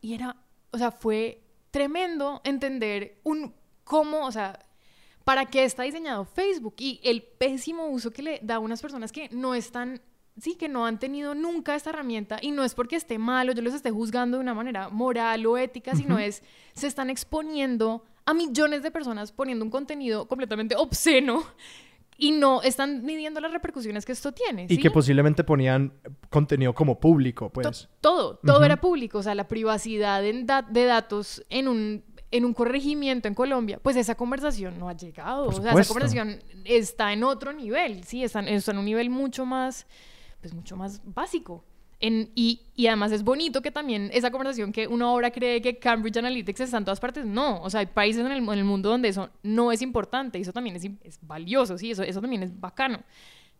Y 0.00 0.14
era, 0.14 0.34
o 0.70 0.78
sea, 0.78 0.90
fue 0.90 1.42
tremendo 1.70 2.40
entender 2.44 3.20
un 3.24 3.54
cómo, 3.84 4.24
o 4.24 4.32
sea, 4.32 4.58
para 5.24 5.44
qué 5.44 5.64
está 5.64 5.82
diseñado 5.82 6.24
Facebook 6.24 6.76
y 6.78 7.00
el 7.04 7.22
pésimo 7.22 7.86
uso 7.88 8.10
que 8.10 8.22
le 8.22 8.40
da 8.42 8.54
a 8.54 8.58
unas 8.58 8.80
personas 8.80 9.12
que 9.12 9.28
no 9.28 9.54
están, 9.54 10.00
sí, 10.40 10.54
que 10.56 10.68
no 10.68 10.86
han 10.86 10.98
tenido 10.98 11.34
nunca 11.34 11.74
esta 11.74 11.90
herramienta 11.90 12.38
y 12.40 12.50
no 12.52 12.64
es 12.64 12.74
porque 12.74 12.96
esté 12.96 13.18
malo, 13.18 13.52
yo 13.52 13.62
los 13.62 13.74
esté 13.74 13.90
juzgando 13.90 14.36
de 14.38 14.42
una 14.42 14.54
manera 14.54 14.88
moral 14.88 15.44
o 15.46 15.56
ética, 15.58 15.94
sino 15.96 16.18
es, 16.18 16.42
se 16.74 16.86
están 16.86 17.10
exponiendo 17.10 18.04
a 18.24 18.34
millones 18.34 18.82
de 18.82 18.90
personas 18.90 19.32
poniendo 19.32 19.64
un 19.64 19.70
contenido 19.70 20.28
completamente 20.28 20.76
obsceno 20.76 21.42
y 22.20 22.32
no 22.32 22.62
están 22.62 23.04
midiendo 23.04 23.40
las 23.40 23.52
repercusiones 23.52 24.04
que 24.04 24.12
esto 24.12 24.32
tiene. 24.32 24.66
Y 24.68 24.78
que 24.78 24.90
posiblemente 24.90 25.44
ponían 25.44 25.92
contenido 26.30 26.74
como 26.74 26.98
público, 26.98 27.46
To- 27.46 27.52
pues. 27.52 27.88
todo, 28.00 28.36
todo 28.44 28.64
era 28.64 28.80
público, 28.80 29.18
o 29.18 29.22
sea, 29.22 29.34
la 29.36 29.46
privacidad 29.48 30.24
en 30.26 30.44
da- 30.46 30.62
de 30.62 30.84
datos 30.84 31.44
en 31.48 31.68
un, 31.68 32.04
en 32.32 32.44
un 32.44 32.52
corregimiento 32.54 33.28
en 33.28 33.34
Colombia, 33.34 33.78
pues 33.80 33.96
esa 33.96 34.14
conversación 34.16 34.78
no 34.80 34.88
ha 34.88 34.94
llegado, 34.96 35.46
o 35.46 35.52
sea, 35.52 35.72
esa 35.72 35.88
conversación 35.88 36.42
está 36.64 37.12
en 37.12 37.22
otro 37.24 37.52
nivel, 37.52 38.02
sí, 38.04 38.24
está, 38.24 38.40
en- 38.40 38.48
está 38.48 38.72
en 38.72 38.78
un 38.78 38.84
nivel 38.84 39.10
mucho 39.10 39.46
más, 39.46 39.86
pues 40.40 40.54
mucho 40.54 40.76
más 40.76 41.00
básico. 41.04 41.64
Y, 42.00 42.60
y 42.76 42.86
además 42.86 43.10
es 43.10 43.24
bonito 43.24 43.60
que 43.60 43.72
también 43.72 44.08
esa 44.12 44.30
conversación 44.30 44.70
que 44.70 44.86
uno 44.86 45.08
ahora 45.08 45.32
cree 45.32 45.60
que 45.60 45.80
Cambridge 45.80 46.16
Analytics 46.18 46.60
está 46.60 46.78
en 46.78 46.84
todas 46.84 47.00
partes, 47.00 47.26
no, 47.26 47.60
o 47.60 47.68
sea, 47.70 47.80
hay 47.80 47.86
países 47.86 48.24
en 48.24 48.30
el, 48.30 48.44
en 48.44 48.50
el 48.50 48.64
mundo 48.64 48.88
donde 48.88 49.08
eso 49.08 49.30
no 49.42 49.72
es 49.72 49.82
importante, 49.82 50.38
eso 50.38 50.52
también 50.52 50.76
es, 50.76 50.84
es 51.02 51.18
valioso, 51.20 51.76
sí, 51.76 51.90
eso, 51.90 52.04
eso 52.04 52.20
también 52.20 52.44
es 52.44 52.60
bacano. 52.60 53.02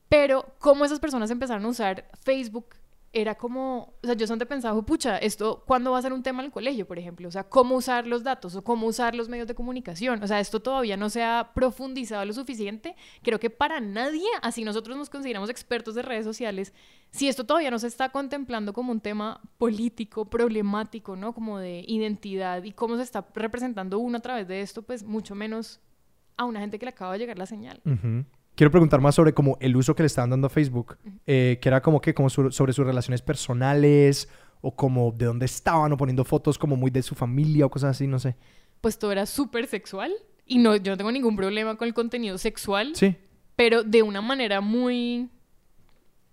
Pero 0.09 0.55
cómo 0.61 0.85
esas 0.85 1.01
personas 1.01 1.31
empezaron 1.33 1.65
a 1.65 1.69
usar 1.69 2.09
Facebook 2.23 2.77
era 3.21 3.37
como, 3.37 3.95
o 4.03 4.07
sea, 4.07 4.15
yo 4.15 4.27
siempre 4.27 4.47
pensaba, 4.47 4.81
pucha, 4.83 5.19
esto, 5.19 5.63
¿cuándo 5.67 5.93
va 5.93 5.99
a 5.99 6.03
ser 6.03 6.13
un 6.13 6.23
tema 6.23 6.41
en 6.41 6.47
el 6.47 6.53
colegio, 6.53 6.87
por 6.87 6.99
ejemplo? 6.99 7.29
O 7.29 7.31
sea, 7.31 7.45
cómo 7.45 7.77
usar 7.77 8.07
los 8.07 8.23
datos 8.23 8.55
o 8.57 8.63
cómo 8.63 8.87
usar 8.87 9.15
los 9.15 9.29
medios 9.29 9.47
de 9.47 9.55
comunicación. 9.55 10.23
O 10.23 10.27
sea, 10.27 10.41
esto 10.41 10.61
todavía 10.61 10.97
no 10.97 11.11
se 11.11 11.23
ha 11.23 11.51
profundizado 11.55 12.25
lo 12.25 12.33
suficiente. 12.33 12.97
Creo 13.23 13.41
que 13.41 13.51
para 13.51 13.81
nadie, 13.81 14.29
así 14.43 14.65
nosotros 14.65 14.97
nos 14.97 15.11
consideramos 15.11 15.51
expertos 15.51 15.95
de 15.95 16.03
redes 16.03 16.25
sociales, 16.25 16.73
si 17.11 17.29
esto 17.29 17.45
todavía 17.45 17.71
no 17.71 17.79
se 17.79 17.87
está 17.87 18.11
contemplando 18.11 18.73
como 18.73 18.93
un 18.93 19.01
tema 19.01 19.41
político, 19.57 20.27
problemático, 20.27 21.17
¿no? 21.17 21.33
Como 21.33 21.59
de 21.59 21.85
identidad 21.87 22.63
y 22.65 22.73
cómo 22.73 22.97
se 22.97 23.03
está 23.03 23.27
representando 23.35 23.99
uno 23.99 24.19
a 24.19 24.21
través 24.21 24.47
de 24.47 24.61
esto, 24.61 24.83
pues 24.83 25.03
mucho 25.03 25.35
menos 25.35 25.81
a 26.37 26.45
una 26.45 26.61
gente 26.61 26.79
que 26.79 26.87
le 26.87 26.91
acaba 26.91 27.13
de 27.13 27.19
llegar 27.19 27.39
la 27.39 27.47
señal. 27.47 27.81
Ujú. 27.85 28.25
Quiero 28.59 28.73
preguntar 28.73 29.01
más 29.01 29.15
sobre 29.15 29.33
como 29.33 29.57
el 29.61 29.77
uso 29.77 29.95
que 29.95 30.03
le 30.03 30.09
estaban 30.09 30.31
dando 30.31 30.49
a 30.49 30.51
Facebook, 30.51 30.99
eh, 31.29 31.59
que 31.63 31.69
era 31.69 31.81
como 31.81 32.01
que 32.01 32.13
como 32.13 32.29
su- 32.29 32.51
sobre 32.51 32.73
sus 32.73 32.85
relaciones 32.85 33.23
personales 33.23 34.29
o 34.63 34.75
como 34.75 35.13
de 35.13 35.27
dónde 35.27 35.47
estaban 35.47 35.93
o 35.93 35.97
poniendo 35.97 36.25
fotos 36.25 36.59
como 36.59 36.75
muy 36.75 36.91
de 36.91 37.03
su 37.03 37.15
familia 37.15 37.67
o 37.67 37.71
cosas 37.71 37.91
así, 37.91 38.09
no 38.09 38.19
sé. 38.19 38.35
pues 38.81 38.99
todo 38.99 39.13
era 39.13 39.27
súper 39.27 39.69
sexual. 39.69 40.13
Y 40.45 40.59
no, 40.59 40.75
yo 40.75 40.91
no 40.93 40.97
tengo 40.97 41.13
ningún 41.13 41.37
problema 41.37 41.77
con 41.77 41.87
el 41.87 41.95
contenido 41.95 42.37
sexual, 42.37 42.97
Sí. 42.97 43.15
pero 43.55 43.85
de 43.85 44.03
una 44.03 44.21
manera 44.23 44.61
muy, 44.61 45.29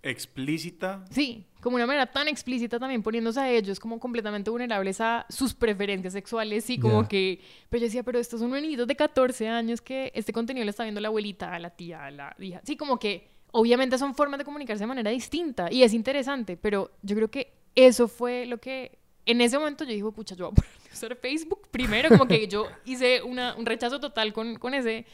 Explícita. 0.09 1.03
sí, 1.09 1.45
como 1.61 1.77
una 1.77 1.87
manera 1.87 2.05
tan 2.05 2.27
explícita 2.27 2.77
también 2.77 3.01
poniéndose 3.01 3.39
a 3.39 3.49
ellos 3.51 3.79
como 3.79 3.99
completamente 3.99 4.51
vulnerables 4.51 5.01
a 5.01 5.25
sus 5.29 5.53
preferencias 5.55 6.13
sexuales 6.13 6.69
y 6.69 6.77
como 6.79 7.07
que, 7.07 7.41
pero 7.69 7.81
yo 7.81 7.85
decía, 7.85 8.03
pero 8.03 8.19
estos 8.19 8.39
son 8.39 8.51
niñitos 8.51 8.85
de 8.87 8.95
14 8.95 9.47
años 9.49 9.81
que 9.81 10.11
este 10.13 10.31
contenido 10.31 10.63
le 10.63 10.69
está 10.69 10.83
viendo 10.83 11.01
la 11.01 11.07
abuelita, 11.07 11.53
a 11.53 11.57
la 11.59 11.71
tía, 11.71 12.09
la 12.11 12.35
hija. 12.39 12.61
Sí, 12.63 12.77
como 12.77 12.99
que 12.99 13.29
obviamente 13.51 13.97
son 13.97 14.13
formas 14.13 14.37
de 14.37 14.45
comunicarse 14.45 14.83
de 14.83 14.87
manera 14.87 15.09
distinta 15.09 15.71
y 15.71 15.81
es 15.83 15.91
interesante, 15.93 16.55
pero 16.55 16.91
yo 17.01 17.15
creo 17.15 17.31
que 17.31 17.53
eso 17.73 18.07
fue 18.07 18.45
lo 18.45 18.59
que 18.59 18.99
en 19.25 19.41
ese 19.41 19.57
momento 19.57 19.85
yo 19.85 19.89
dije, 19.91 20.11
pucha, 20.11 20.35
yo 20.35 20.51
voy 20.51 20.65
a 20.89 20.93
usar 20.93 21.15
Facebook 21.15 21.67
primero, 21.71 22.09
como 22.09 22.27
que 22.27 22.47
yo 22.47 22.67
hice 22.85 23.23
una- 23.23 23.55
un 23.55 23.65
rechazo 23.65 23.99
total 23.99 24.33
con, 24.33 24.57
con 24.59 24.75
ese 24.75 25.05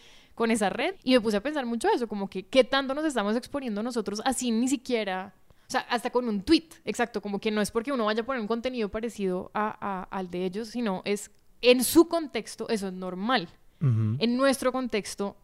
con 0.41 0.49
esa 0.49 0.69
red 0.69 0.95
y 1.03 1.11
me 1.13 1.21
puse 1.21 1.37
a 1.37 1.43
pensar 1.43 1.67
mucho 1.67 1.87
eso, 1.93 2.07
como 2.07 2.27
que 2.27 2.41
qué 2.47 2.63
tanto 2.63 2.95
nos 2.95 3.05
estamos 3.05 3.35
exponiendo 3.35 3.83
nosotros 3.83 4.23
así 4.25 4.49
ni 4.49 4.67
siquiera, 4.67 5.35
o 5.67 5.71
sea, 5.71 5.81
hasta 5.81 6.09
con 6.09 6.27
un 6.27 6.41
tweet, 6.41 6.67
exacto, 6.83 7.21
como 7.21 7.39
que 7.39 7.51
no 7.51 7.61
es 7.61 7.69
porque 7.69 7.91
uno 7.91 8.05
vaya 8.05 8.23
a 8.23 8.25
poner 8.25 8.41
un 8.41 8.47
contenido 8.47 8.89
parecido 8.89 9.51
a, 9.53 9.67
a- 9.79 10.03
al 10.17 10.31
de 10.31 10.43
ellos, 10.45 10.69
sino 10.69 11.03
es 11.05 11.29
en 11.61 11.83
su 11.83 12.07
contexto, 12.07 12.67
eso 12.69 12.87
es 12.87 12.93
normal. 12.93 13.49
En 14.19 14.35
nuestro 14.35 14.71
contexto, 14.71 15.35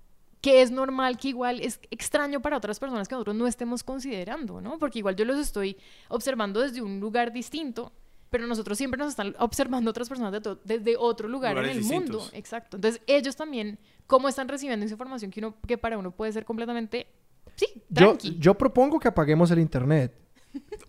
que 0.41 0.61
es 0.63 0.71
normal, 0.71 1.17
que 1.17 1.27
igual 1.29 1.59
es 1.61 1.79
extraño 1.91 2.39
para 2.41 2.57
otras 2.57 2.79
personas 2.79 3.07
que 3.07 3.13
nosotros 3.13 3.35
no 3.35 3.45
estemos 3.45 3.83
considerando, 3.83 4.61
¿no? 4.61 4.79
Porque 4.79 4.97
igual 4.99 5.15
yo 5.15 5.25
los 5.25 5.37
estoy 5.39 5.77
observando 6.09 6.59
desde 6.61 6.81
un 6.81 6.99
lugar 6.99 7.31
distinto, 7.31 7.91
pero 8.29 8.45
nosotros 8.47 8.77
siempre 8.77 8.97
nos 8.97 9.09
están 9.09 9.35
observando 9.39 9.89
otras 9.91 10.09
personas 10.09 10.31
de 10.31 10.57
desde 10.63 10.95
otro 10.97 11.27
lugar 11.27 11.55
Lugares 11.55 11.77
en 11.77 11.83
el 11.83 11.89
mundo. 11.89 12.23
Exacto. 12.33 12.77
Entonces, 12.77 13.01
ellos 13.07 13.35
también, 13.35 13.79
¿cómo 14.05 14.27
están 14.29 14.47
recibiendo 14.47 14.85
esa 14.85 14.93
información 14.95 15.31
que, 15.31 15.39
uno, 15.39 15.55
que 15.67 15.77
para 15.77 15.97
uno 15.97 16.11
puede 16.11 16.31
ser 16.31 16.43
completamente, 16.45 17.07
sí, 17.55 17.67
Yo, 17.89 18.07
tranqui? 18.17 18.37
yo 18.39 18.53
propongo 18.55 18.99
que 18.99 19.07
apaguemos 19.07 19.49
el 19.51 19.59
internet. 19.59 20.13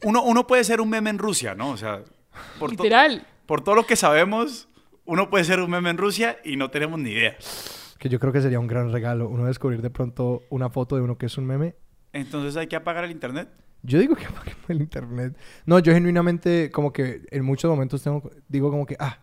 Uno, 0.05 0.22
uno 0.22 0.46
puede 0.46 0.64
ser 0.64 0.81
un 0.81 0.88
meme 0.88 1.11
en 1.11 1.18
Rusia, 1.18 1.55
¿no? 1.55 1.70
O 1.70 1.77
sea, 1.77 2.03
por, 2.59 2.74
to- 2.74 2.83
Literal. 2.85 3.27
por 3.46 3.62
todo 3.62 3.74
lo 3.74 3.87
que 3.87 3.96
sabemos, 3.96 4.68
uno 5.05 5.29
puede 5.31 5.44
ser 5.44 5.61
un 5.61 5.70
meme 5.70 5.90
en 5.90 5.98
Rusia 5.98 6.38
y 6.44 6.57
no 6.57 6.70
tenemos 6.70 6.98
ni 6.98 7.11
idea. 7.11 7.37
Que 7.98 8.09
yo 8.09 8.18
creo 8.20 8.33
que 8.33 8.40
sería 8.40 8.61
un 8.61 8.66
gran 8.68 8.92
regalo. 8.92 9.29
Uno 9.29 9.44
descubrir 9.46 9.83
de 9.83 9.90
pronto 9.90 10.42
una 10.51 10.70
foto 10.70 10.96
de 10.96 11.03
uno 11.03 11.18
que 11.18 11.27
es 11.27 11.37
un 11.37 11.46
meme. 11.46 11.74
Entonces 12.12 12.57
hay 12.57 12.66
que 12.68 12.77
apagar 12.77 13.05
el 13.05 13.11
internet. 13.11 13.48
Yo 13.83 13.99
digo 13.99 14.14
que 14.17 14.27
el 14.73 14.81
internet. 14.81 15.37
No, 15.67 15.79
yo 15.79 15.93
genuinamente 15.93 16.71
como 16.71 16.93
que 16.93 17.23
en 17.31 17.45
muchos 17.45 17.71
momentos 17.71 18.03
tengo, 18.03 18.31
digo 18.49 18.71
como 18.71 18.87
que, 18.87 18.97
ah, 18.99 19.19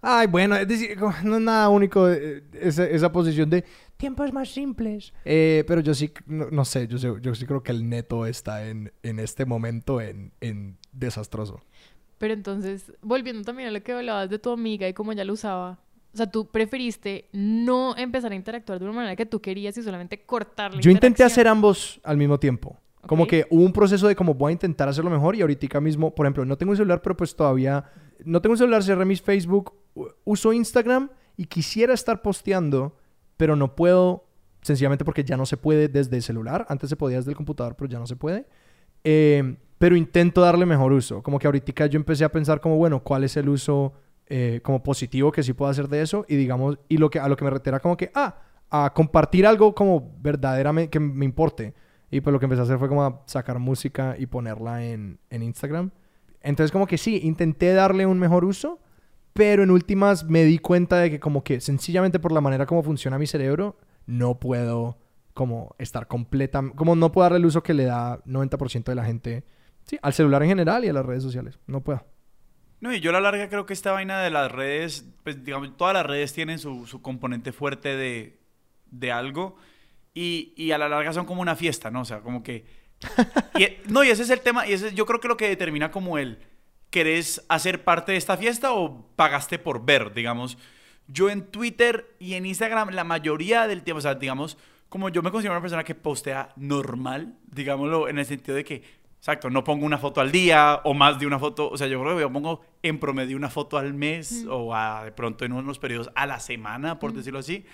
ay, 0.00 0.26
bueno, 0.28 0.56
es 0.56 0.68
decir, 0.68 0.96
no 1.24 1.36
es 1.36 1.42
nada 1.42 1.68
único 1.68 2.08
eh, 2.10 2.44
esa, 2.60 2.86
esa 2.86 3.10
posición 3.12 3.50
de 3.50 3.64
tiempos 3.96 4.32
más 4.32 4.48
simples. 4.50 5.12
Eh, 5.24 5.64
pero 5.66 5.80
yo 5.80 5.94
sí, 5.94 6.12
no, 6.26 6.48
no 6.50 6.64
sé, 6.64 6.86
yo, 6.86 6.98
sé- 6.98 7.14
yo 7.20 7.34
sí 7.34 7.46
creo 7.46 7.62
que 7.62 7.72
el 7.72 7.88
neto 7.88 8.26
está 8.26 8.68
en, 8.68 8.92
en 9.02 9.18
este 9.18 9.44
momento 9.44 10.00
en, 10.00 10.32
en 10.40 10.76
desastroso. 10.92 11.60
Pero 12.18 12.32
entonces, 12.32 12.92
volviendo 13.02 13.42
también 13.42 13.68
a 13.68 13.72
lo 13.72 13.82
que 13.82 13.92
hablabas 13.92 14.30
de 14.30 14.38
tu 14.38 14.50
amiga 14.50 14.88
y 14.88 14.94
cómo 14.94 15.12
ella 15.12 15.24
lo 15.24 15.34
usaba, 15.34 15.78
o 16.14 16.16
sea, 16.16 16.30
tú 16.30 16.46
preferiste 16.50 17.28
no 17.32 17.94
empezar 17.96 18.32
a 18.32 18.34
interactuar 18.34 18.78
de 18.78 18.84
una 18.86 18.94
manera 18.94 19.16
que 19.16 19.26
tú 19.26 19.40
querías 19.42 19.76
y 19.76 19.82
solamente 19.82 20.22
cortar 20.24 20.72
la 20.72 20.80
Yo 20.80 20.90
intenté 20.90 21.24
hacer 21.24 21.46
ambos 21.46 22.00
al 22.04 22.16
mismo 22.16 22.38
tiempo. 22.38 22.78
Como 23.06 23.24
Ok. 23.24 23.28
que 23.30 23.46
hubo 23.50 23.62
un 23.64 23.72
proceso 23.72 24.08
de 24.08 24.16
como 24.16 24.34
voy 24.34 24.50
a 24.50 24.52
intentar 24.52 24.88
hacerlo 24.88 25.10
mejor 25.10 25.36
y 25.36 25.40
ahorita 25.40 25.80
mismo, 25.80 26.14
por 26.14 26.26
ejemplo, 26.26 26.44
no 26.44 26.56
tengo 26.56 26.70
un 26.70 26.76
celular, 26.76 27.02
pero 27.02 27.16
pues 27.16 27.34
todavía 27.36 27.84
no 28.24 28.40
tengo 28.40 28.52
un 28.54 28.58
celular, 28.58 28.82
cerré 28.82 29.04
mis 29.04 29.22
Facebook, 29.22 29.74
uso 30.24 30.52
Instagram 30.52 31.10
y 31.36 31.46
quisiera 31.46 31.94
estar 31.94 32.22
posteando, 32.22 32.96
pero 33.36 33.56
no 33.56 33.74
puedo 33.76 34.24
sencillamente 34.62 35.04
porque 35.04 35.22
ya 35.24 35.36
no 35.36 35.46
se 35.46 35.56
puede 35.56 35.88
desde 35.88 36.16
el 36.16 36.22
celular. 36.22 36.66
Antes 36.68 36.90
se 36.90 36.96
podía 36.96 37.18
desde 37.18 37.30
el 37.30 37.36
computador, 37.36 37.76
pero 37.76 37.88
ya 37.88 37.98
no 37.98 38.06
se 38.06 38.16
puede. 38.16 38.46
Eh, 39.04 39.56
pero 39.78 39.94
intento 39.94 40.40
darle 40.40 40.66
mejor 40.66 40.92
uso. 40.92 41.22
Como 41.22 41.38
que 41.38 41.46
ahorita 41.46 41.86
yo 41.86 41.98
empecé 41.98 42.24
a 42.24 42.32
pensar 42.32 42.60
como, 42.60 42.76
bueno, 42.76 43.02
¿cuál 43.02 43.24
es 43.24 43.36
el 43.36 43.48
uso 43.48 43.92
eh, 44.26 44.60
como 44.64 44.82
positivo 44.82 45.30
que 45.30 45.42
sí 45.42 45.52
puedo 45.52 45.70
hacer 45.70 45.88
de 45.88 46.02
eso? 46.02 46.24
Y 46.28 46.36
digamos, 46.36 46.78
y 46.88 46.96
lo 46.96 47.10
que, 47.10 47.20
a 47.20 47.28
lo 47.28 47.36
que 47.36 47.44
me 47.44 47.50
refiero 47.50 47.80
como 47.80 47.96
que, 47.96 48.10
ah, 48.14 48.38
a 48.70 48.92
compartir 48.92 49.46
algo 49.46 49.74
como 49.74 50.16
verdaderamente 50.20 50.90
que 50.90 50.98
me 50.98 51.24
importe. 51.24 51.74
Y 52.10 52.20
pues 52.20 52.32
lo 52.32 52.38
que 52.38 52.46
empecé 52.46 52.60
a 52.60 52.64
hacer 52.64 52.78
fue 52.78 52.88
como 52.88 53.04
a 53.04 53.22
sacar 53.26 53.58
música 53.58 54.16
y 54.18 54.26
ponerla 54.26 54.84
en, 54.84 55.18
en 55.30 55.42
Instagram. 55.42 55.90
Entonces 56.40 56.70
como 56.70 56.86
que 56.86 56.98
sí, 56.98 57.20
intenté 57.22 57.72
darle 57.72 58.06
un 58.06 58.18
mejor 58.18 58.44
uso, 58.44 58.78
pero 59.32 59.62
en 59.62 59.70
últimas 59.70 60.24
me 60.24 60.44
di 60.44 60.58
cuenta 60.58 60.98
de 60.98 61.10
que 61.10 61.20
como 61.20 61.42
que 61.42 61.60
sencillamente 61.60 62.18
por 62.20 62.32
la 62.32 62.40
manera 62.40 62.66
como 62.66 62.82
funciona 62.82 63.18
mi 63.18 63.26
cerebro, 63.26 63.76
no 64.06 64.38
puedo 64.38 64.98
como 65.34 65.74
estar 65.78 66.06
completa, 66.06 66.62
como 66.74 66.96
no 66.96 67.12
puedo 67.12 67.24
darle 67.24 67.38
el 67.38 67.46
uso 67.46 67.62
que 67.62 67.74
le 67.74 67.84
da 67.84 68.22
90% 68.24 68.84
de 68.84 68.94
la 68.94 69.04
gente, 69.04 69.44
sí, 69.82 69.98
al 70.00 70.14
celular 70.14 70.42
en 70.42 70.48
general 70.48 70.84
y 70.84 70.88
a 70.88 70.92
las 70.92 71.04
redes 71.04 71.22
sociales. 71.22 71.58
No 71.66 71.82
puedo. 71.82 72.04
No, 72.80 72.92
y 72.92 73.00
yo 73.00 73.10
a 73.10 73.12
la 73.12 73.20
larga 73.20 73.48
creo 73.48 73.66
que 73.66 73.72
esta 73.72 73.92
vaina 73.92 74.20
de 74.20 74.30
las 74.30 74.50
redes, 74.50 75.06
pues 75.24 75.44
digamos, 75.44 75.76
todas 75.76 75.94
las 75.94 76.06
redes 76.06 76.32
tienen 76.32 76.58
su, 76.58 76.86
su 76.86 77.02
componente 77.02 77.52
fuerte 77.52 77.96
de, 77.96 78.38
de 78.90 79.12
algo 79.12 79.56
y, 80.16 80.54
y 80.56 80.72
a 80.72 80.78
la 80.78 80.88
larga 80.88 81.12
son 81.12 81.26
como 81.26 81.42
una 81.42 81.54
fiesta, 81.54 81.90
¿no? 81.90 82.00
O 82.00 82.04
sea, 82.06 82.20
como 82.20 82.42
que... 82.42 82.64
y- 83.58 83.68
no, 83.92 84.02
y 84.02 84.08
ese 84.08 84.22
es 84.22 84.30
el 84.30 84.40
tema, 84.40 84.66
y 84.66 84.72
ese 84.72 84.94
yo 84.94 85.04
creo 85.04 85.20
que 85.20 85.28
lo 85.28 85.36
que 85.36 85.46
determina 85.48 85.90
como 85.90 86.16
el, 86.16 86.38
¿querés 86.88 87.44
hacer 87.50 87.84
parte 87.84 88.12
de 88.12 88.18
esta 88.18 88.36
fiesta 88.38 88.72
o 88.72 89.06
pagaste 89.14 89.58
por 89.58 89.84
ver, 89.84 90.14
digamos? 90.14 90.56
Yo 91.06 91.28
en 91.28 91.42
Twitter 91.46 92.16
y 92.18 92.32
en 92.34 92.46
Instagram 92.46 92.88
la 92.90 93.04
mayoría 93.04 93.66
del 93.68 93.82
tiempo, 93.82 93.98
o 93.98 94.00
sea, 94.00 94.14
digamos, 94.14 94.56
como 94.88 95.10
yo 95.10 95.22
me 95.22 95.30
considero 95.30 95.52
una 95.52 95.60
persona 95.60 95.84
que 95.84 95.94
postea 95.94 96.48
normal, 96.56 97.34
digámoslo, 97.52 98.08
en 98.08 98.18
el 98.18 98.24
sentido 98.24 98.56
de 98.56 98.64
que, 98.64 98.82
exacto, 99.18 99.50
no 99.50 99.62
pongo 99.64 99.84
una 99.84 99.98
foto 99.98 100.22
al 100.22 100.32
día 100.32 100.80
o 100.84 100.94
más 100.94 101.18
de 101.18 101.26
una 101.26 101.38
foto, 101.38 101.68
o 101.68 101.76
sea, 101.76 101.88
yo 101.88 102.00
creo 102.00 102.14
que 102.16 102.22
yo 102.22 102.32
pongo 102.32 102.64
en 102.82 102.98
promedio 102.98 103.36
una 103.36 103.50
foto 103.50 103.76
al 103.76 103.92
mes 103.92 104.46
o 104.48 104.74
a- 104.74 105.04
de 105.04 105.12
pronto 105.12 105.44
en 105.44 105.52
unos 105.52 105.78
periodos 105.78 106.10
a 106.14 106.24
la 106.26 106.40
semana, 106.40 106.98
por 106.98 107.12
decirlo 107.12 107.40
así. 107.40 107.66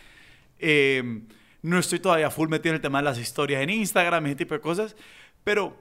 Eh, 0.58 1.22
no 1.62 1.78
estoy 1.78 2.00
todavía 2.00 2.30
full 2.30 2.48
metido 2.48 2.70
en 2.72 2.76
el 2.76 2.82
tema 2.82 2.98
de 2.98 3.04
las 3.04 3.18
historias 3.18 3.62
en 3.62 3.70
Instagram, 3.70 4.26
ese 4.26 4.36
tipo 4.36 4.54
de 4.54 4.60
cosas, 4.60 4.96
pero, 5.44 5.76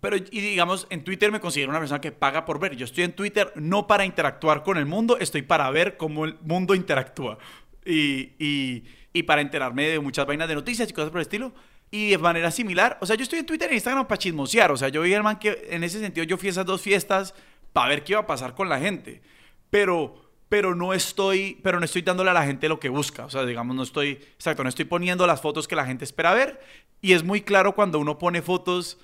pero, 0.00 0.16
y 0.16 0.40
digamos, 0.40 0.86
en 0.90 1.04
Twitter 1.04 1.32
me 1.32 1.40
considero 1.40 1.70
una 1.70 1.78
persona 1.78 2.00
que 2.00 2.12
paga 2.12 2.44
por 2.44 2.58
ver. 2.58 2.76
Yo 2.76 2.84
estoy 2.84 3.04
en 3.04 3.12
Twitter 3.12 3.52
no 3.56 3.86
para 3.86 4.04
interactuar 4.04 4.62
con 4.62 4.76
el 4.76 4.86
mundo, 4.86 5.18
estoy 5.18 5.42
para 5.42 5.70
ver 5.70 5.96
cómo 5.96 6.24
el 6.24 6.36
mundo 6.42 6.74
interactúa. 6.74 7.38
Y, 7.84 8.32
y, 8.38 8.84
y 9.12 9.22
para 9.22 9.40
enterarme 9.40 9.88
de 9.88 10.00
muchas 10.00 10.26
vainas 10.26 10.48
de 10.48 10.54
noticias 10.54 10.90
y 10.90 10.92
cosas 10.92 11.10
por 11.10 11.20
el 11.20 11.22
estilo. 11.22 11.52
Y 11.90 12.10
de 12.10 12.18
manera 12.18 12.50
similar, 12.50 12.98
o 13.00 13.06
sea, 13.06 13.16
yo 13.16 13.22
estoy 13.22 13.38
en 13.38 13.46
Twitter 13.46 13.70
e 13.70 13.74
Instagram 13.74 14.06
para 14.06 14.18
chismosear. 14.18 14.72
O 14.72 14.76
sea, 14.76 14.88
yo 14.88 15.02
vi 15.02 15.14
el 15.14 15.22
man 15.22 15.38
que 15.38 15.68
en 15.70 15.84
ese 15.84 16.00
sentido 16.00 16.24
yo 16.24 16.36
fui 16.36 16.48
a 16.48 16.50
esas 16.50 16.66
dos 16.66 16.82
fiestas 16.82 17.32
para 17.72 17.88
ver 17.88 18.04
qué 18.04 18.12
iba 18.12 18.20
a 18.20 18.26
pasar 18.26 18.54
con 18.54 18.68
la 18.68 18.80
gente. 18.80 19.22
Pero, 19.70 20.25
pero 20.48 20.74
no 20.74 20.92
estoy, 20.94 21.58
pero 21.62 21.78
no 21.80 21.84
estoy 21.84 22.02
dándole 22.02 22.30
a 22.30 22.34
la 22.34 22.44
gente 22.44 22.68
lo 22.68 22.78
que 22.78 22.88
busca. 22.88 23.24
O 23.24 23.30
sea, 23.30 23.44
digamos, 23.44 23.74
no 23.74 23.82
estoy, 23.82 24.12
exacto, 24.34 24.62
no 24.62 24.68
estoy 24.68 24.84
poniendo 24.84 25.26
las 25.26 25.40
fotos 25.40 25.66
que 25.66 25.74
la 25.76 25.86
gente 25.86 26.04
espera 26.04 26.34
ver. 26.34 26.60
Y 27.00 27.12
es 27.12 27.24
muy 27.24 27.40
claro 27.42 27.74
cuando 27.74 27.98
uno 27.98 28.18
pone 28.18 28.42
fotos 28.42 28.98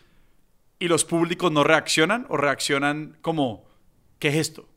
y 0.79 0.89
los 0.89 1.05
públicos 1.05 1.51
no 1.53 1.65
reaccionan 1.65 2.27
o 2.29 2.37
reaccionan 2.37 3.17
como, 3.23 3.65
¿qué 4.19 4.29
es 4.29 4.37
esto? 4.37 4.69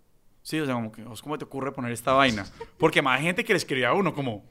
Sí, 0.41 0.59
o 0.59 0.66
sea, 0.66 0.76
como 0.76 0.91
que, 0.91 1.03
"Vos, 1.03 1.22
¿cómo 1.22 1.38
te 1.38 1.45
ocurre 1.45 1.72
poner 1.72 1.91
esta 1.91 2.13
vaina? 2.13 2.45
Porque 2.78 3.01
más 3.01 3.20
gente 3.22 3.43
que 3.43 3.53
le 3.53 3.57
escribía 3.57 3.89
a 3.89 3.93
uno 3.93 4.13
como, 4.13 4.45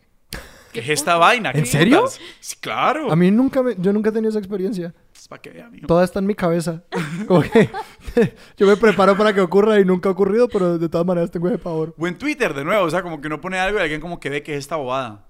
¿qué 0.72 0.80
es 0.80 0.88
esta 0.88 1.16
vaina? 1.16 1.50
¿En 1.52 1.60
¿Qué 1.62 1.66
serio? 1.66 1.98
putas?". 2.00 2.20
Sí, 2.40 2.56
claro. 2.60 3.12
A 3.12 3.16
mí 3.16 3.30
nunca 3.30 3.62
me, 3.62 3.76
yo 3.78 3.92
nunca 3.92 4.10
he 4.10 4.12
tenido 4.12 4.30
esa 4.30 4.40
experiencia. 4.40 4.92
Es 5.24 5.28
pa' 5.28 5.38
que 5.38 5.48
vea, 5.48 5.70
mijo. 5.70 5.86
Toda 5.86 6.04
está 6.04 6.18
en 6.18 6.26
mi 6.26 6.34
cabeza. 6.34 6.82
Como 7.26 7.40
que 7.40 7.70
yo 8.58 8.66
me 8.66 8.76
preparo 8.76 9.16
para 9.16 9.32
que 9.32 9.40
ocurra 9.40 9.80
y 9.80 9.84
nunca 9.86 10.10
ha 10.10 10.12
ocurrido, 10.12 10.50
pero 10.50 10.76
de 10.76 10.86
todas 10.86 11.06
maneras 11.06 11.30
tengo 11.30 11.48
ese 11.48 11.56
pavor. 11.56 11.94
O 11.96 12.06
en 12.06 12.18
Twitter, 12.18 12.52
de 12.52 12.62
nuevo, 12.62 12.84
o 12.84 12.90
sea, 12.90 13.02
como 13.02 13.22
que 13.22 13.28
uno 13.28 13.40
pone 13.40 13.58
algo 13.58 13.78
y 13.78 13.80
alguien 13.80 14.02
como 14.02 14.20
que 14.20 14.28
ve 14.28 14.42
que 14.42 14.52
es 14.52 14.58
esta 14.58 14.76
bobada. 14.76 15.24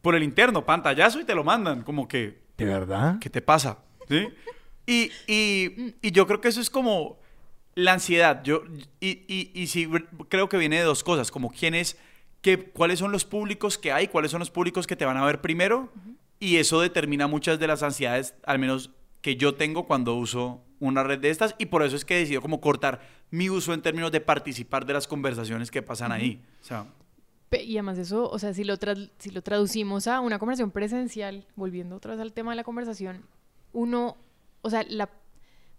Por 0.00 0.14
el 0.14 0.22
interno, 0.22 0.64
pantallazo 0.64 1.20
y 1.20 1.24
te 1.24 1.34
lo 1.34 1.44
mandan. 1.44 1.82
Como 1.82 2.08
que, 2.08 2.40
¿De 2.56 2.64
verdad? 2.64 3.18
¿qué 3.20 3.28
te 3.28 3.42
pasa? 3.42 3.80
¿Sí? 4.08 4.28
Y, 4.86 5.12
y, 5.26 5.96
y 6.00 6.10
yo 6.10 6.26
creo 6.26 6.40
que 6.40 6.48
eso 6.48 6.62
es 6.62 6.70
como 6.70 7.18
la 7.74 7.92
ansiedad. 7.92 8.42
Yo, 8.44 8.62
y, 8.98 9.26
y, 9.28 9.50
y 9.52 9.66
sí, 9.66 9.90
creo 10.30 10.48
que 10.48 10.56
viene 10.56 10.76
de 10.78 10.84
dos 10.84 11.04
cosas, 11.04 11.30
como 11.30 11.50
quién 11.50 11.74
es, 11.74 11.98
qué, 12.40 12.58
cuáles 12.58 12.98
son 12.98 13.12
los 13.12 13.26
públicos 13.26 13.76
que 13.76 13.92
hay, 13.92 14.08
cuáles 14.08 14.30
son 14.30 14.38
los 14.38 14.50
públicos 14.50 14.86
que 14.86 14.96
te 14.96 15.04
van 15.04 15.18
a 15.18 15.26
ver 15.26 15.42
primero, 15.42 15.92
y 16.40 16.56
eso 16.56 16.80
determina 16.80 17.26
muchas 17.26 17.58
de 17.58 17.66
las 17.66 17.82
ansiedades, 17.82 18.34
al 18.46 18.58
menos 18.58 18.90
que 19.28 19.36
yo 19.36 19.54
tengo 19.56 19.86
cuando 19.86 20.14
uso 20.14 20.62
una 20.80 21.02
red 21.02 21.18
de 21.18 21.28
estas, 21.28 21.54
y 21.58 21.66
por 21.66 21.82
eso 21.82 21.96
es 21.96 22.06
que 22.06 22.16
he 22.16 22.20
decidido 22.20 22.40
como 22.40 22.62
cortar 22.62 23.02
mi 23.30 23.50
uso 23.50 23.74
en 23.74 23.82
términos 23.82 24.10
de 24.10 24.22
participar 24.22 24.86
de 24.86 24.94
las 24.94 25.06
conversaciones 25.06 25.70
que 25.70 25.82
pasan 25.82 26.12
ahí. 26.12 26.42
O 26.62 26.64
sea, 26.64 26.86
Y 27.52 27.76
además 27.76 27.98
eso, 27.98 28.30
o 28.30 28.38
sea, 28.38 28.54
si 28.54 28.64
lo, 28.64 28.78
tras- 28.78 29.10
si 29.18 29.30
lo 29.30 29.42
traducimos 29.42 30.06
a 30.06 30.20
una 30.20 30.38
conversación 30.38 30.70
presencial, 30.70 31.46
volviendo 31.56 31.96
otra 31.96 32.12
vez 32.12 32.20
al 32.22 32.32
tema 32.32 32.52
de 32.52 32.56
la 32.56 32.64
conversación, 32.64 33.26
uno, 33.74 34.16
o 34.62 34.70
sea, 34.70 34.82
la, 34.88 35.10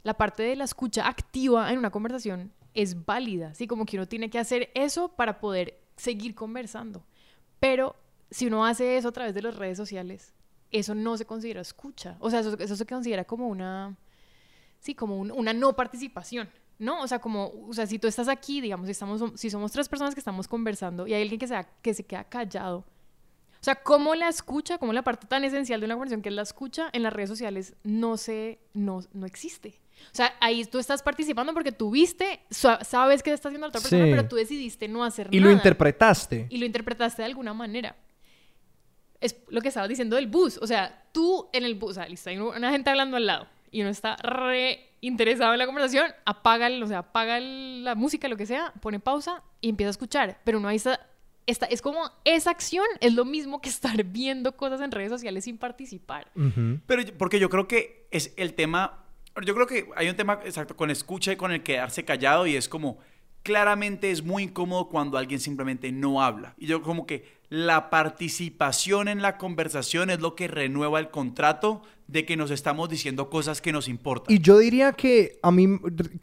la 0.04 0.14
parte 0.14 0.44
de 0.44 0.56
la 0.56 0.66
escucha 0.66 1.08
activa 1.08 1.72
en 1.72 1.80
una 1.80 1.90
conversación 1.90 2.52
es 2.76 3.04
válida, 3.04 3.56
¿sí? 3.56 3.66
Como 3.66 3.88
que 3.88 3.98
uno 3.98 4.08
tiene 4.08 4.30
que 4.30 4.38
hacer 4.38 4.70
eso 4.76 5.10
para 5.16 5.40
poder 5.40 5.80
seguir 5.96 6.36
conversando. 6.36 7.04
Pero 7.60 7.96
si 8.30 8.46
uno 8.46 8.64
hace 8.64 8.98
eso 8.98 9.08
a 9.08 9.12
través 9.12 9.34
de 9.34 9.42
las 9.42 9.56
redes 9.56 9.76
sociales, 9.78 10.36
eso 10.72 10.94
no 10.96 11.18
se 11.18 11.26
considera 11.26 11.62
escucha. 11.62 12.16
O 12.20 12.30
sea, 12.30 12.40
eso, 12.42 12.58
eso 12.60 12.76
se 12.76 12.86
considera 12.86 13.24
como 13.26 13.48
una, 13.48 13.96
sí, 14.80 14.96
como 14.96 15.18
un- 15.18 15.32
una 15.32 15.54
no 15.54 15.76
participación, 15.76 16.50
¿no? 16.78 17.02
O 17.02 17.08
sea, 17.08 17.20
como, 17.20 17.52
o 17.68 17.74
sea, 17.74 17.86
si 17.88 18.00
tú 18.00 18.08
estás 18.08 18.28
aquí, 18.28 18.62
digamos, 18.62 18.86
si, 18.88 18.92
estamos, 18.92 19.22
si 19.36 19.50
somos 19.50 19.72
tres 19.72 19.90
personas 19.90 20.14
que 20.14 20.20
estamos 20.22 20.48
conversando 20.48 21.08
y 21.08 21.14
hay 21.14 21.22
alguien 21.24 21.40
que 21.40 21.48
se, 21.48 21.66
que 21.82 21.94
se 21.94 22.04
queda 22.06 22.24
callado, 22.24 22.80
o 23.62 23.64
sea, 23.64 23.76
cómo 23.76 24.16
la 24.16 24.30
escucha, 24.30 24.78
cómo 24.78 24.94
la 24.94 25.02
parte 25.04 25.28
tan 25.28 25.44
esencial 25.44 25.82
de 25.82 25.86
una 25.86 25.96
conversación 25.96 26.22
que 26.22 26.30
es 26.30 26.36
la 26.36 26.44
escucha 26.44 26.90
en 26.94 27.04
las 27.04 27.12
redes 27.12 27.30
sociales 27.30 27.76
no 27.84 28.16
se, 28.16 28.60
no, 28.74 29.02
no 29.12 29.26
existe. 29.26 29.82
O 30.14 30.16
sea, 30.16 30.34
ahí 30.40 30.64
tú 30.64 30.80
estás 30.80 31.04
participando 31.04 31.52
porque 31.54 31.74
tú 31.74 31.92
viste, 31.92 32.40
sa- 32.50 32.82
sabes 32.86 33.22
que 33.22 33.34
está 33.34 33.50
haciendo 33.50 33.68
la 33.68 33.70
otra 33.70 33.82
persona, 33.82 34.06
Sí. 34.06 34.12
pero 34.12 34.30
tú 34.30 34.38
decidiste 34.38 34.88
no 34.88 35.04
hacer 35.04 35.28
Y 35.32 35.40
nada. 35.42 35.50
lo 35.52 35.58
interpretaste. 35.58 36.48
Y 36.50 36.58
lo 36.58 36.66
interpretaste 36.66 37.22
de 37.22 37.26
alguna 37.26 37.54
manera. 37.54 37.98
Es 39.22 39.36
lo 39.50 39.62
que 39.62 39.68
estabas 39.70 39.90
diciendo 39.90 40.16
del 40.16 40.28
bus. 40.28 40.58
O 40.62 40.68
sea, 40.68 41.04
tú 41.12 41.50
en 41.54 41.64
el 41.64 41.76
bus, 41.76 41.92
o 41.92 41.94
sea, 41.96 42.08
listo, 42.08 42.30
hay 42.30 42.38
una 42.38 42.72
gente 42.72 42.90
hablando 42.90 43.18
al 43.18 43.26
lado 43.26 43.48
y 43.72 43.82
uno 43.82 43.90
está 43.90 44.16
re 44.18 44.86
interesado 45.02 45.54
en 45.54 45.60
la 45.60 45.66
conversación, 45.66 46.08
apaga, 46.26 46.68
el- 46.68 46.82
o 46.84 46.88
sea, 46.88 47.00
apaga 47.00 47.38
el- 47.38 47.84
la 47.84 47.96
música, 47.96 48.28
lo 48.28 48.38
que 48.38 48.46
sea, 48.46 48.74
pone 48.82 49.00
pausa 49.00 49.44
y 49.62 49.70
empieza 49.70 49.90
a 49.90 49.92
escuchar. 49.92 50.40
Pero 50.44 50.60
no 50.60 50.68
hay 50.68 50.78
esa, 50.78 51.00
esta, 51.46 51.66
es 51.66 51.82
como 51.82 52.00
esa 52.26 52.52
acción 52.52 52.86
es 53.02 53.14
lo 53.14 53.26
mismo 53.26 53.62
que 53.62 53.70
estar 53.70 54.04
viendo 54.04 54.56
cosas 54.58 54.82
en 54.82 54.92
redes 54.92 55.10
sociales 55.10 55.44
sin 55.46 55.58
participar. 55.58 56.28
Pero 56.86 57.02
yo- 57.02 57.18
porque 57.18 57.40
yo 57.40 57.50
creo 57.50 57.68
que 57.68 58.08
es 58.12 58.34
el 58.38 58.54
tema, 58.54 59.06
yo 59.46 59.54
creo 59.56 59.68
que 59.68 59.90
hay 59.96 60.10
un 60.10 60.16
tema 60.16 60.40
exacto 60.46 60.76
con 60.76 60.90
escucha 60.92 61.32
y 61.32 61.36
con 61.38 61.52
el 61.52 61.64
quedarse 61.64 62.04
callado 62.06 62.46
y 62.48 62.56
es 62.56 62.68
como 62.70 62.98
claramente 63.50 64.12
es 64.12 64.24
muy 64.24 64.44
incómodo 64.44 64.90
cuando 64.90 65.18
alguien 65.18 65.40
simplemente 65.40 65.92
no 65.92 66.22
habla. 66.22 66.54
Y 66.60 66.68
yo 66.68 66.84
como 66.84 67.08
que 67.08 67.26
la 67.50 67.90
participación 67.90 69.08
en 69.08 69.24
la 69.24 69.40
conversación 69.40 70.12
es 70.12 70.20
lo 70.20 70.36
que 70.36 70.48
renueva 70.48 71.00
el 71.00 71.10
contrato 71.10 71.82
de 72.06 72.28
que 72.28 72.38
nos 72.38 72.52
estamos 72.52 72.90
diciendo 72.90 73.32
cosas 73.32 73.60
que 73.60 73.72
nos 73.72 73.88
importan. 73.88 74.32
Y 74.32 74.38
yo 74.38 74.60
diría 74.60 74.94
que 74.94 75.40
a 75.42 75.50
mí 75.50 75.68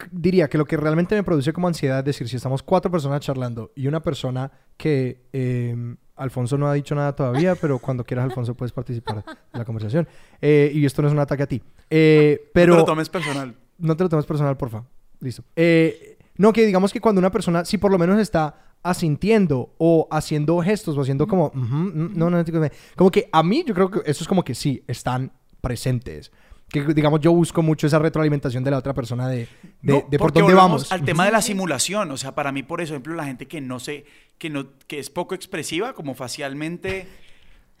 diría 0.09 0.47
que 0.47 0.57
lo 0.57 0.63
que 0.63 0.77
realmente 0.77 1.15
me 1.15 1.23
produce 1.23 1.51
como 1.51 1.67
ansiedad 1.67 1.99
es 1.99 2.05
decir, 2.05 2.29
si 2.29 2.37
estamos 2.37 2.63
cuatro 2.63 2.89
personas 2.89 3.19
charlando 3.19 3.73
y 3.75 3.87
una 3.87 4.01
persona 4.01 4.49
que 4.77 5.25
eh, 5.33 5.75
Alfonso 6.15 6.57
no 6.57 6.69
ha 6.69 6.73
dicho 6.75 6.95
nada 6.95 7.13
todavía, 7.13 7.55
pero 7.55 7.77
cuando 7.79 8.05
quieras 8.05 8.23
Alfonso 8.23 8.55
puedes 8.55 8.71
participar 8.71 9.17
de 9.17 9.59
la 9.59 9.65
conversación. 9.65 10.07
Eh, 10.41 10.71
y 10.73 10.85
esto 10.85 11.01
no 11.01 11.09
es 11.09 11.13
un 11.13 11.19
ataque 11.19 11.43
a 11.43 11.47
ti. 11.47 11.61
Eh, 11.89 12.49
pero 12.53 12.67
no 12.67 12.75
te 12.75 12.79
lo 12.83 12.85
tomes 12.85 13.09
personal. 13.09 13.53
no 13.79 13.97
te 13.97 14.03
lo 14.05 14.09
tomes 14.09 14.25
personal, 14.25 14.55
porfa. 14.55 14.85
Listo. 15.19 15.43
Eh, 15.57 16.16
no, 16.37 16.53
que 16.53 16.65
digamos 16.65 16.93
que 16.93 17.01
cuando 17.01 17.19
una 17.19 17.31
persona, 17.31 17.65
si 17.65 17.77
por 17.77 17.91
lo 17.91 17.97
menos 17.97 18.19
está 18.19 18.67
asintiendo 18.83 19.73
o 19.77 20.07
haciendo 20.11 20.59
gestos 20.61 20.97
o 20.97 21.01
haciendo 21.01 21.27
como, 21.27 21.51
mm, 21.53 22.17
no, 22.17 22.29
no, 22.29 22.43
no, 22.43 22.69
como 22.95 23.11
que 23.11 23.29
a 23.31 23.43
mí 23.43 23.63
yo 23.65 23.73
creo 23.73 23.91
que 23.91 23.99
eso 24.05 24.23
es 24.23 24.27
como 24.27 24.43
que 24.43 24.55
sí, 24.55 24.83
están 24.87 25.31
presentes. 25.61 26.31
Que 26.69 26.83
digamos 26.93 27.21
yo 27.21 27.31
busco 27.31 27.61
mucho 27.63 27.87
esa 27.87 27.97
retroalimentación 27.97 28.61
de 28.63 28.71
la 28.71 28.77
otra 28.77 28.93
persona 28.93 29.29
de, 29.29 29.47
de, 29.81 29.93
No, 29.93 30.05
de 30.09 30.19
por 30.19 30.33
dónde 30.33 30.53
vamos. 30.53 30.91
Al 30.91 31.03
tema 31.03 31.25
de 31.25 31.31
la 31.31 31.41
simulación, 31.41 32.11
o 32.11 32.17
sea, 32.17 32.35
para 32.35 32.51
mí, 32.51 32.61
por 32.61 32.81
ejemplo, 32.81 33.15
la 33.15 33.25
gente 33.25 33.47
que 33.47 33.61
no 33.61 33.79
sé, 33.79 34.05
que 34.37 34.49
no, 34.49 34.67
que 34.87 34.99
es 34.99 35.09
poco 35.09 35.33
expresiva, 35.33 35.93
como 35.93 36.13
facialmente, 36.13 37.07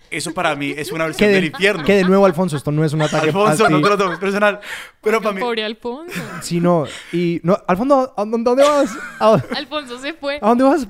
eso 0.09 0.33
para 0.33 0.55
mí 0.55 0.73
es 0.75 0.91
una 0.91 1.05
versión 1.05 1.31
del 1.31 1.41
de, 1.41 1.47
infierno. 1.47 1.83
que 1.83 1.95
de 1.95 2.03
nuevo, 2.03 2.25
Alfonso, 2.25 2.55
esto 2.55 2.71
no 2.71 2.83
es 2.85 2.93
un 2.93 3.01
ataque 3.01 3.27
Alfonso, 3.27 3.69
no 3.69 3.81
te 3.81 3.89
lo 3.89 3.97
tomes 3.97 4.19
personal. 4.19 4.59
Pero 5.01 5.21
para 5.21 5.33
mí, 5.33 5.41
Pobre 5.41 5.63
Alfonso. 5.63 6.19
sino, 6.41 6.85
y, 7.11 7.39
no, 7.43 7.57
Alfonso, 7.67 8.13
¿a 8.15 8.25
dónde, 8.25 8.63
vas? 8.63 8.95
¿A, 9.19 9.33
Alfonso 9.55 9.99
se 9.99 10.13
fue. 10.13 10.37
¿a 10.41 10.47
dónde 10.47 10.63
vas? 10.63 10.87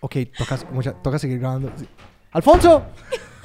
Ok, 0.00 0.16
toca, 0.36 0.58
mucha- 0.70 0.92
toca 0.92 1.18
seguir 1.18 1.38
grabando. 1.40 1.72
Sí. 1.76 1.88
¡Alfonso! 2.32 2.84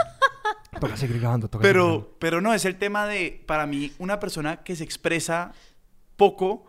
toca 0.80 0.96
seguir 0.96 1.20
grabando, 1.20 1.48
toca 1.48 1.64
seguir 1.64 1.76
grabando. 1.76 2.04
pero, 2.04 2.16
pero 2.20 2.42
no, 2.42 2.54
es 2.54 2.66
el 2.66 2.76
tema 2.78 3.08
de, 3.08 3.44
para 3.46 3.66
mí, 3.66 3.92
una 3.98 4.20
persona 4.20 4.58
que 4.64 4.76
se 4.76 4.84
expresa 4.84 5.54
poco 6.18 6.66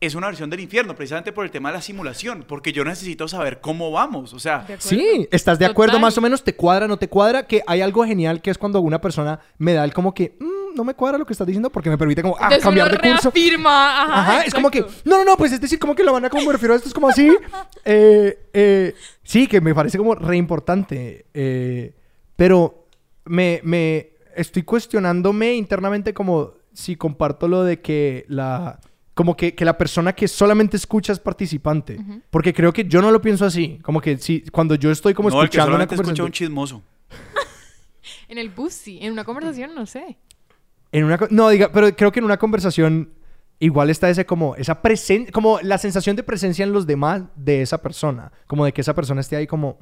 es 0.00 0.14
una 0.14 0.26
versión 0.26 0.50
del 0.50 0.60
infierno, 0.60 0.94
precisamente 0.94 1.32
por 1.32 1.44
el 1.44 1.50
tema 1.50 1.70
de 1.70 1.76
la 1.76 1.82
simulación, 1.82 2.44
porque 2.46 2.72
yo 2.72 2.84
necesito 2.84 3.26
saber 3.28 3.60
cómo 3.60 3.90
vamos, 3.90 4.34
o 4.34 4.38
sea. 4.38 4.66
Sí, 4.78 5.26
¿estás 5.30 5.58
de 5.58 5.64
acuerdo 5.66 5.92
Total. 5.92 6.02
más 6.02 6.18
o 6.18 6.20
menos? 6.20 6.44
¿Te 6.44 6.54
cuadra, 6.54 6.86
no 6.86 6.98
te 6.98 7.08
cuadra? 7.08 7.46
Que 7.46 7.62
hay 7.66 7.80
algo 7.80 8.04
genial 8.04 8.42
que 8.42 8.50
es 8.50 8.58
cuando 8.58 8.80
una 8.80 9.00
persona 9.00 9.40
me 9.56 9.72
da 9.72 9.82
el 9.84 9.94
como 9.94 10.12
que, 10.12 10.36
"Mm, 10.40 10.74
no 10.76 10.84
me 10.84 10.94
cuadra 10.94 11.16
lo 11.16 11.24
que 11.24 11.32
estás 11.32 11.46
diciendo 11.46 11.70
porque 11.70 11.88
me 11.88 11.96
permite 11.96 12.20
como, 12.20 12.34
ah, 12.36 12.44
Entonces 12.44 12.64
cambiar 12.64 12.88
uno 12.88 12.98
de 13.00 13.08
curso. 13.12 13.30
reafirma, 13.32 14.02
ajá, 14.02 14.20
Ajá, 14.20 14.40
es 14.42 14.52
como 14.52 14.70
que, 14.70 14.80
no, 15.04 15.18
no, 15.18 15.24
no, 15.24 15.36
pues 15.36 15.52
es 15.52 15.60
decir, 15.60 15.78
como 15.78 15.94
que 15.94 16.02
lo 16.04 16.12
van 16.12 16.24
a, 16.26 16.28
como 16.30 16.44
me 16.44 16.52
refiero 16.52 16.74
a 16.74 16.76
esto, 16.76 16.88
es 16.88 16.94
como 16.94 17.08
así. 17.08 17.30
Eh, 17.86 18.48
eh, 18.52 18.94
sí, 19.22 19.46
que 19.46 19.60
me 19.60 19.74
parece 19.74 19.96
como 19.98 20.14
re 20.14 20.36
importante. 20.36 21.26
eh, 21.32 21.94
pero 22.36 22.86
me, 23.24 23.60
me 23.62 24.10
estoy 24.34 24.64
cuestionándome 24.64 25.54
internamente 25.54 26.12
como 26.12 26.52
si 26.72 26.96
comparto 26.96 27.46
lo 27.48 27.62
de 27.62 27.80
que 27.80 28.24
la... 28.28 28.80
Como 29.14 29.36
que, 29.36 29.54
que 29.54 29.64
la 29.64 29.78
persona 29.78 30.12
que 30.12 30.26
solamente 30.26 30.76
escucha 30.76 31.12
es 31.12 31.20
participante. 31.20 31.98
Porque 32.30 32.52
creo 32.52 32.72
que 32.72 32.84
yo 32.84 33.00
no 33.00 33.10
lo 33.10 33.20
pienso 33.20 33.44
así. 33.44 33.78
Como 33.82 34.00
que 34.00 34.18
si 34.18 34.40
cuando 34.50 34.74
yo 34.74 34.90
estoy 34.90 35.14
como 35.14 35.30
no, 35.30 35.40
el 35.40 35.48
que 35.48 35.56
escuchando 35.56 35.68
una 35.68 35.86
solamente 35.86 35.94
escucha 35.94 36.24
un 36.24 36.32
chismoso. 36.32 36.82
En 38.28 38.38
el 38.38 38.50
bus 38.50 38.72
sí, 38.72 38.98
en 39.00 39.12
una 39.12 39.24
conversación 39.24 39.74
no 39.74 39.86
sé. 39.86 40.18
En 40.92 41.04
una... 41.04 41.18
No, 41.30 41.48
diga, 41.48 41.70
pero 41.72 41.94
creo 41.94 42.12
que 42.12 42.20
en 42.20 42.24
una 42.24 42.38
conversación 42.38 43.12
igual 43.58 43.90
está 43.90 44.10
ese 44.10 44.26
como, 44.26 44.56
esa 44.56 44.82
presencia, 44.82 45.32
como 45.32 45.58
la 45.62 45.78
sensación 45.78 46.16
de 46.16 46.22
presencia 46.22 46.64
en 46.64 46.72
los 46.72 46.86
demás 46.86 47.22
de 47.34 47.62
esa 47.62 47.78
persona. 47.78 48.32
Como 48.46 48.64
de 48.64 48.72
que 48.72 48.80
esa 48.80 48.94
persona 48.94 49.20
esté 49.20 49.36
ahí 49.36 49.46
como, 49.46 49.78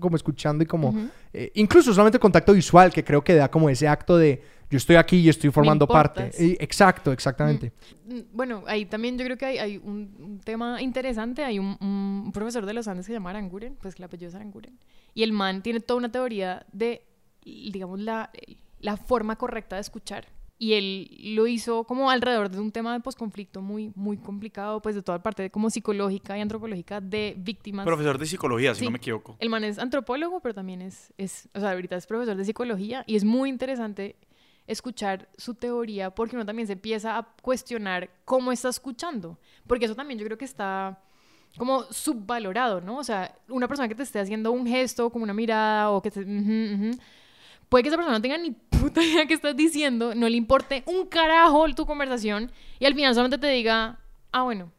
como 0.00 0.16
escuchando 0.16 0.64
y 0.64 0.66
como... 0.66 1.10
Eh, 1.32 1.50
incluso 1.54 1.92
solamente 1.92 2.16
el 2.16 2.20
contacto 2.20 2.52
visual, 2.52 2.92
que 2.92 3.04
creo 3.04 3.22
que 3.22 3.34
da 3.34 3.50
como 3.50 3.68
ese 3.68 3.86
acto 3.86 4.16
de 4.16 4.42
yo 4.70 4.76
estoy 4.78 4.96
aquí 4.96 5.16
y 5.18 5.28
estoy 5.28 5.50
formando 5.50 5.86
parte. 5.86 6.30
exacto, 6.62 7.12
exactamente. 7.12 7.72
Mm, 8.06 8.20
Bueno, 8.32 8.64
ahí 8.66 8.84
también 8.86 9.16
yo 9.18 9.24
creo 9.24 9.36
que 9.36 9.46
hay, 9.46 9.58
hay 9.58 9.76
un, 9.78 10.14
un 10.18 10.40
tema 10.40 10.80
interesante. 10.82 11.44
Hay 11.44 11.58
un, 11.58 11.76
un 11.80 12.30
profesor 12.32 12.66
de 12.66 12.74
los 12.74 12.88
Andes 12.88 13.06
que 13.06 13.12
se 13.12 13.14
llama 13.14 13.30
Aranguren, 13.30 13.76
pues 13.80 13.94
que 13.94 14.02
el 14.02 14.04
apellido 14.04 14.28
es 14.28 14.34
Aranguren. 14.34 14.78
Y 15.14 15.22
el 15.22 15.32
man 15.32 15.62
tiene 15.62 15.80
toda 15.80 15.98
una 15.98 16.10
teoría 16.10 16.66
de, 16.72 17.04
digamos, 17.44 18.00
la, 18.00 18.30
la 18.80 18.96
forma 18.96 19.36
correcta 19.36 19.76
de 19.76 19.80
escuchar. 19.82 20.26
Y 20.56 20.74
él 20.74 21.34
lo 21.34 21.48
hizo 21.48 21.82
como 21.84 22.10
alrededor 22.10 22.48
de 22.48 22.60
un 22.60 22.70
tema 22.70 22.92
de 22.92 23.00
posconflicto 23.00 23.60
muy, 23.60 23.90
muy 23.96 24.16
complicado, 24.16 24.80
pues 24.80 24.94
de 24.94 25.02
toda 25.02 25.20
parte 25.20 25.42
de 25.42 25.50
como 25.50 25.68
psicológica 25.68 26.38
y 26.38 26.40
antropológica 26.40 27.00
de 27.00 27.34
víctimas. 27.36 27.84
Profesor 27.84 28.18
de 28.18 28.26
psicología, 28.26 28.72
si 28.72 28.78
Sí. 28.80 28.84
no 28.84 28.92
me 28.92 28.98
equivoco. 28.98 29.36
El 29.40 29.50
man 29.50 29.64
es 29.64 29.78
antropólogo, 29.80 30.40
pero 30.40 30.54
también 30.54 30.80
es, 30.80 31.12
es, 31.18 31.48
o 31.54 31.60
sea, 31.60 31.72
ahorita 31.72 31.96
es 31.96 32.06
profesor 32.06 32.36
de 32.36 32.44
psicología 32.44 33.02
y 33.08 33.16
es 33.16 33.24
muy 33.24 33.48
interesante 33.50 34.14
escuchar 34.66 35.28
su 35.36 35.54
teoría 35.54 36.10
porque 36.14 36.36
uno 36.36 36.46
también 36.46 36.66
se 36.66 36.72
empieza 36.74 37.18
a 37.18 37.22
cuestionar 37.42 38.10
cómo 38.24 38.52
está 38.52 38.68
escuchando, 38.68 39.38
porque 39.66 39.84
eso 39.84 39.94
también 39.94 40.18
yo 40.18 40.24
creo 40.26 40.38
que 40.38 40.44
está 40.44 40.98
como 41.56 41.84
subvalorado, 41.84 42.80
¿no? 42.80 42.98
O 42.98 43.04
sea, 43.04 43.36
una 43.48 43.68
persona 43.68 43.88
que 43.88 43.94
te 43.94 44.02
esté 44.02 44.18
haciendo 44.18 44.50
un 44.50 44.66
gesto, 44.66 45.10
como 45.10 45.22
una 45.24 45.34
mirada 45.34 45.90
o 45.90 46.02
que 46.02 46.10
te... 46.10 46.20
ujú, 46.20 46.26
ujú, 46.74 46.98
puede 47.68 47.82
que 47.82 47.88
esa 47.88 47.96
persona 47.96 48.16
no 48.16 48.22
tenga 48.22 48.38
ni 48.38 48.50
puta 48.50 49.02
idea 49.04 49.26
qué 49.26 49.34
estás 49.34 49.56
diciendo, 49.56 50.14
no 50.14 50.28
le 50.28 50.36
importe 50.36 50.82
un 50.86 51.06
carajo 51.06 51.66
tu 51.74 51.86
conversación 51.86 52.50
y 52.78 52.86
al 52.86 52.94
final 52.94 53.14
solamente 53.14 53.38
te 53.38 53.48
diga, 53.48 53.98
ah, 54.32 54.42
bueno, 54.42 54.72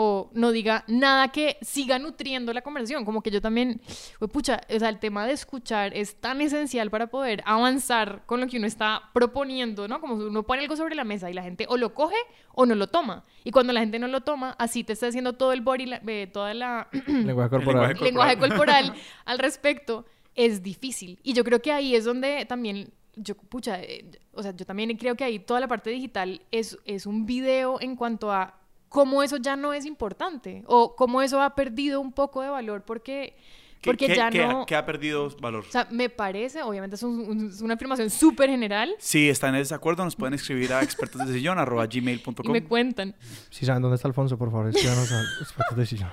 o 0.00 0.30
no 0.32 0.52
diga 0.52 0.84
nada 0.86 1.26
que 1.32 1.56
siga 1.60 1.98
nutriendo 1.98 2.52
la 2.52 2.62
conversación. 2.62 3.04
Como 3.04 3.20
que 3.20 3.32
yo 3.32 3.40
también, 3.42 3.80
pues, 4.20 4.30
pucha, 4.30 4.60
o 4.72 4.78
sea, 4.78 4.90
el 4.90 5.00
tema 5.00 5.26
de 5.26 5.32
escuchar 5.32 5.92
es 5.96 6.14
tan 6.20 6.40
esencial 6.40 6.88
para 6.88 7.08
poder 7.08 7.42
avanzar 7.44 8.22
con 8.24 8.40
lo 8.40 8.46
que 8.46 8.58
uno 8.58 8.68
está 8.68 9.02
proponiendo, 9.12 9.88
¿no? 9.88 10.00
Como 10.00 10.14
uno 10.14 10.42
pone 10.44 10.62
algo 10.62 10.76
sobre 10.76 10.94
la 10.94 11.02
mesa 11.02 11.28
y 11.30 11.34
la 11.34 11.42
gente 11.42 11.66
o 11.68 11.76
lo 11.76 11.94
coge 11.94 12.14
o 12.54 12.64
no 12.64 12.76
lo 12.76 12.86
toma. 12.86 13.24
Y 13.42 13.50
cuando 13.50 13.72
la 13.72 13.80
gente 13.80 13.98
no 13.98 14.06
lo 14.06 14.20
toma, 14.20 14.54
así 14.60 14.84
te 14.84 14.92
está 14.92 15.08
haciendo 15.08 15.32
todo 15.32 15.52
el 15.52 15.62
body, 15.62 15.86
la- 15.86 16.02
eh, 16.06 16.28
toda 16.32 16.54
la 16.54 16.88
Lenguaje 17.08 17.50
corporal. 17.50 17.88
lenguaje 17.88 18.04
lenguaje 18.04 18.38
corporal 18.38 18.94
al 19.24 19.38
respecto 19.40 20.06
es 20.36 20.62
difícil. 20.62 21.18
Y 21.24 21.32
yo 21.32 21.42
creo 21.42 21.60
que 21.60 21.72
ahí 21.72 21.96
es 21.96 22.04
donde 22.04 22.44
también, 22.46 22.92
yo, 23.16 23.34
pucha, 23.34 23.82
eh, 23.82 24.08
o 24.32 24.44
sea, 24.44 24.54
yo 24.54 24.64
también 24.64 24.96
creo 24.96 25.16
que 25.16 25.24
ahí 25.24 25.40
toda 25.40 25.58
la 25.58 25.66
parte 25.66 25.90
digital 25.90 26.40
es, 26.52 26.78
es 26.84 27.04
un 27.06 27.26
video 27.26 27.80
en 27.80 27.96
cuanto 27.96 28.30
a 28.30 28.54
cómo 28.88 29.22
eso 29.22 29.36
ya 29.36 29.56
no 29.56 29.72
es 29.72 29.84
importante 29.86 30.62
o 30.66 30.94
cómo 30.96 31.22
eso 31.22 31.40
ha 31.42 31.54
perdido 31.54 32.00
un 32.00 32.12
poco 32.12 32.42
de 32.42 32.48
valor 32.48 32.82
porque, 32.84 33.36
¿Qué- 33.80 33.90
porque 33.90 34.06
qué- 34.08 34.16
ya 34.16 34.30
qué- 34.30 34.46
no... 34.46 34.66
qué 34.66 34.74
ha 34.76 34.84
perdido 34.86 35.28
valor? 35.40 35.64
O 35.68 35.70
sea, 35.70 35.86
me 35.90 36.08
parece, 36.08 36.62
obviamente 36.62 36.96
es, 36.96 37.02
un- 37.02 37.20
un- 37.20 37.48
es 37.50 37.60
una 37.60 37.74
afirmación 37.74 38.10
súper 38.10 38.48
general 38.50 38.94
Si 38.98 39.28
están 39.28 39.54
en 39.54 39.60
desacuerdo, 39.60 40.04
nos 40.04 40.16
pueden 40.16 40.34
escribir 40.34 40.72
a 40.72 40.82
y 40.82 42.48
me 42.52 42.64
cuentan. 42.64 43.14
Si 43.50 43.66
saben 43.66 43.82
dónde 43.82 43.96
está 43.96 44.08
Alfonso, 44.08 44.36
por 44.38 44.50
favor, 44.50 44.68
escríbanos 44.68 45.10
a 45.12 45.22
expertos 45.42 45.76
de 45.76 45.86
sillón. 45.86 46.10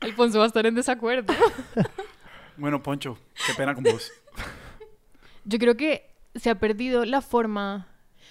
Alfonso 0.00 0.38
va 0.38 0.44
a 0.44 0.48
estar 0.48 0.64
en 0.66 0.74
desacuerdo. 0.74 1.32
Bueno, 2.56 2.82
Poncho, 2.82 3.16
qué 3.46 3.54
pena 3.54 3.74
con 3.74 3.84
vos. 3.84 4.12
Yo 5.46 5.58
creo 5.58 5.78
que 5.78 6.10
se 6.34 6.50
ha 6.50 6.56
perdido 6.58 7.06
la 7.06 7.22
forma, 7.22 7.88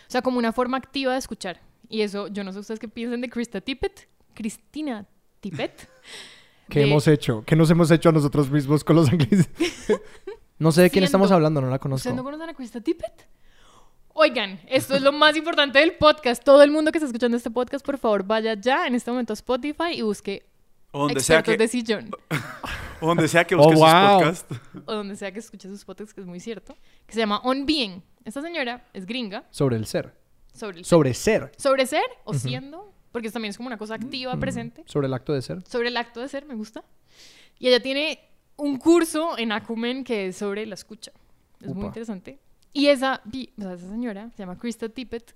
o 0.07 0.11
sea, 0.11 0.21
como 0.21 0.37
una 0.37 0.51
forma 0.53 0.77
activa 0.77 1.13
de 1.13 1.17
escuchar. 1.17 1.59
Y 1.89 2.01
eso, 2.01 2.27
yo 2.27 2.43
no 2.43 2.53
sé 2.53 2.59
ustedes 2.59 2.79
qué 2.79 2.87
piensan 2.87 3.19
de 3.21 3.29
Krista 3.29 3.59
Tippett. 3.61 4.07
Cristina 4.33 5.05
Tippett. 5.39 5.89
¿Qué 6.69 6.79
De- 6.81 6.85
hemos 6.85 7.07
hecho? 7.07 7.43
¿Qué 7.45 7.55
nos 7.55 7.69
hemos 7.71 7.89
hecho 7.91 8.09
a 8.09 8.11
nosotros 8.11 8.49
mismos 8.51 8.83
con 8.83 8.95
los 8.95 9.11
ingleses? 9.11 9.49
no 10.59 10.71
sé 10.71 10.83
de 10.83 10.89
quién 10.91 11.03
estamos 11.03 11.31
hablando, 11.31 11.61
no 11.61 11.69
la 11.69 11.79
conozco. 11.79 12.01
¿Ustedes 12.01 12.15
no 12.15 12.23
conocen 12.23 12.49
a 12.49 12.53
Krista 12.53 12.79
Tippett? 12.79 13.27
Oigan, 14.13 14.59
esto 14.67 14.95
es 14.95 15.01
lo 15.01 15.11
más 15.11 15.35
importante 15.37 15.79
del 15.79 15.93
podcast. 15.93 16.43
Todo 16.43 16.61
el 16.61 16.71
mundo 16.71 16.91
que 16.91 16.97
está 16.97 17.07
escuchando 17.07 17.37
este 17.37 17.49
podcast, 17.49 17.85
por 17.85 17.97
favor, 17.97 18.23
vaya 18.23 18.53
ya 18.53 18.85
en 18.85 18.93
este 18.95 19.09
momento 19.09 19.33
a 19.33 19.35
Spotify 19.35 19.93
y 19.95 20.01
busque 20.01 20.45
O 20.91 20.99
donde 21.07 21.21
sea 21.21 21.41
que, 21.41 21.55
de 21.57 21.67
sillón. 21.67 22.11
o 22.99 23.07
donde 23.07 23.27
sea 23.27 23.45
que 23.45 23.55
Oh, 23.55 23.59
busques 23.59 23.79
sus 23.79 23.89
podcasts. 23.89 24.55
o 24.85 24.93
donde 24.93 25.15
sea 25.15 25.31
que 25.31 25.39
escuche 25.39 25.69
sus 25.69 25.85
podcasts, 25.85 26.13
que 26.13 26.21
es 26.21 26.27
muy 26.27 26.39
cierto. 26.39 26.75
Que 27.07 27.13
se 27.13 27.19
llama 27.19 27.39
On 27.43 27.65
Being. 27.65 28.03
Esta 28.25 28.41
señora 28.41 28.85
es 28.93 29.05
gringa 29.05 29.45
Sobre 29.51 29.77
el 29.77 29.85
ser. 29.85 30.18
Sobre 30.59 30.79
el 30.79 30.85
Sobre 30.85 31.13
ser. 31.13 31.51
sobre 31.57 31.85
ser 31.85 32.03
o 32.23 32.33
siendo, 32.33 32.93
porque 33.11 33.29
también 33.31 33.49
es 33.51 33.57
como 33.57 33.67
una 33.67 33.77
cosa 33.77 33.95
activa, 33.95 34.37
presente. 34.37 34.83
Sobre 34.85 35.07
el 35.07 35.13
acto 35.13 35.33
de 35.33 35.41
ser. 35.41 35.65
sobre 35.67 35.87
el 35.87 35.97
acto 35.97 36.19
de 36.19 36.27
ser, 36.27 36.45
me 36.45 36.55
gusta. 36.55 36.83
Y 37.57 37.67
ella 37.67 37.81
tiene 37.81 38.19
un 38.55 38.77
curso 38.77 39.37
en 39.37 39.51
Acumen 39.51 40.03
que 40.03 40.27
es 40.27 40.37
sobre 40.37 40.65
la 40.65 40.75
escucha. 40.75 41.11
Es 41.61 41.73
muy 41.73 41.85
interesante. 41.85 42.39
Y 42.71 42.87
esa, 42.87 43.21
o 43.25 43.61
sea, 43.61 43.73
esa 43.73 43.89
señora, 43.89 44.29
se 44.31 44.37
llama 44.43 44.57
Krista 44.57 44.87
Tippett, 44.89 45.33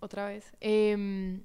otra 0.00 0.26
vez, 0.26 0.52
em, 0.60 1.42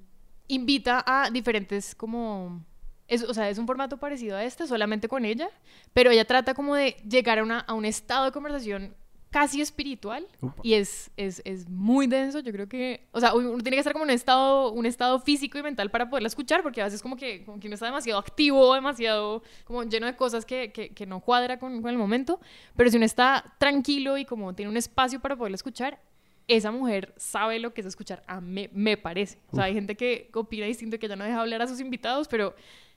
invita 0.48 1.04
a 1.06 1.30
diferentes 1.30 1.94
como... 1.94 2.64
Es, 3.08 3.22
o 3.22 3.32
sea, 3.32 3.48
es 3.48 3.58
un 3.58 3.66
formato 3.66 3.98
parecido 3.98 4.36
a 4.36 4.42
este, 4.42 4.66
solamente 4.66 5.06
con 5.06 5.24
ella, 5.24 5.48
pero 5.92 6.10
ella 6.10 6.24
trata 6.24 6.54
como 6.54 6.74
de 6.74 6.96
llegar 7.08 7.38
a, 7.38 7.44
una, 7.44 7.60
a 7.60 7.74
un 7.74 7.84
estado 7.84 8.24
de 8.24 8.32
conversación 8.32 8.96
casi 9.36 9.60
espiritual 9.60 10.26
Upa. 10.40 10.62
y 10.62 10.72
es, 10.72 11.10
es, 11.18 11.42
es 11.44 11.68
muy 11.68 12.06
denso, 12.06 12.38
yo 12.38 12.52
creo 12.52 12.70
que, 12.70 13.06
o 13.12 13.20
sea, 13.20 13.34
uno 13.34 13.58
tiene 13.58 13.76
que 13.76 13.80
estar 13.80 13.92
como 13.92 14.06
en 14.06 14.10
un 14.10 14.14
estado, 14.14 14.72
un 14.72 14.86
estado 14.86 15.20
físico 15.20 15.58
y 15.58 15.62
mental 15.62 15.90
para 15.90 16.08
poderla 16.08 16.28
escuchar, 16.28 16.62
porque 16.62 16.80
a 16.80 16.84
veces 16.84 17.02
como 17.02 17.16
que, 17.16 17.44
como 17.44 17.60
que 17.60 17.66
uno 17.66 17.74
está 17.74 17.84
demasiado 17.84 18.18
activo, 18.18 18.72
demasiado 18.72 19.42
como 19.64 19.82
lleno 19.82 20.06
de 20.06 20.16
cosas 20.16 20.46
que, 20.46 20.72
que, 20.72 20.88
que 20.88 21.04
no 21.04 21.20
cuadra 21.20 21.58
con, 21.58 21.82
con 21.82 21.90
el 21.90 21.98
momento, 21.98 22.40
pero 22.76 22.88
si 22.88 22.96
uno 22.96 23.04
está 23.04 23.54
tranquilo 23.58 24.16
y 24.16 24.24
como 24.24 24.54
tiene 24.54 24.70
un 24.70 24.78
espacio 24.78 25.20
para 25.20 25.36
poderla 25.36 25.56
escuchar, 25.56 26.00
esa 26.48 26.70
mujer 26.70 27.12
sabe 27.18 27.58
lo 27.58 27.74
que 27.74 27.82
es 27.82 27.86
escuchar, 27.88 28.22
a 28.26 28.40
me, 28.40 28.70
me 28.72 28.96
parece. 28.96 29.38
O 29.52 29.56
sea, 29.56 29.64
hay 29.64 29.74
gente 29.74 29.98
que 29.98 30.30
opina 30.32 30.64
distinto, 30.64 30.98
que 30.98 31.08
ya 31.08 31.16
no 31.16 31.24
deja 31.24 31.42
hablar 31.42 31.60
a 31.60 31.66
sus 31.66 31.80
invitados, 31.80 32.26
pero 32.26 32.54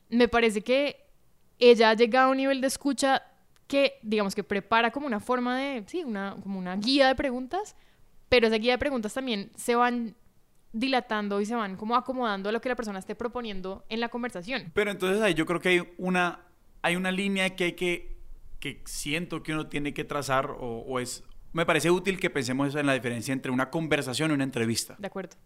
me 0.08 0.30
parece 0.30 0.62
que 0.62 1.06
ella 1.58 1.90
ha 1.90 1.96
llegado 1.96 2.30
a 2.30 2.32
un 2.32 2.38
nivel 2.38 2.62
de 2.62 2.68
escucha 2.68 3.24
que, 3.70 4.00
digamos, 4.02 4.34
que 4.34 4.44
prepara 4.44 4.90
como 4.90 5.06
una 5.06 5.20
forma 5.20 5.56
de, 5.60 5.84
sí, 5.86 6.04
una, 6.04 6.36
como 6.42 6.58
una 6.58 6.76
guía 6.76 7.08
de 7.08 7.14
preguntas, 7.14 7.76
pero 8.28 8.48
esa 8.48 8.58
guía 8.58 8.74
de 8.74 8.78
preguntas 8.80 9.14
también 9.14 9.52
se 9.56 9.76
van 9.76 10.16
dilatando 10.74 11.40
y 11.40 11.46
se 11.46 11.54
van 11.54 11.76
como 11.76 11.96
acomodando 11.96 12.50
a 12.50 12.52
lo 12.52 12.62
que 12.62 12.70
la 12.70 12.76
persona 12.76 12.98
esté 12.98 13.14
proponiendo 13.14 13.86
en 13.88 14.00
la 14.00 14.10
conversación. 14.10 14.72
Pero 14.74 14.90
entonces 14.90 15.22
ahí 15.22 15.36
yo 15.36 15.46
creo 15.46 15.60
que 15.60 15.70
hay 15.70 15.94
una, 16.00 16.48
hay 16.82 16.96
una 16.96 17.12
línea 17.12 17.56
que 17.56 17.66
hay 17.66 17.72
que, 17.74 18.18
que 18.60 18.82
siento 18.86 19.44
que 19.44 19.54
uno 19.54 19.68
tiene 19.68 19.94
que 19.94 20.04
trazar 20.04 20.50
o, 20.50 20.80
o 20.88 21.00
es, 21.00 21.24
me 21.54 21.64
parece 21.64 21.92
útil 21.92 22.20
que 22.20 22.32
pensemos 22.32 22.74
en 22.74 22.88
la 22.88 22.94
diferencia 22.94 23.34
entre 23.34 23.52
una 23.52 23.70
conversación 23.70 24.32
y 24.32 24.34
una 24.34 24.46
entrevista. 24.46 24.96
De 24.98 25.06
acuerdo. 25.06 25.38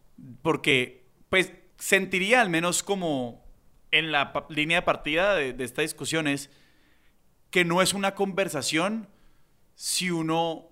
Porque, 0.42 1.08
pues, 1.30 1.52
sentiría 1.78 2.40
al 2.40 2.50
menos 2.50 2.84
como 2.84 3.44
en 3.92 4.14
la 4.14 4.32
línea 4.48 4.78
de 4.78 4.84
partida 4.84 5.36
de, 5.36 5.52
de 5.52 5.64
esta 5.66 5.82
discusión 5.82 6.28
es 6.28 6.50
que 7.54 7.64
no 7.64 7.84
es 7.84 7.94
una 7.94 8.16
conversación 8.16 9.08
si 9.76 10.10
uno 10.10 10.70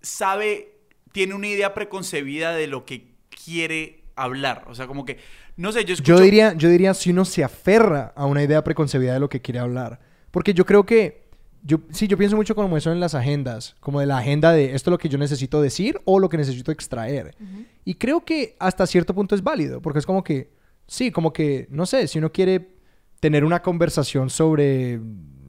sabe, 0.00 0.78
tiene 1.12 1.34
una 1.34 1.48
idea 1.48 1.74
preconcebida 1.74 2.52
de 2.52 2.66
lo 2.66 2.86
que 2.86 3.12
quiere 3.28 4.04
hablar. 4.16 4.64
O 4.68 4.74
sea, 4.74 4.86
como 4.86 5.04
que, 5.04 5.18
no 5.58 5.70
sé, 5.70 5.84
yo 5.84 5.92
escucho... 5.92 6.16
Yo 6.16 6.20
diría, 6.22 6.54
yo 6.54 6.70
diría 6.70 6.94
si 6.94 7.10
uno 7.10 7.26
se 7.26 7.44
aferra 7.44 8.14
a 8.16 8.24
una 8.24 8.42
idea 8.42 8.64
preconcebida 8.64 9.12
de 9.12 9.20
lo 9.20 9.28
que 9.28 9.42
quiere 9.42 9.58
hablar. 9.58 10.00
Porque 10.30 10.54
yo 10.54 10.64
creo 10.64 10.86
que, 10.86 11.28
yo, 11.62 11.80
sí, 11.90 12.08
yo 12.08 12.16
pienso 12.16 12.36
mucho 12.36 12.54
como 12.54 12.78
eso 12.78 12.90
en 12.90 13.00
las 13.00 13.14
agendas, 13.14 13.76
como 13.78 14.00
de 14.00 14.06
la 14.06 14.16
agenda 14.16 14.52
de 14.52 14.74
esto 14.74 14.88
es 14.88 14.92
lo 14.92 14.98
que 14.98 15.10
yo 15.10 15.18
necesito 15.18 15.60
decir 15.60 16.00
o 16.06 16.20
lo 16.20 16.30
que 16.30 16.38
necesito 16.38 16.72
extraer. 16.72 17.36
Y 17.84 17.96
creo 17.96 18.24
que 18.24 18.56
hasta 18.60 18.86
cierto 18.86 19.14
punto 19.14 19.34
es 19.34 19.42
válido, 19.42 19.82
porque 19.82 19.98
es 19.98 20.06
como 20.06 20.24
que, 20.24 20.54
sí, 20.86 21.10
como 21.10 21.34
que, 21.34 21.66
no 21.68 21.84
sé, 21.84 22.08
si 22.08 22.18
uno 22.18 22.32
quiere 22.32 22.78
tener 23.20 23.44
una 23.44 23.60
conversación 23.60 24.30
sobre, 24.30 25.00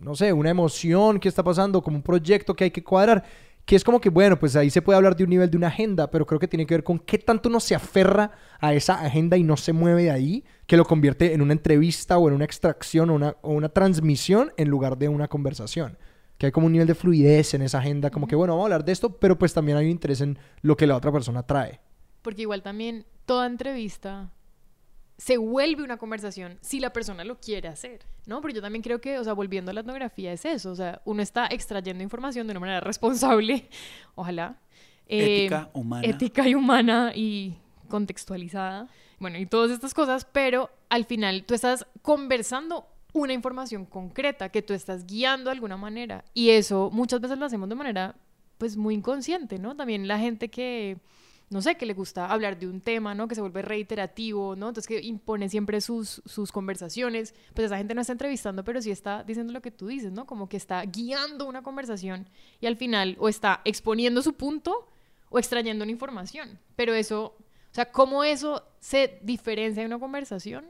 no 0.02 0.16
sé, 0.16 0.34
una 0.34 0.50
emoción 0.50 1.20
que 1.20 1.30
está 1.30 1.44
pasando, 1.44 1.82
como 1.82 1.98
un 1.98 2.04
proyecto 2.04 2.56
que 2.56 2.66
hay 2.66 2.72
que 2.72 2.84
cuadrar, 2.84 3.24
que 3.66 3.76
es 3.76 3.84
como 3.84 4.02
que, 4.02 4.10
bueno, 4.10 4.40
pues 4.40 4.56
ahí 4.56 4.72
se 4.72 4.82
puede 4.82 4.98
hablar 4.98 5.16
de 5.16 5.24
un 5.24 5.30
nivel 5.30 5.50
de 5.52 5.56
una 5.56 5.68
agenda, 5.68 6.10
pero 6.10 6.26
creo 6.26 6.40
que 6.40 6.48
tiene 6.48 6.66
que 6.66 6.74
ver 6.74 6.84
con 6.84 6.98
qué 6.98 7.20
tanto 7.20 7.50
uno 7.50 7.60
se 7.60 7.76
aferra 7.76 8.32
a 8.60 8.74
esa 8.74 9.00
agenda 9.00 9.38
y 9.38 9.44
no 9.44 9.58
se 9.58 9.74
mueve 9.74 10.04
de 10.04 10.12
ahí, 10.12 10.44
que 10.66 10.76
lo 10.76 10.86
convierte 10.86 11.34
en 11.34 11.42
una 11.42 11.54
entrevista 11.54 12.18
o 12.18 12.28
en 12.28 12.34
una 12.34 12.46
extracción 12.46 13.12
o 13.12 13.14
una, 13.14 13.36
o 13.42 13.54
una 13.54 13.70
transmisión 13.70 14.52
en 14.58 14.70
lugar 14.70 14.98
de 14.98 15.08
una 15.08 15.28
conversación. 15.28 16.00
Que 16.40 16.48
hay 16.48 16.52
como 16.52 16.66
un 16.66 16.72
nivel 16.72 16.88
de 16.88 16.96
fluidez 16.96 17.54
en 17.54 17.62
esa 17.62 17.78
agenda, 17.78 18.10
como 18.10 18.26
que, 18.26 18.36
bueno, 18.36 18.54
vamos 18.54 18.64
a 18.64 18.66
hablar 18.66 18.86
de 18.86 18.92
esto, 18.92 19.18
pero 19.20 19.38
pues 19.38 19.54
también 19.54 19.78
hay 19.78 19.86
un 19.86 19.92
interés 19.92 20.22
en 20.22 20.40
lo 20.62 20.76
que 20.76 20.88
la 20.88 20.96
otra 20.96 21.12
persona 21.12 21.44
trae. 21.44 21.80
Porque 22.24 22.42
igual 22.42 22.64
también 22.64 23.06
toda 23.26 23.46
entrevista 23.46 24.32
se 25.20 25.38
vuelve 25.38 25.84
una 25.84 25.98
conversación 25.98 26.58
si 26.62 26.80
la 26.80 26.94
persona 26.94 27.26
lo 27.26 27.42
quiere 27.42 27.68
hacer, 27.68 28.00
¿no? 28.26 28.40
Pero 28.40 28.54
yo 28.56 28.62
también 28.62 28.82
creo 28.82 29.02
que, 29.02 29.20
o 29.20 29.24
sea, 29.24 29.34
volviendo 29.34 29.70
a 29.70 29.74
la 29.74 29.82
etnografía 29.82 30.32
es 30.32 30.46
eso, 30.46 30.72
o 30.72 30.76
sea, 30.76 31.02
uno 31.04 31.22
está 31.22 31.48
extrayendo 31.48 32.02
información 32.02 32.48
de 32.48 32.52
una 32.52 32.62
manera 32.62 32.80
responsable, 32.80 33.68
ojalá. 34.16 34.62
eh, 35.08 35.42
ética 35.42 35.70
humana. 35.74 36.08
Ética 36.08 36.48
y 36.48 36.56
humana 36.56 37.12
y 37.14 37.58
contextualizada. 37.90 38.88
Bueno, 39.20 39.38
y 39.38 39.46
todas 39.46 39.72
estas 39.72 39.94
cosas, 39.94 40.24
pero 40.24 40.70
al 40.88 41.04
final 41.04 41.44
tú 41.44 41.54
estás 41.54 41.86
conversando 42.02 42.88
una 43.12 43.34
información 43.34 43.86
concreta 43.86 44.48
que 44.48 44.62
tú 44.62 44.74
estás 44.74 45.06
guiando 45.06 45.50
de 45.50 45.56
alguna 45.56 45.76
manera. 45.76 46.24
Y 46.34 46.52
eso 46.52 46.92
muchas 46.94 47.20
veces 47.20 47.38
lo 47.38 47.46
hacemos 47.46 47.68
de 47.68 47.76
manera, 47.76 48.16
pues, 48.58 48.78
muy 48.78 48.96
inconsciente, 48.96 49.60
¿no? 49.60 49.76
También 49.76 50.08
la 50.08 50.18
gente 50.18 50.50
que 50.50 50.98
no 51.50 51.62
sé, 51.62 51.76
que 51.76 51.86
le 51.88 51.96
gusta 51.96 52.28
hablar 52.28 52.60
de 52.60 52.68
un 52.68 52.80
tema, 52.80 53.16
¿no? 53.16 53.28
Que 53.28 53.34
se 53.34 53.42
vuelve 53.42 53.64
reiterativo, 53.64 54.56
¿no? 54.56 54.68
Entonces 54.68 54.88
que 54.88 55.02
impone 55.02 55.50
siempre 55.50 55.82
sus, 55.82 56.22
sus 56.26 56.52
conversaciones. 56.52 57.34
Pues 57.56 57.66
esa 57.66 57.78
gente 57.78 57.96
no 57.96 58.02
está 58.02 58.14
entrevistando, 58.14 58.64
pero 58.64 58.82
sí 58.82 58.92
está 58.92 59.24
diciendo 59.24 59.52
lo 59.52 59.62
que 59.62 59.72
tú 59.72 59.88
dices, 59.88 60.12
¿no? 60.12 60.28
Como 60.28 60.48
que 60.48 60.58
está 60.58 60.84
guiando 60.84 61.48
una 61.48 61.64
conversación 61.64 62.30
y 62.62 62.68
al 62.68 62.76
final 62.76 63.18
o 63.20 63.30
está 63.30 63.62
exponiendo 63.66 64.22
su 64.22 64.34
punto 64.34 64.90
o 65.30 65.40
extrayendo 65.40 65.84
una 65.84 65.92
información. 65.92 66.60
Pero 66.76 66.94
eso, 66.94 67.26
o 67.26 67.74
sea, 67.74 67.92
¿cómo 67.92 68.24
eso 68.24 68.64
se 68.80 69.20
diferencia 69.24 69.82
de 69.82 69.88
una 69.88 70.00
conversación? 70.00 70.68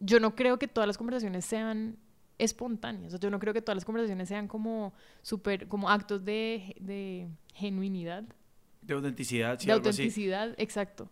Yo 0.00 0.20
no 0.20 0.34
creo 0.34 0.58
que 0.58 0.68
todas 0.68 0.86
las 0.86 0.98
conversaciones 0.98 1.46
sean 1.46 1.96
espontáneas. 2.36 3.18
Yo 3.18 3.30
no 3.30 3.38
creo 3.38 3.54
que 3.54 3.62
todas 3.62 3.76
las 3.76 3.84
conversaciones 3.86 4.28
sean 4.28 4.48
como 4.48 4.92
súper, 5.22 5.66
como 5.66 5.88
actos 5.88 6.26
de, 6.26 6.76
de 6.78 7.28
genuinidad. 7.54 8.24
De 8.86 8.94
autenticidad, 8.94 9.58
sí, 9.58 9.66
de 9.66 9.72
algo 9.72 9.88
autenticidad, 9.88 10.50
así. 10.50 10.54
exacto. 10.58 11.10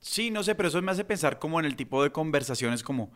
Sí, 0.00 0.30
no 0.30 0.42
sé, 0.42 0.54
pero 0.54 0.68
eso 0.68 0.80
me 0.82 0.92
hace 0.92 1.04
pensar 1.04 1.38
como 1.38 1.58
en 1.58 1.66
el 1.66 1.76
tipo 1.76 2.02
de 2.02 2.10
conversaciones, 2.10 2.82
como 2.82 3.10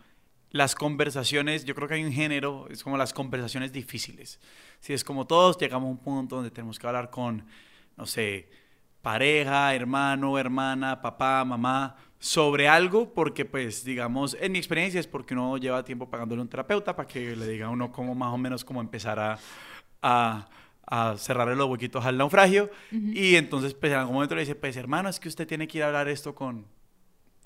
las 0.51 0.75
conversaciones, 0.75 1.65
yo 1.65 1.75
creo 1.75 1.87
que 1.89 1.95
hay 1.95 2.05
un 2.05 2.13
género, 2.13 2.67
es 2.71 2.83
como 2.83 2.97
las 2.97 3.13
conversaciones 3.13 3.73
difíciles. 3.73 4.41
Si 4.81 4.93
es 4.93 5.05
como 5.05 5.27
todos 5.27 5.57
llegamos 5.59 5.87
a 5.87 5.91
un 5.91 5.99
punto 5.99 6.37
donde 6.37 6.51
tenemos 6.51 6.79
que 6.79 6.87
hablar 6.87 7.11
con, 7.11 7.47
no 7.97 8.07
sé, 8.07 8.49
pareja, 9.03 9.75
hermano, 9.75 10.39
hermana, 10.39 11.01
papá, 11.01 11.45
mamá, 11.45 11.97
sobre 12.19 12.69
algo, 12.69 13.15
porque 13.15 13.45
pues, 13.45 13.85
digamos, 13.85 14.37
en 14.41 14.53
mi 14.53 14.59
experiencia 14.59 15.01
es 15.01 15.07
porque 15.07 15.35
uno 15.35 15.57
lleva 15.57 15.85
tiempo 15.85 16.11
pagándole 16.11 16.41
a 16.41 16.43
un 16.43 16.49
terapeuta 16.49 16.95
para 16.95 17.09
que 17.09 17.35
le 17.37 17.47
diga 17.47 17.67
a 17.67 17.71
uno 17.71 17.93
cómo 17.93 18.15
más 18.15 18.33
o 18.35 18.39
menos 18.39 18.65
cómo 18.65 18.81
empezar 18.81 19.19
a, 19.19 19.39
a, 20.03 20.49
a 20.87 21.17
cerrarle 21.17 21.57
los 21.57 21.69
huequitos 21.69 22.05
al 22.05 22.17
naufragio. 22.19 22.71
Uh 22.93 22.97
-huh. 22.97 23.17
Y 23.17 23.37
entonces, 23.37 23.75
pues 23.75 23.93
en 23.93 23.99
algún 23.99 24.15
momento 24.15 24.35
le 24.35 24.43
dice, 24.43 24.55
pues 24.55 24.77
hermano, 24.77 25.09
es 25.09 25.21
que 25.21 25.29
usted 25.29 25.47
tiene 25.47 25.69
que 25.69 25.79
ir 25.79 25.85
a 25.85 25.89
hablar 25.89 26.09
esto 26.09 26.35
con 26.35 26.67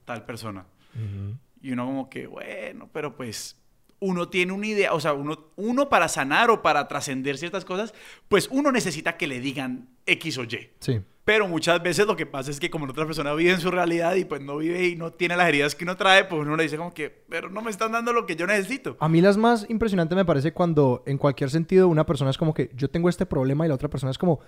tal 0.04 0.24
persona. 0.24 0.66
Uh 0.94 0.98
-huh. 0.98 1.38
Y 1.62 1.72
uno 1.72 1.86
como 1.86 2.10
que, 2.10 2.26
bueno, 2.26 2.88
pero 2.92 3.16
pues 3.16 3.56
uno 4.00 4.28
tiene 4.28 4.52
una 4.52 4.66
idea, 4.66 4.92
o 4.92 5.00
sea, 5.00 5.12
uno, 5.12 5.46
uno 5.56 5.88
para 5.88 6.08
sanar 6.08 6.50
o 6.50 6.62
para 6.62 6.88
trascender 6.88 7.38
ciertas 7.38 7.64
cosas, 7.64 7.94
pues 8.28 8.48
uno 8.50 8.72
necesita 8.72 9.16
que 9.16 9.26
le 9.26 9.40
digan 9.40 9.88
X 10.06 10.38
o 10.38 10.44
Y. 10.44 10.70
Sí. 10.80 11.00
Pero 11.24 11.48
muchas 11.48 11.82
veces 11.82 12.06
lo 12.06 12.16
que 12.16 12.26
pasa 12.26 12.50
es 12.50 12.60
que 12.60 12.68
como 12.68 12.84
la 12.84 12.92
otra 12.92 13.06
persona 13.06 13.32
vive 13.32 13.52
en 13.52 13.60
su 13.60 13.70
realidad 13.70 14.14
y 14.14 14.26
pues 14.26 14.42
no 14.42 14.58
vive 14.58 14.88
y 14.88 14.96
no 14.96 15.10
tiene 15.10 15.36
las 15.36 15.48
heridas 15.48 15.74
que 15.74 15.84
uno 15.84 15.96
trae, 15.96 16.24
pues 16.24 16.42
uno 16.42 16.54
le 16.54 16.64
dice 16.64 16.76
como 16.76 16.92
que, 16.92 17.08
pero 17.30 17.48
no 17.48 17.62
me 17.62 17.70
están 17.70 17.92
dando 17.92 18.12
lo 18.12 18.26
que 18.26 18.36
yo 18.36 18.46
necesito. 18.46 18.98
A 19.00 19.08
mí 19.08 19.22
las 19.22 19.38
más 19.38 19.64
impresionantes 19.70 20.14
me 20.16 20.26
parece 20.26 20.52
cuando 20.52 21.02
en 21.06 21.16
cualquier 21.16 21.48
sentido 21.48 21.88
una 21.88 22.04
persona 22.04 22.30
es 22.30 22.36
como 22.36 22.52
que 22.52 22.70
yo 22.74 22.90
tengo 22.90 23.08
este 23.08 23.24
problema 23.24 23.64
y 23.64 23.68
la 23.68 23.74
otra 23.74 23.88
persona 23.88 24.10
es 24.10 24.18
como, 24.18 24.40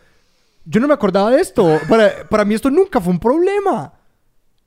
yo 0.67 0.79
no 0.81 0.87
me 0.87 0.93
acordaba 0.93 1.31
de 1.31 1.41
esto, 1.41 1.81
para, 1.89 2.29
para 2.29 2.45
mí 2.45 2.55
esto 2.55 2.71
nunca 2.71 3.01
fue 3.01 3.13
un 3.13 3.21
problema. 3.21 3.95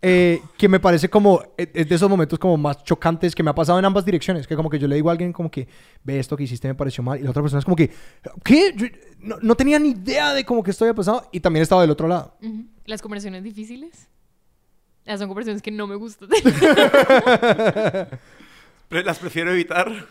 Eh, 0.02 0.42
que 0.58 0.70
me 0.70 0.80
parece 0.80 1.10
como 1.10 1.44
es 1.58 1.90
de 1.90 1.94
esos 1.94 2.10
momentos 2.10 2.40
como 2.40 2.56
más 2.56 2.82
chocantes 2.86 3.36
que 3.36 3.44
me 3.44 3.50
ha 3.50 3.54
pasado 3.54 3.80
en 3.80 3.84
ambas 3.84 4.06
direcciones 4.06 4.48
que 4.48 4.56
como 4.56 4.70
que 4.70 4.80
yo 4.80 4.88
le 4.88 4.96
digo 4.96 5.10
a 5.10 5.12
alguien 5.12 5.34
como 5.34 5.52
que 5.52 5.68
ve 6.06 6.20
esto 6.20 6.38
que 6.38 6.44
hiciste 6.44 6.70
me 6.70 6.76
pareció 6.76 7.04
mal 7.04 7.20
y 7.20 7.24
la 7.24 7.32
otra 7.32 7.42
persona 7.42 7.60
es 7.60 7.66
como 7.66 7.76
que 7.76 7.92
¿qué? 8.46 8.74
Yo 8.78 8.88
no, 9.20 9.36
no 9.42 9.56
tenía 9.56 9.78
ni 9.78 9.90
idea 9.90 10.34
de 10.34 10.46
cómo 10.46 10.64
que 10.64 10.72
esto 10.72 10.86
había 10.86 10.94
pasado 10.94 11.28
y 11.34 11.42
también 11.42 11.64
estaba 11.64 11.82
del 11.82 11.92
otro 11.92 12.08
lado 12.08 12.38
uh 12.42 12.46
-huh. 12.46 12.66
las 12.86 13.02
conversaciones 13.02 13.44
difíciles 13.44 14.08
las 15.04 15.20
son 15.20 15.28
conversaciones 15.28 15.62
que 15.62 15.72
no 15.72 15.86
me 15.86 15.96
gustan 15.96 16.30
las 18.90 19.20
prefiero 19.20 19.52
evitar 19.52 20.08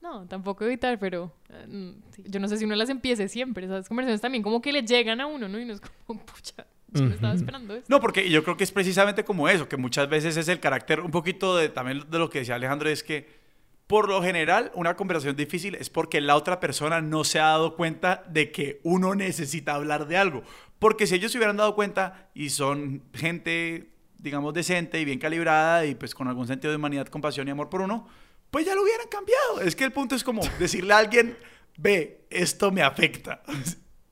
no, 0.00 0.26
tampoco 0.26 0.64
evitar, 0.64 0.98
pero 0.98 1.32
uh, 1.50 1.92
yo 2.24 2.40
no 2.40 2.48
sé 2.48 2.56
si 2.56 2.64
uno 2.64 2.74
las 2.74 2.88
empiece 2.88 3.28
siempre. 3.28 3.66
Esas 3.66 3.86
conversaciones 3.86 4.20
también 4.20 4.42
como 4.42 4.62
que 4.62 4.72
le 4.72 4.82
llegan 4.82 5.20
a 5.20 5.26
uno, 5.26 5.46
¿no? 5.46 5.60
Y 5.60 5.66
no 5.66 5.74
es 5.74 5.80
como, 6.06 6.20
pucha, 6.24 6.66
yo 6.92 7.04
me 7.04 7.14
estaba 7.14 7.34
esperando 7.34 7.74
esto. 7.74 7.86
No, 7.88 8.00
porque 8.00 8.28
yo 8.28 8.42
creo 8.42 8.56
que 8.56 8.64
es 8.64 8.72
precisamente 8.72 9.24
como 9.24 9.48
eso, 9.48 9.68
que 9.68 9.76
muchas 9.76 10.08
veces 10.08 10.36
es 10.36 10.48
el 10.48 10.60
carácter, 10.60 11.00
un 11.00 11.10
poquito 11.10 11.56
de 11.56 11.68
también 11.68 12.04
de 12.08 12.18
lo 12.18 12.30
que 12.30 12.40
decía 12.40 12.54
Alejandro, 12.54 12.88
es 12.88 13.02
que 13.02 13.40
por 13.86 14.08
lo 14.08 14.22
general 14.22 14.70
una 14.74 14.94
conversación 14.94 15.34
difícil 15.34 15.74
es 15.74 15.90
porque 15.90 16.20
la 16.20 16.36
otra 16.36 16.60
persona 16.60 17.00
no 17.00 17.24
se 17.24 17.40
ha 17.40 17.46
dado 17.46 17.74
cuenta 17.74 18.22
de 18.28 18.52
que 18.52 18.80
uno 18.84 19.16
necesita 19.16 19.74
hablar 19.74 20.06
de 20.06 20.16
algo. 20.16 20.44
Porque 20.78 21.06
si 21.06 21.16
ellos 21.16 21.32
se 21.32 21.38
hubieran 21.38 21.56
dado 21.56 21.74
cuenta 21.74 22.30
y 22.32 22.50
son 22.50 23.02
gente, 23.12 23.90
digamos, 24.18 24.54
decente 24.54 25.00
y 25.00 25.04
bien 25.04 25.18
calibrada 25.18 25.86
y 25.86 25.96
pues 25.96 26.14
con 26.14 26.28
algún 26.28 26.46
sentido 26.46 26.70
de 26.70 26.76
humanidad, 26.76 27.08
compasión 27.08 27.48
y 27.48 27.50
amor 27.50 27.68
por 27.68 27.80
uno, 27.80 28.06
pues 28.50 28.64
ya 28.64 28.74
lo 28.74 28.82
hubieran 28.82 29.08
cambiado. 29.08 29.60
Es 29.60 29.74
que 29.74 29.84
el 29.84 29.92
punto 29.92 30.14
es 30.14 30.22
como 30.22 30.42
decirle 30.58 30.94
a 30.94 30.98
alguien, 30.98 31.36
ve, 31.76 32.26
esto 32.30 32.70
me 32.70 32.82
afecta. 32.82 33.42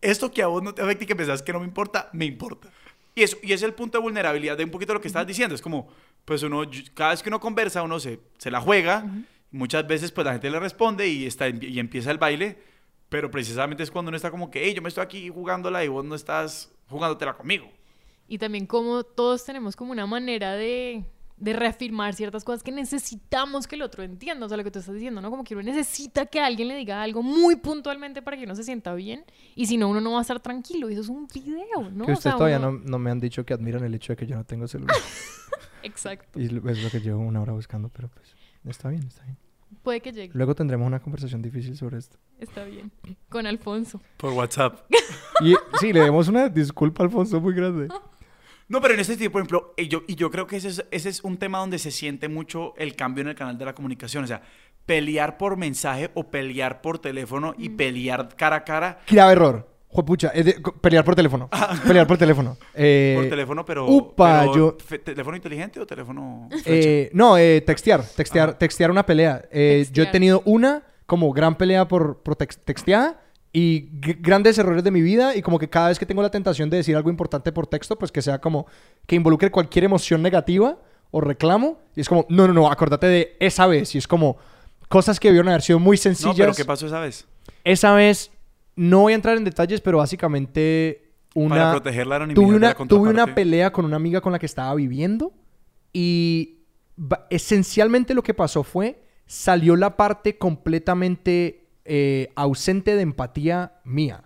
Esto 0.00 0.30
que 0.30 0.42
a 0.42 0.46
vos 0.46 0.62
no 0.62 0.74
te 0.74 0.82
afecta 0.82 1.04
y 1.04 1.06
que 1.06 1.16
pensás 1.16 1.42
que 1.42 1.52
no 1.52 1.60
me 1.60 1.66
importa, 1.66 2.08
me 2.12 2.24
importa. 2.24 2.70
Y, 3.14 3.22
eso, 3.22 3.36
y 3.42 3.52
es 3.52 3.62
el 3.62 3.74
punto 3.74 3.98
de 3.98 4.02
vulnerabilidad 4.02 4.56
de 4.56 4.64
un 4.64 4.70
poquito 4.70 4.94
lo 4.94 5.00
que 5.00 5.08
estás 5.08 5.26
diciendo. 5.26 5.54
Es 5.54 5.62
como, 5.62 5.88
pues 6.24 6.42
uno, 6.42 6.62
cada 6.94 7.10
vez 7.10 7.22
que 7.22 7.28
uno 7.28 7.40
conversa, 7.40 7.82
uno 7.82 7.98
se, 7.98 8.20
se 8.38 8.50
la 8.50 8.60
juega. 8.60 9.02
Uh 9.04 9.08
-huh. 9.08 9.24
Muchas 9.50 9.86
veces, 9.86 10.12
pues 10.12 10.24
la 10.24 10.32
gente 10.32 10.50
le 10.50 10.60
responde 10.60 11.08
y, 11.08 11.26
está, 11.26 11.48
y 11.48 11.78
empieza 11.78 12.10
el 12.10 12.18
baile. 12.18 12.58
Pero 13.08 13.30
precisamente 13.30 13.82
es 13.82 13.90
cuando 13.90 14.10
uno 14.10 14.16
está 14.16 14.30
como 14.30 14.50
que, 14.50 14.62
hey, 14.64 14.74
yo 14.74 14.82
me 14.82 14.88
estoy 14.88 15.02
aquí 15.02 15.28
jugándola 15.30 15.82
y 15.82 15.88
vos 15.88 16.04
no 16.04 16.14
estás 16.14 16.70
jugándotela 16.88 17.36
conmigo. 17.36 17.70
Y 18.28 18.36
también 18.38 18.66
como 18.66 19.02
todos 19.02 19.44
tenemos 19.44 19.74
como 19.74 19.92
una 19.92 20.06
manera 20.06 20.54
de 20.54 21.04
de 21.40 21.52
reafirmar 21.52 22.14
ciertas 22.14 22.44
cosas 22.44 22.62
que 22.62 22.72
necesitamos 22.72 23.66
que 23.66 23.76
el 23.76 23.82
otro 23.82 24.02
entienda, 24.02 24.46
o 24.46 24.48
sea, 24.48 24.56
lo 24.56 24.64
que 24.64 24.70
tú 24.70 24.78
estás 24.78 24.94
diciendo, 24.94 25.20
¿no? 25.20 25.30
Como 25.30 25.44
que 25.44 25.54
uno 25.54 25.62
necesita 25.62 26.26
que 26.26 26.40
alguien 26.40 26.68
le 26.68 26.76
diga 26.76 27.02
algo 27.02 27.22
muy 27.22 27.56
puntualmente 27.56 28.22
para 28.22 28.36
que 28.36 28.44
uno 28.44 28.54
se 28.54 28.64
sienta 28.64 28.94
bien, 28.94 29.24
y 29.54 29.66
si 29.66 29.76
no, 29.76 29.88
uno 29.88 30.00
no 30.00 30.12
va 30.12 30.18
a 30.18 30.22
estar 30.22 30.40
tranquilo, 30.40 30.90
y 30.90 30.94
eso 30.94 31.02
es 31.02 31.08
un 31.08 31.28
video, 31.32 31.90
¿no? 31.90 32.06
Que 32.06 32.12
ustedes 32.12 32.18
o 32.18 32.22
sea, 32.22 32.32
todavía 32.36 32.58
uno... 32.58 32.72
no, 32.72 32.78
no, 32.84 32.98
me 32.98 33.10
han 33.10 33.20
dicho 33.20 33.44
que 33.44 33.54
admiran 33.54 33.84
el 33.84 33.94
hecho 33.94 34.12
de 34.12 34.16
que 34.16 34.26
yo 34.26 34.36
no 34.36 34.44
tengo 34.44 34.66
celular. 34.66 34.96
Exacto. 35.82 36.40
Y 36.40 36.46
es 36.46 36.52
lo 36.52 36.90
que 36.90 37.00
llevo 37.00 37.20
una 37.20 37.40
hora 37.40 37.52
buscando, 37.52 37.88
pero 37.88 38.08
pues 38.08 38.34
está 38.64 38.88
bien, 38.88 39.06
está 39.06 39.22
bien. 39.24 39.36
Puede 39.82 40.00
que 40.00 40.12
llegue. 40.12 40.32
Luego 40.34 40.54
tendremos 40.54 40.86
una 40.86 41.00
conversación 41.00 41.42
difícil 41.42 41.76
sobre 41.76 41.98
esto. 41.98 42.18
Está 42.38 42.64
bien. 42.64 42.90
Con 43.28 43.46
Alfonso. 43.46 44.00
Por 44.16 44.32
WhatsApp. 44.32 44.80
y 45.40 45.54
sí, 45.78 45.92
le 45.92 46.00
demos 46.00 46.28
una 46.28 46.48
disculpa 46.48 47.02
a 47.02 47.06
Alfonso 47.06 47.40
muy 47.40 47.54
grande. 47.54 47.88
No, 48.68 48.82
pero 48.82 48.94
en 48.94 49.00
este 49.00 49.16
tipo, 49.16 49.32
por 49.32 49.40
ejemplo, 49.40 49.74
y 49.76 49.88
yo, 49.88 50.02
y 50.06 50.14
yo 50.14 50.30
creo 50.30 50.46
que 50.46 50.56
ese 50.56 50.68
es, 50.68 50.84
ese 50.90 51.08
es 51.08 51.24
un 51.24 51.38
tema 51.38 51.58
donde 51.58 51.78
se 51.78 51.90
siente 51.90 52.28
mucho 52.28 52.74
el 52.76 52.94
cambio 52.94 53.22
en 53.22 53.28
el 53.28 53.34
canal 53.34 53.56
de 53.56 53.64
la 53.64 53.74
comunicación. 53.74 54.24
O 54.24 54.26
sea, 54.26 54.42
pelear 54.84 55.38
por 55.38 55.56
mensaje 55.56 56.10
o 56.14 56.30
pelear 56.30 56.82
por 56.82 56.98
teléfono 56.98 57.54
y 57.56 57.70
mm. 57.70 57.76
pelear 57.76 58.36
cara 58.36 58.56
a 58.56 58.64
cara. 58.64 59.00
Grave 59.08 59.32
error. 59.32 59.68
Juepucha, 59.90 60.28
es 60.28 60.44
de, 60.44 60.60
pelear 60.82 61.02
por 61.02 61.14
teléfono. 61.14 61.48
pelear 61.86 62.06
por 62.06 62.18
teléfono. 62.18 62.58
Eh, 62.74 63.16
por 63.18 63.30
teléfono, 63.30 63.64
pero. 63.64 63.86
Upa, 63.86 64.40
pero, 64.40 64.54
yo. 64.54 64.76
¿Teléfono 65.02 65.34
inteligente 65.34 65.80
o 65.80 65.86
teléfono.? 65.86 66.48
Eh, 66.66 67.10
no, 67.14 67.38
eh, 67.38 67.62
textear. 67.62 68.04
Textear, 68.04 68.50
ah. 68.50 68.58
textear 68.58 68.90
una 68.90 69.04
pelea. 69.04 69.40
Textear. 69.40 69.92
Yo 69.92 70.02
he 70.02 70.06
tenido 70.06 70.42
una 70.44 70.82
como 71.06 71.32
gran 71.32 71.56
pelea 71.56 71.88
por, 71.88 72.18
por 72.18 72.36
tex 72.36 72.58
texteada 72.58 73.18
y 73.52 73.88
grandes 74.20 74.58
errores 74.58 74.84
de 74.84 74.90
mi 74.90 75.00
vida 75.00 75.34
y 75.34 75.42
como 75.42 75.58
que 75.58 75.68
cada 75.68 75.88
vez 75.88 75.98
que 75.98 76.06
tengo 76.06 76.22
la 76.22 76.30
tentación 76.30 76.68
de 76.70 76.78
decir 76.78 76.96
algo 76.96 77.10
importante 77.10 77.52
por 77.52 77.66
texto, 77.66 77.98
pues 77.98 78.12
que 78.12 78.22
sea 78.22 78.40
como 78.40 78.66
que 79.06 79.16
involucre 79.16 79.50
cualquier 79.50 79.84
emoción 79.84 80.22
negativa 80.22 80.78
o 81.10 81.20
reclamo 81.20 81.78
y 81.96 82.02
es 82.02 82.08
como, 82.08 82.26
no, 82.28 82.46
no, 82.46 82.52
no, 82.52 82.70
acordate 82.70 83.06
de 83.06 83.36
esa 83.40 83.66
vez 83.66 83.94
y 83.94 83.98
es 83.98 84.06
como 84.06 84.36
cosas 84.88 85.18
que 85.18 85.28
debieron 85.28 85.48
haber 85.48 85.62
sido 85.62 85.78
muy 85.78 85.96
sencillas. 85.96 86.36
No, 86.36 86.44
pero 86.44 86.54
¿qué 86.54 86.64
pasó 86.64 86.86
esa 86.86 87.00
vez? 87.00 87.26
Esa 87.64 87.94
vez, 87.94 88.30
no 88.76 89.00
voy 89.00 89.12
a 89.12 89.16
entrar 89.16 89.36
en 89.36 89.44
detalles, 89.44 89.80
pero 89.80 89.98
básicamente 89.98 91.12
una... 91.34 91.56
Para 91.56 91.70
proteger 91.72 92.06
la 92.06 92.16
anonimidad 92.16 92.46
tuve 92.46 92.56
una, 92.56 92.68
de 92.68 92.74
la 92.74 92.86
tuve 92.86 93.10
una 93.10 93.34
pelea 93.34 93.72
con 93.72 93.84
una 93.84 93.96
amiga 93.96 94.20
con 94.20 94.32
la 94.32 94.38
que 94.38 94.46
estaba 94.46 94.74
viviendo 94.74 95.32
y 95.92 96.58
esencialmente 97.30 98.12
lo 98.12 98.22
que 98.22 98.34
pasó 98.34 98.62
fue, 98.62 99.02
salió 99.26 99.76
la 99.76 99.96
parte 99.96 100.36
completamente 100.36 101.67
eh, 101.88 102.30
ausente 102.36 102.94
de 102.94 103.02
empatía 103.02 103.80
mía. 103.84 104.24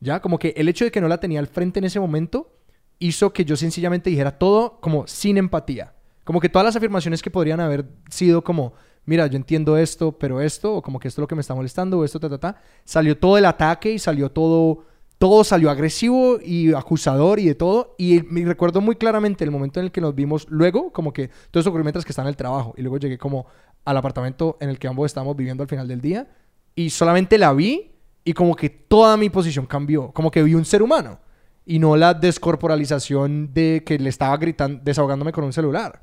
¿Ya? 0.00 0.20
Como 0.20 0.38
que 0.38 0.54
el 0.56 0.68
hecho 0.68 0.84
de 0.84 0.90
que 0.90 1.00
no 1.00 1.06
la 1.06 1.20
tenía 1.20 1.38
al 1.38 1.46
frente 1.46 1.78
en 1.78 1.84
ese 1.84 2.00
momento 2.00 2.50
hizo 2.98 3.32
que 3.32 3.44
yo 3.44 3.56
sencillamente 3.56 4.10
dijera 4.10 4.38
todo 4.38 4.80
como 4.80 5.06
sin 5.06 5.36
empatía. 5.36 5.94
Como 6.24 6.40
que 6.40 6.48
todas 6.48 6.64
las 6.64 6.76
afirmaciones 6.76 7.20
que 7.22 7.30
podrían 7.30 7.60
haber 7.60 7.86
sido 8.08 8.42
como, 8.42 8.74
mira, 9.04 9.26
yo 9.26 9.36
entiendo 9.36 9.76
esto, 9.76 10.12
pero 10.12 10.40
esto, 10.40 10.76
o 10.76 10.82
como 10.82 10.98
que 10.98 11.08
esto 11.08 11.20
es 11.20 11.22
lo 11.22 11.28
que 11.28 11.34
me 11.34 11.40
está 11.40 11.54
molestando, 11.54 11.98
o 11.98 12.04
esto, 12.04 12.18
ta, 12.20 12.28
ta, 12.28 12.38
ta, 12.38 12.62
salió 12.84 13.18
todo 13.18 13.38
el 13.38 13.44
ataque 13.44 13.92
y 13.92 13.98
salió 13.98 14.30
todo, 14.30 14.84
todo 15.18 15.44
salió 15.44 15.70
agresivo 15.70 16.38
y 16.42 16.72
acusador 16.72 17.38
y 17.40 17.46
de 17.46 17.54
todo. 17.54 17.94
Y 17.98 18.22
me 18.22 18.44
recuerdo 18.44 18.80
muy 18.80 18.96
claramente 18.96 19.44
el 19.44 19.50
momento 19.50 19.80
en 19.80 19.86
el 19.86 19.92
que 19.92 20.00
nos 20.00 20.14
vimos 20.14 20.46
luego, 20.48 20.92
como 20.92 21.12
que 21.12 21.28
todo 21.50 21.60
eso 21.60 21.70
ocurrió 21.70 21.84
mientras 21.84 22.04
que 22.04 22.12
estaba 22.12 22.28
en 22.28 22.30
el 22.30 22.36
trabajo. 22.36 22.74
Y 22.76 22.82
luego 22.82 22.98
llegué 22.98 23.18
como 23.18 23.46
al 23.84 23.96
apartamento 23.96 24.56
en 24.60 24.68
el 24.68 24.78
que 24.78 24.86
ambos 24.86 25.06
estábamos 25.06 25.36
viviendo 25.36 25.62
al 25.62 25.68
final 25.68 25.88
del 25.88 26.00
día. 26.00 26.28
Y 26.74 26.90
solamente 26.90 27.38
la 27.38 27.52
vi 27.52 27.90
y 28.24 28.32
como 28.32 28.54
que 28.56 28.70
toda 28.70 29.16
mi 29.16 29.30
posición 29.30 29.66
cambió. 29.66 30.10
Como 30.12 30.30
que 30.30 30.42
vi 30.42 30.54
un 30.54 30.64
ser 30.64 30.82
humano. 30.82 31.18
Y 31.64 31.78
no 31.78 31.96
la 31.96 32.14
descorporalización 32.14 33.52
de 33.52 33.82
que 33.86 33.98
le 33.98 34.08
estaba 34.08 34.36
gritando, 34.36 34.80
desahogándome 34.82 35.32
con 35.32 35.44
un 35.44 35.52
celular. 35.52 36.02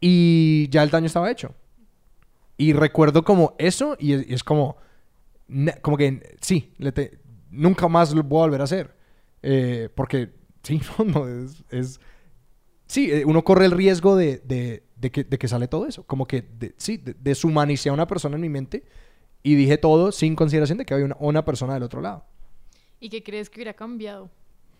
Y 0.00 0.68
ya 0.70 0.82
el 0.82 0.90
daño 0.90 1.06
estaba 1.06 1.30
hecho. 1.30 1.54
Y 2.56 2.72
recuerdo 2.72 3.24
como 3.24 3.54
eso 3.58 3.96
y 3.98 4.32
es, 4.34 4.44
como... 4.44 4.76
Como 5.82 5.96
que 5.96 6.36
sí, 6.40 6.72
nunca 7.50 7.88
más 7.88 8.12
lo 8.14 8.22
voy 8.22 8.38
a 8.38 8.42
volver 8.46 8.60
a 8.60 8.64
hacer. 8.64 8.94
Eh, 9.42 9.88
porque 9.94 10.30
sí, 10.62 10.80
no, 10.98 11.04
no, 11.04 11.28
es... 11.28 11.64
es- 11.70 12.00
sí, 12.86 13.10
eh, 13.10 13.24
uno 13.24 13.42
corre 13.44 13.64
el 13.66 13.70
riesgo 13.72 14.14
de, 14.16 14.38
de- 14.44 15.10
que, 15.10 15.48
sale 15.48 15.66
todo 15.68 15.86
eso. 15.86 16.04
Como 16.04 16.26
que, 16.26 16.46
sí, 16.76 16.98
de- 16.98 17.14
deshumanicé 17.18 17.88
a 17.88 17.92
una 17.92 18.06
persona 18.06 18.36
en 18.36 18.42
mi 18.42 18.48
mente 18.48 18.84
y 19.42 19.54
dije 19.54 19.78
todo 19.78 20.12
sin 20.12 20.34
consideración 20.36 20.78
de 20.78 20.84
que 20.84 20.94
había 20.94 21.06
una, 21.06 21.16
una 21.20 21.44
persona 21.44 21.74
del 21.74 21.82
otro 21.82 22.00
lado. 22.00 22.24
¿Y 23.00 23.08
qué 23.08 23.22
crees 23.22 23.48
que 23.48 23.58
hubiera 23.58 23.74
cambiado? 23.74 24.30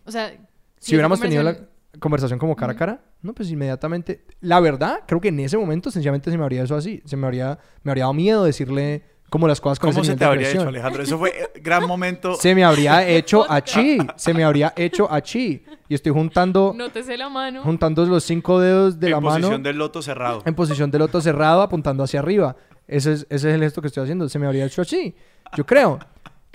O 0.05 0.11
sea, 0.11 0.31
Si 0.79 0.93
hubiéramos 0.95 1.19
tenido 1.19 1.43
la 1.43 1.57
conversación- 1.99 2.39
como 2.39 2.55
cara 2.55 2.73
a 2.73 2.75
cara, 2.75 3.01
no, 3.21 3.33
pues 3.33 3.49
inmediatamente. 3.51 4.23
La 4.39 4.59
verdad, 4.59 5.01
creo 5.07 5.19
que 5.21 5.27
en 5.29 5.39
ese 5.39 5.57
momento 5.57 5.91
sencillamente 5.91 6.31
se 6.31 6.37
me 6.37 6.43
habría 6.43 6.63
eso 6.63 6.75
así. 6.75 7.01
Se 7.05 7.15
me 7.17 7.25
habría, 7.27 7.59
me 7.83 7.91
habría 7.91 8.03
dado 8.05 8.13
miedo 8.13 8.43
decirle 8.43 9.03
como 9.29 9.47
las 9.47 9.61
cosas 9.61 9.79
con 9.79 9.91
¿Cómo 9.91 10.01
ese 10.01 10.11
se 10.11 10.15
nivel 10.15 10.19
te 10.19 10.25
de 10.25 10.29
habría 10.29 10.49
hecho, 10.49 10.61
agresión. 10.61 10.67
Alejandro? 10.67 11.03
Eso 11.03 11.17
fue 11.17 11.29
eh, 11.29 11.59
gran 11.61 11.87
momento. 11.87 12.33
Se 12.39 12.53
me 12.55 12.63
habría 12.63 13.07
hecho 13.07 13.49
a 13.49 13.61
chi. 13.63 13.97
Se 14.17 14.33
me 14.33 14.43
habría 14.43 14.73
hecho 14.75 15.11
a 15.11 15.21
chi. 15.21 15.63
Y 15.87 15.93
estoy 15.95 16.11
juntando, 16.11 16.73
Nótese 16.75 17.15
la 17.17 17.29
mano. 17.29 17.63
juntando 17.63 18.05
los 18.05 18.23
cinco 18.23 18.59
dedos 18.59 18.99
de 18.99 19.07
en 19.07 19.11
la 19.13 19.19
mano 19.21 19.35
posición 19.37 19.63
del 19.63 19.77
loto 19.77 20.01
cerrado. 20.01 20.41
en 20.45 20.53
posición 20.55 20.89
del 20.91 20.99
loto 20.99 21.21
cerrado, 21.21 21.61
apuntando 21.61 22.03
hacia 22.03 22.19
arriba. 22.19 22.55
Ese 22.91 23.13
es, 23.13 23.21
ese 23.29 23.49
es 23.49 23.55
el 23.55 23.61
gesto 23.61 23.81
que 23.81 23.87
estoy 23.87 24.03
haciendo. 24.03 24.27
Se 24.29 24.37
me 24.37 24.45
habría 24.45 24.65
hecho 24.65 24.81
así. 24.83 25.15
Yo 25.57 25.65
creo. 25.65 25.97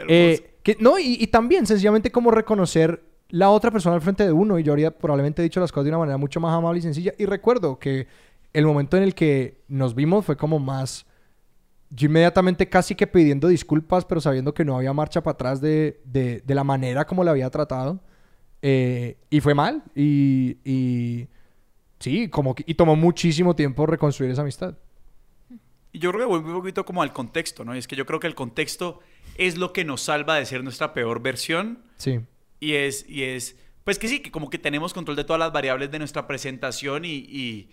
Eh, 0.08 0.58
que, 0.62 0.76
no, 0.78 0.98
y, 0.98 1.16
y 1.18 1.26
también 1.28 1.64
sencillamente 1.66 2.12
como 2.12 2.30
reconocer 2.30 3.02
la 3.30 3.48
otra 3.48 3.70
persona 3.70 3.96
al 3.96 4.02
frente 4.02 4.24
de 4.26 4.32
uno. 4.32 4.58
Y 4.58 4.62
yo 4.62 4.72
habría 4.72 4.90
probablemente 4.90 5.40
dicho 5.42 5.58
las 5.58 5.72
cosas 5.72 5.86
de 5.86 5.90
una 5.90 5.98
manera 6.00 6.18
mucho 6.18 6.38
más 6.38 6.52
amable 6.54 6.80
y 6.80 6.82
sencilla. 6.82 7.14
Y 7.16 7.24
recuerdo 7.24 7.78
que 7.78 8.06
el 8.52 8.66
momento 8.66 8.98
en 8.98 9.02
el 9.04 9.14
que 9.14 9.62
nos 9.68 9.94
vimos 9.94 10.26
fue 10.26 10.36
como 10.36 10.58
más... 10.58 11.06
Yo 11.88 12.06
inmediatamente 12.08 12.68
casi 12.68 12.94
que 12.94 13.06
pidiendo 13.06 13.48
disculpas, 13.48 14.04
pero 14.04 14.20
sabiendo 14.20 14.52
que 14.52 14.66
no 14.66 14.76
había 14.76 14.92
marcha 14.92 15.22
para 15.22 15.32
atrás 15.32 15.62
de, 15.62 16.00
de- 16.04 16.42
de 16.44 16.54
la 16.54 16.62
manera 16.64 17.06
como 17.06 17.24
la 17.24 17.30
había 17.30 17.48
tratado. 17.48 17.98
Eh, 18.60 19.16
y 19.30 19.40
fue 19.40 19.54
mal. 19.54 19.82
Y, 19.94 20.58
y 20.62 21.26
sí, 22.00 22.28
como 22.28 22.54
que, 22.54 22.64
y 22.66 22.74
tomó 22.74 22.96
muchísimo 22.96 23.56
tiempo 23.56 23.86
reconstruir 23.86 24.30
esa 24.32 24.42
amistad. 24.42 24.74
Y 25.96 25.98
yo 25.98 26.10
creo 26.10 26.20
que 26.20 26.26
vuelve 26.26 26.50
un 26.50 26.58
poquito 26.58 26.84
como 26.84 27.00
al 27.00 27.14
contexto, 27.14 27.64
¿no? 27.64 27.74
Y 27.74 27.78
es 27.78 27.88
que 27.88 27.96
yo 27.96 28.04
creo 28.04 28.20
que 28.20 28.26
el 28.26 28.34
contexto 28.34 29.00
es 29.38 29.56
lo 29.56 29.72
que 29.72 29.82
nos 29.82 30.02
salva 30.02 30.34
de 30.36 30.44
ser 30.44 30.62
nuestra 30.62 30.92
peor 30.92 31.22
versión. 31.22 31.78
Sí. 31.96 32.20
Y 32.60 32.74
es, 32.74 33.08
y 33.08 33.22
es, 33.22 33.56
pues 33.82 33.98
que 33.98 34.06
sí, 34.06 34.20
que 34.20 34.30
como 34.30 34.50
que 34.50 34.58
tenemos 34.58 34.92
control 34.92 35.16
de 35.16 35.24
todas 35.24 35.40
las 35.40 35.54
variables 35.54 35.90
de 35.90 35.98
nuestra 35.98 36.26
presentación 36.26 37.06
y, 37.06 37.14
y, 37.14 37.70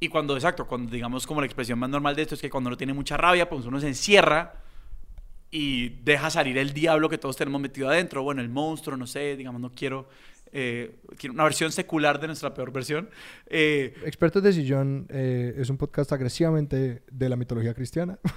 y 0.00 0.08
cuando, 0.08 0.34
exacto, 0.34 0.66
cuando 0.66 0.90
digamos 0.90 1.26
como 1.26 1.42
la 1.42 1.46
expresión 1.46 1.78
más 1.78 1.90
normal 1.90 2.16
de 2.16 2.22
esto 2.22 2.36
es 2.36 2.40
que 2.40 2.48
cuando 2.48 2.68
uno 2.68 2.78
tiene 2.78 2.94
mucha 2.94 3.18
rabia, 3.18 3.50
pues 3.50 3.66
uno 3.66 3.78
se 3.78 3.88
encierra 3.88 4.62
y 5.50 5.90
deja 5.90 6.30
salir 6.30 6.56
el 6.56 6.72
diablo 6.72 7.10
que 7.10 7.18
todos 7.18 7.36
tenemos 7.36 7.60
metido 7.60 7.90
adentro, 7.90 8.22
bueno, 8.22 8.40
el 8.40 8.48
monstruo, 8.48 8.96
no 8.96 9.06
sé, 9.06 9.36
digamos, 9.36 9.60
no 9.60 9.74
quiero, 9.74 10.08
eh, 10.52 10.96
una 11.30 11.44
versión 11.44 11.72
secular 11.72 12.20
de 12.20 12.28
nuestra 12.28 12.54
peor 12.54 12.72
versión. 12.72 13.10
Eh, 13.46 13.94
Expertos 14.04 14.42
de 14.42 14.52
Sillón 14.52 15.06
eh, 15.10 15.54
es 15.58 15.70
un 15.70 15.76
podcast 15.76 16.12
agresivamente 16.12 17.02
de 17.10 17.28
la 17.28 17.36
mitología 17.36 17.74
cristiana. 17.74 18.18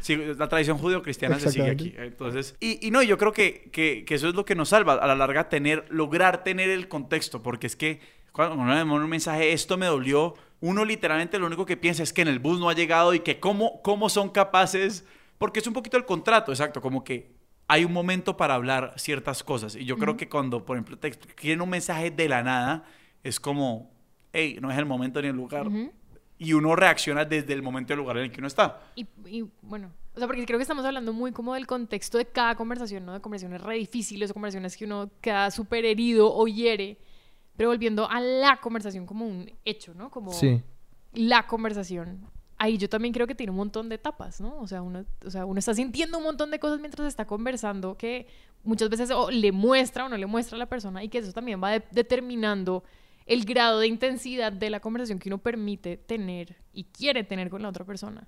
Sí, 0.00 0.16
la 0.16 0.48
tradición 0.48 0.78
judeo-cristiana 0.78 1.40
se 1.40 1.50
sigue 1.50 1.70
aquí. 1.70 1.92
Entonces, 1.98 2.56
y, 2.60 2.86
y 2.86 2.90
no, 2.92 3.02
yo 3.02 3.18
creo 3.18 3.32
que, 3.32 3.68
que, 3.72 4.04
que 4.06 4.14
eso 4.14 4.28
es 4.28 4.34
lo 4.34 4.44
que 4.44 4.54
nos 4.54 4.70
salva 4.70 4.94
a 4.94 5.06
la 5.06 5.16
larga, 5.16 5.48
tener, 5.48 5.84
lograr 5.90 6.44
tener 6.44 6.70
el 6.70 6.88
contexto, 6.88 7.42
porque 7.42 7.66
es 7.66 7.74
que 7.74 8.00
cuando 8.32 8.54
uno 8.54 8.72
le 8.72 8.84
manda 8.84 9.04
un 9.04 9.10
mensaje, 9.10 9.52
esto 9.52 9.76
me 9.76 9.86
dolió, 9.86 10.34
uno 10.60 10.84
literalmente 10.84 11.38
lo 11.38 11.46
único 11.46 11.66
que 11.66 11.76
piensa 11.76 12.04
es 12.04 12.12
que 12.12 12.22
en 12.22 12.28
el 12.28 12.38
bus 12.38 12.60
no 12.60 12.70
ha 12.70 12.74
llegado 12.74 13.12
y 13.12 13.20
que 13.20 13.40
cómo, 13.40 13.82
cómo 13.82 14.08
son 14.08 14.30
capaces, 14.30 15.04
porque 15.36 15.58
es 15.58 15.66
un 15.66 15.72
poquito 15.72 15.96
el 15.96 16.04
contrato, 16.04 16.52
exacto, 16.52 16.80
como 16.80 17.02
que 17.02 17.37
hay 17.68 17.84
un 17.84 17.92
momento 17.92 18.36
para 18.36 18.54
hablar 18.54 18.94
ciertas 18.96 19.44
cosas. 19.44 19.76
Y 19.76 19.84
yo 19.84 19.98
creo 19.98 20.16
que 20.16 20.28
cuando, 20.28 20.64
por 20.64 20.76
ejemplo, 20.76 20.98
te 20.98 21.10
quieren 21.12 21.60
un 21.60 21.68
mensaje 21.68 22.10
de 22.10 22.28
la 22.28 22.42
nada, 22.42 22.84
es 23.22 23.38
como, 23.38 23.90
hey, 24.32 24.58
no 24.60 24.70
es 24.70 24.78
el 24.78 24.86
momento 24.86 25.20
ni 25.20 25.28
el 25.28 25.36
lugar. 25.36 25.68
Y 26.38 26.52
uno 26.54 26.74
reacciona 26.74 27.24
desde 27.24 27.52
el 27.52 27.62
momento 27.62 27.92
y 27.92 27.94
el 27.94 27.98
lugar 27.98 28.16
en 28.18 28.24
el 28.24 28.30
que 28.32 28.40
uno 28.40 28.46
está. 28.46 28.80
Y, 28.94 29.06
y, 29.26 29.44
bueno, 29.60 29.90
o 30.14 30.18
sea, 30.18 30.26
porque 30.26 30.46
creo 30.46 30.58
que 30.58 30.62
estamos 30.62 30.84
hablando 30.84 31.12
muy 31.12 31.30
como 31.32 31.54
del 31.54 31.66
contexto 31.66 32.16
de 32.16 32.24
cada 32.26 32.54
conversación, 32.54 33.04
¿no? 33.04 33.12
De 33.12 33.20
conversaciones 33.20 33.60
re 33.60 33.74
difíciles 33.76 34.30
o 34.30 34.34
conversaciones 34.34 34.76
que 34.76 34.84
uno 34.86 35.10
queda 35.20 35.50
súper 35.50 35.84
herido 35.84 36.32
o 36.34 36.46
hiere. 36.46 36.98
Pero 37.56 37.68
volviendo 37.70 38.08
a 38.08 38.20
la 38.20 38.60
conversación 38.60 39.04
como 39.04 39.26
un 39.26 39.50
hecho, 39.64 39.92
¿no? 39.94 40.10
Como 40.10 40.32
Sí. 40.32 40.62
la 41.12 41.46
conversación. 41.46 42.20
Ahí 42.58 42.76
yo 42.76 42.88
también 42.88 43.14
creo 43.14 43.26
que 43.28 43.34
tiene 43.36 43.52
un 43.52 43.56
montón 43.56 43.88
de 43.88 43.94
etapas, 43.94 44.40
¿no? 44.40 44.58
O 44.58 44.66
sea, 44.66 44.82
uno, 44.82 45.04
o 45.24 45.30
sea, 45.30 45.46
uno 45.46 45.58
está 45.60 45.74
sintiendo 45.74 46.18
un 46.18 46.24
montón 46.24 46.50
de 46.50 46.58
cosas 46.58 46.80
mientras 46.80 47.06
está 47.06 47.24
conversando 47.24 47.96
que 47.96 48.26
muchas 48.64 48.88
veces 48.90 49.10
o 49.12 49.30
le 49.30 49.52
muestra 49.52 50.06
o 50.06 50.08
no 50.08 50.16
le 50.16 50.26
muestra 50.26 50.56
a 50.56 50.58
la 50.58 50.66
persona 50.66 51.04
y 51.04 51.08
que 51.08 51.18
eso 51.18 51.32
también 51.32 51.62
va 51.62 51.70
de- 51.70 51.84
determinando 51.92 52.82
el 53.26 53.44
grado 53.44 53.78
de 53.78 53.86
intensidad 53.86 54.52
de 54.52 54.70
la 54.70 54.80
conversación 54.80 55.18
que 55.20 55.28
uno 55.28 55.38
permite 55.38 55.96
tener 55.98 56.56
y 56.72 56.84
quiere 56.84 57.22
tener 57.22 57.48
con 57.48 57.62
la 57.62 57.68
otra 57.68 57.84
persona. 57.84 58.26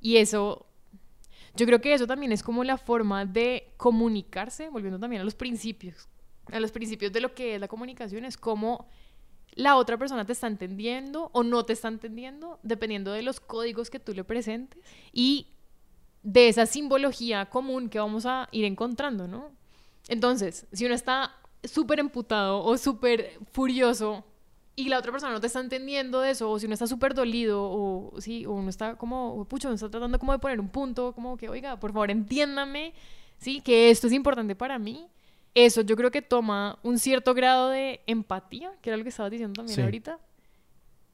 Y 0.00 0.16
eso, 0.18 0.66
yo 1.56 1.64
creo 1.66 1.80
que 1.80 1.94
eso 1.94 2.06
también 2.06 2.32
es 2.32 2.42
como 2.42 2.64
la 2.64 2.76
forma 2.76 3.24
de 3.24 3.72
comunicarse, 3.78 4.68
volviendo 4.68 4.98
también 4.98 5.22
a 5.22 5.24
los 5.24 5.34
principios, 5.34 6.08
a 6.52 6.60
los 6.60 6.70
principios 6.70 7.12
de 7.12 7.20
lo 7.20 7.34
que 7.34 7.54
es 7.54 7.60
la 7.60 7.68
comunicación, 7.68 8.24
es 8.24 8.36
como 8.36 8.88
la 9.54 9.76
otra 9.76 9.96
persona 9.98 10.24
te 10.24 10.32
está 10.32 10.46
entendiendo 10.46 11.30
o 11.32 11.42
no 11.42 11.64
te 11.64 11.72
está 11.72 11.88
entendiendo, 11.88 12.58
dependiendo 12.62 13.12
de 13.12 13.22
los 13.22 13.40
códigos 13.40 13.90
que 13.90 14.00
tú 14.00 14.14
le 14.14 14.24
presentes 14.24 14.80
y 15.12 15.48
de 16.22 16.48
esa 16.48 16.66
simbología 16.66 17.46
común 17.46 17.88
que 17.88 17.98
vamos 17.98 18.26
a 18.26 18.48
ir 18.52 18.64
encontrando, 18.64 19.26
¿no? 19.26 19.50
Entonces, 20.08 20.66
si 20.72 20.84
uno 20.84 20.94
está 20.94 21.34
súper 21.64 22.00
emputado 22.00 22.62
o 22.62 22.76
súper 22.76 23.38
furioso 23.52 24.24
y 24.76 24.88
la 24.88 24.98
otra 24.98 25.12
persona 25.12 25.32
no 25.32 25.40
te 25.40 25.46
está 25.46 25.60
entendiendo 25.60 26.20
de 26.20 26.30
eso, 26.30 26.50
o 26.50 26.58
si 26.58 26.66
uno 26.66 26.74
está 26.74 26.86
súper 26.86 27.14
dolido, 27.14 27.62
o 27.62 28.20
sí, 28.20 28.46
o 28.46 28.52
uno 28.52 28.70
está 28.70 28.96
como, 28.96 29.44
pucho, 29.44 29.68
uno 29.68 29.74
está 29.74 29.90
tratando 29.90 30.18
como 30.18 30.32
de 30.32 30.38
poner 30.38 30.60
un 30.60 30.68
punto, 30.68 31.12
como 31.12 31.36
que, 31.36 31.48
oiga, 31.48 31.78
por 31.78 31.92
favor, 31.92 32.10
entiéndame, 32.10 32.94
sí, 33.38 33.60
que 33.60 33.90
esto 33.90 34.06
es 34.06 34.12
importante 34.12 34.54
para 34.54 34.78
mí. 34.78 35.06
Eso 35.54 35.80
yo 35.82 35.96
creo 35.96 36.10
que 36.10 36.22
toma 36.22 36.78
un 36.82 36.98
cierto 36.98 37.34
grado 37.34 37.70
de 37.70 38.00
empatía, 38.06 38.72
que 38.80 38.90
era 38.90 38.96
lo 38.96 39.02
que 39.02 39.08
estabas 39.08 39.32
diciendo 39.32 39.54
también 39.54 39.74
Sí. 39.76 39.82
ahorita, 39.82 40.18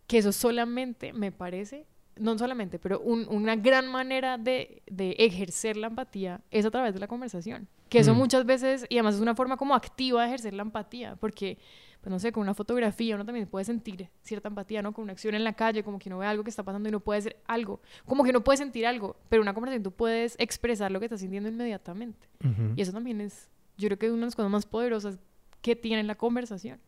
que 0.07 0.19
eso 0.19 0.31
solamente 0.33 1.13
me 1.13 1.33
parece, 1.33 1.87
no 2.17 2.37
solamente, 2.39 2.79
pero 2.79 3.01
un- 3.01 3.27
una 3.29 3.57
gran 3.57 3.89
manera 3.89 4.39
de, 4.39 4.83
de 4.87 5.13
ejercer 5.19 5.77
la 5.77 5.89
empatía 5.89 6.41
es 6.51 6.65
a 6.67 6.71
través 6.71 6.95
de 6.95 7.01
la 7.01 7.09
conversación. 7.09 7.67
Que 7.89 8.01
eso 8.01 8.15
Mm. 8.15 8.19
muchas 8.19 8.45
veces, 8.45 8.85
y 8.89 8.97
además 8.97 9.15
es 9.17 9.21
una 9.21 9.35
forma 9.35 9.57
como 9.57 9.75
activa 9.75 10.21
de 10.23 10.29
ejercer 10.29 10.55
la 10.55 10.63
empatía, 10.63 11.17
porque, 11.17 11.59
pues 12.01 12.11
no 12.11 12.19
sé, 12.19 12.31
con 12.33 12.43
una 12.43 12.53
fotografía 12.55 13.15
uno 13.15 13.25
también 13.25 13.47
puede 13.47 13.65
sentir 13.65 14.09
cierta 14.23 14.49
empatía, 14.49 14.83
¿no? 14.83 14.93
Con 14.93 15.05
una 15.05 15.13
acción 15.13 15.35
en 15.35 15.45
la 15.45 15.53
calle, 15.55 15.83
como 15.83 15.99
que 15.99 16.09
uno 16.09 16.19
ve 16.19 16.27
algo 16.27 16.43
que 16.45 16.51
está 16.51 16.63
pasando 16.63 16.89
y 16.89 16.93
no 16.93 17.01
puede 17.01 17.19
hacer 17.21 17.37
algo, 17.47 17.81
como 18.05 18.23
que 18.25 18.31
uno 18.31 18.43
puede 18.43 18.59
sentir 18.59 18.87
algo, 18.87 19.17
pero 19.29 19.41
en 19.41 19.45
una 19.45 19.55
conversación 19.55 19.83
tú 19.83 19.93
puedes 19.93 20.35
expresar 20.39 20.91
lo 20.91 20.99
que 21.01 21.07
estás 21.07 21.21
sintiendo 21.21 21.49
inmediatamente. 21.49 22.29
Y 22.77 22.81
eso 22.83 22.93
también 22.93 23.21
es, 23.21 23.49
yo 23.77 23.89
creo 23.89 23.99
que 23.99 24.07
es 24.07 24.13
una 24.13 24.21
de 24.21 24.27
las 24.27 24.37
cosas 24.37 24.51
más 24.51 24.67
poderosas 24.67 25.19
que 25.61 25.77
tiene 25.77 26.03
la 26.03 26.15
conversación. 26.15 26.81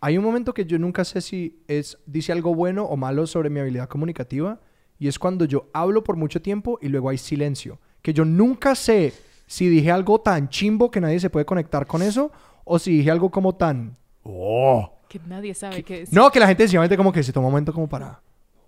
Hay 0.00 0.16
un 0.16 0.24
momento 0.24 0.54
que 0.54 0.64
yo 0.64 0.78
nunca 0.78 1.04
sé 1.04 1.20
si 1.20 1.62
es 1.68 1.98
dice 2.06 2.32
algo 2.32 2.54
bueno 2.54 2.84
o 2.84 2.96
malo 2.96 3.26
sobre 3.26 3.50
mi 3.50 3.60
habilidad 3.60 3.88
comunicativa 3.88 4.60
y 4.98 5.08
es 5.08 5.18
cuando 5.18 5.44
yo 5.44 5.68
hablo 5.72 6.02
por 6.04 6.16
mucho 6.16 6.40
tiempo 6.40 6.78
y 6.80 6.88
luego 6.88 7.10
hay 7.10 7.18
silencio. 7.18 7.78
Que 8.02 8.14
yo 8.14 8.24
nunca 8.24 8.74
sé 8.74 9.12
si 9.46 9.68
dije 9.68 9.90
algo 9.90 10.20
tan 10.20 10.48
chimbo 10.48 10.90
que 10.90 11.00
nadie 11.00 11.20
se 11.20 11.28
puede 11.28 11.44
conectar 11.44 11.86
con 11.86 12.02
eso 12.02 12.30
o 12.64 12.78
si 12.78 12.98
dije 12.98 13.10
algo 13.10 13.30
como 13.30 13.54
tan... 13.54 13.96
¡Oh! 14.22 15.00
Que 15.08 15.18
nadie 15.26 15.54
sabe 15.54 15.82
qué 15.82 16.02
es. 16.02 16.12
No, 16.12 16.30
que 16.30 16.38
la 16.38 16.46
gente 16.46 16.62
sencillamente 16.62 16.96
como 16.96 17.12
que 17.12 17.22
se 17.22 17.32
toma 17.32 17.48
un 17.48 17.52
momento 17.52 17.72
como 17.72 17.88
para... 17.88 18.22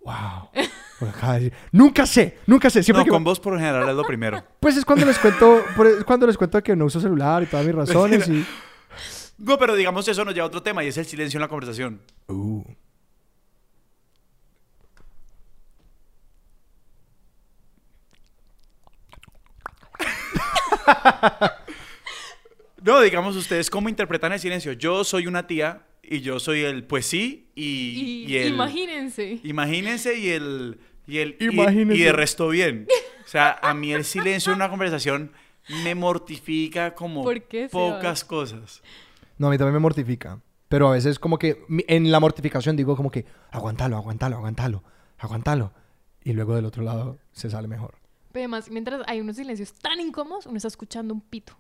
¡Wow! 0.04 0.48
Decir- 1.06 1.52
Nunca 1.72 2.06
sé, 2.06 2.38
nunca 2.46 2.70
sé. 2.70 2.82
Siempre 2.82 3.00
no, 3.00 3.04
que... 3.04 3.10
con 3.10 3.24
vos 3.24 3.40
por 3.40 3.54
lo 3.54 3.58
general 3.58 3.88
es 3.88 3.94
lo 3.94 4.04
primero. 4.04 4.42
Pues 4.60 4.76
es 4.76 4.84
cuando 4.84 5.04
les 5.06 5.18
cuento, 5.18 5.58
es 5.98 6.04
cuando 6.04 6.26
les 6.26 6.36
cuento 6.38 6.62
que 6.62 6.76
no 6.76 6.84
uso 6.86 7.00
celular 7.00 7.42
y 7.42 7.46
todas 7.46 7.66
mis 7.66 7.74
razones 7.74 8.28
y... 8.28 8.44
No, 9.38 9.58
pero 9.58 9.74
digamos 9.74 10.06
eso 10.06 10.24
nos 10.24 10.34
lleva 10.34 10.44
a 10.44 10.48
otro 10.48 10.62
tema 10.62 10.84
y 10.84 10.88
es 10.88 10.96
el 10.98 11.04
silencio 11.06 11.38
en 11.38 11.42
la 11.42 11.48
conversación. 11.48 12.00
Uh. 12.28 12.62
No, 21.34 21.42
No, 22.84 23.00
digamos, 23.00 23.36
ustedes 23.36 23.70
cómo 23.70 23.88
interpretan 23.88 24.32
el 24.32 24.40
silencio. 24.40 24.72
Yo 24.72 25.04
soy 25.04 25.26
una 25.28 25.46
tía 25.46 25.86
y 26.02 26.20
yo 26.20 26.40
soy 26.40 26.62
el 26.62 26.82
pues 26.84 27.06
sí 27.06 27.50
y, 27.54 28.24
Y, 28.26 28.32
y 28.32 28.36
el... 28.38 28.48
imagínense. 28.54 29.38
Imagínense 29.44 30.18
y 30.18 30.30
el... 30.30 30.80
Y 31.06 31.18
el 31.18 31.36
y- 31.40 31.98
de 32.02 32.12
resto 32.12 32.48
bien. 32.48 32.86
O 33.24 33.28
sea, 33.28 33.58
a 33.62 33.74
mí 33.74 33.92
el 33.92 34.04
silencio 34.04 34.52
en 34.52 34.56
una 34.56 34.68
conversación 34.70 35.32
me 35.84 35.94
mortifica 35.94 36.94
como 36.94 37.22
¿Por 37.22 37.42
qué, 37.42 37.68
pocas 37.70 38.20
Sebas? 38.20 38.24
cosas. 38.24 38.82
No, 39.38 39.48
a 39.48 39.50
mí 39.50 39.58
también 39.58 39.74
me 39.74 39.80
mortifica. 39.80 40.40
Pero 40.68 40.88
a 40.88 40.92
veces 40.92 41.18
como 41.18 41.38
que 41.38 41.64
en 41.88 42.10
la 42.10 42.18
mortificación 42.20 42.76
digo 42.76 42.96
como 42.96 43.10
que 43.10 43.26
aguantalo, 43.50 43.96
aguantalo, 43.96 44.36
aguantalo, 44.36 44.82
aguantalo. 45.18 45.72
Y 46.24 46.32
luego 46.32 46.54
del 46.54 46.64
otro 46.64 46.82
lado 46.82 47.18
se 47.32 47.50
sale 47.50 47.68
mejor. 47.68 47.94
Pero 48.32 48.44
además, 48.44 48.70
mientras 48.70 49.02
hay 49.06 49.20
unos 49.20 49.36
silencios 49.36 49.74
tan 49.74 50.00
incómodos, 50.00 50.46
uno 50.46 50.56
está 50.56 50.68
escuchando 50.68 51.12
un 51.12 51.20
pito. 51.20 51.54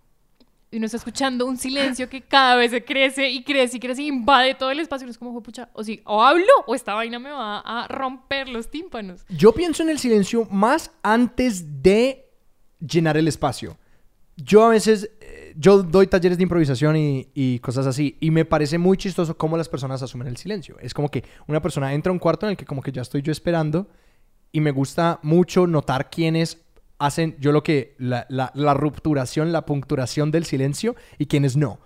Y 0.72 0.78
uno 0.78 0.86
está 0.86 0.96
escuchando 0.96 1.44
un 1.44 1.58
silencio 1.58 2.08
que 2.08 2.22
cada 2.22 2.56
vez 2.56 2.70
se 2.70 2.82
crece 2.82 3.28
y 3.28 3.44
crece 3.44 3.76
y 3.76 3.80
crece 3.80 4.02
y 4.02 4.06
invade 4.08 4.54
todo 4.54 4.70
el 4.70 4.80
espacio. 4.80 5.04
Y 5.04 5.06
uno 5.06 5.10
es 5.10 5.18
como, 5.18 5.42
pucha, 5.42 5.68
o 5.74 5.84
si 5.84 6.00
o 6.06 6.22
hablo 6.22 6.46
o 6.66 6.74
esta 6.74 6.94
vaina 6.94 7.18
me 7.18 7.30
va 7.30 7.58
a 7.58 7.86
romper 7.88 8.48
los 8.48 8.70
tímpanos. 8.70 9.26
Yo 9.28 9.52
pienso 9.52 9.82
en 9.82 9.90
el 9.90 9.98
silencio 9.98 10.48
más 10.50 10.90
antes 11.02 11.82
de 11.82 12.26
llenar 12.80 13.18
el 13.18 13.28
espacio. 13.28 13.76
Yo 14.34 14.64
a 14.64 14.70
veces, 14.70 15.10
eh, 15.20 15.52
yo 15.58 15.82
doy 15.82 16.06
talleres 16.06 16.38
de 16.38 16.44
improvisación 16.44 16.96
y, 16.96 17.28
y 17.34 17.58
cosas 17.58 17.86
así, 17.86 18.16
y 18.18 18.30
me 18.30 18.46
parece 18.46 18.78
muy 18.78 18.96
chistoso 18.96 19.36
cómo 19.36 19.58
las 19.58 19.68
personas 19.68 20.02
asumen 20.02 20.26
el 20.26 20.38
silencio. 20.38 20.78
Es 20.80 20.94
como 20.94 21.10
que 21.10 21.22
una 21.48 21.60
persona 21.60 21.92
entra 21.92 22.08
a 22.08 22.14
un 22.14 22.18
cuarto 22.18 22.46
en 22.46 22.52
el 22.52 22.56
que 22.56 22.64
como 22.64 22.82
que 22.82 22.92
ya 22.92 23.02
estoy 23.02 23.20
yo 23.20 23.30
esperando, 23.30 23.88
y 24.52 24.60
me 24.62 24.70
gusta 24.70 25.20
mucho 25.22 25.66
notar 25.66 26.08
quiénes 26.08 26.64
hacen 27.06 27.36
yo 27.40 27.50
lo 27.52 27.62
que, 27.62 27.94
la, 27.98 28.26
la, 28.28 28.52
la 28.54 28.74
rupturación, 28.74 29.50
la 29.50 29.66
puncturación 29.66 30.30
del 30.30 30.44
silencio, 30.44 30.94
y 31.18 31.26
quiénes 31.26 31.56
no. 31.56 31.80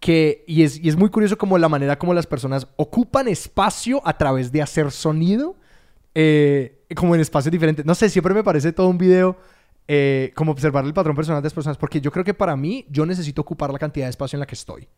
Que, 0.00 0.44
y, 0.46 0.62
es, 0.62 0.78
y 0.82 0.88
es 0.88 0.96
muy 0.96 1.10
curioso 1.10 1.38
como 1.38 1.56
la 1.58 1.68
manera 1.68 1.98
como 1.98 2.12
las 2.12 2.26
personas 2.26 2.66
ocupan 2.76 3.28
espacio 3.28 4.02
a 4.04 4.18
través 4.18 4.52
de 4.52 4.60
hacer 4.60 4.90
sonido 4.90 5.56
eh, 6.14 6.84
como 6.94 7.14
en 7.14 7.20
espacios 7.20 7.52
diferentes. 7.52 7.84
No 7.84 7.94
sé, 7.94 8.08
siempre 8.08 8.34
me 8.34 8.44
parece 8.44 8.72
todo 8.72 8.88
un 8.88 8.98
video 8.98 9.36
eh, 9.88 10.32
como 10.34 10.52
observar 10.52 10.84
el 10.84 10.94
patrón 10.94 11.16
personal 11.16 11.42
de 11.42 11.46
las 11.46 11.54
personas, 11.54 11.76
porque 11.76 12.00
yo 12.00 12.10
creo 12.10 12.24
que 12.24 12.34
para 12.34 12.56
mí 12.56 12.86
yo 12.88 13.04
necesito 13.06 13.42
ocupar 13.42 13.72
la 13.72 13.78
cantidad 13.78 14.06
de 14.06 14.10
espacio 14.10 14.36
en 14.36 14.40
la 14.40 14.46
que 14.46 14.54
estoy. 14.54 14.88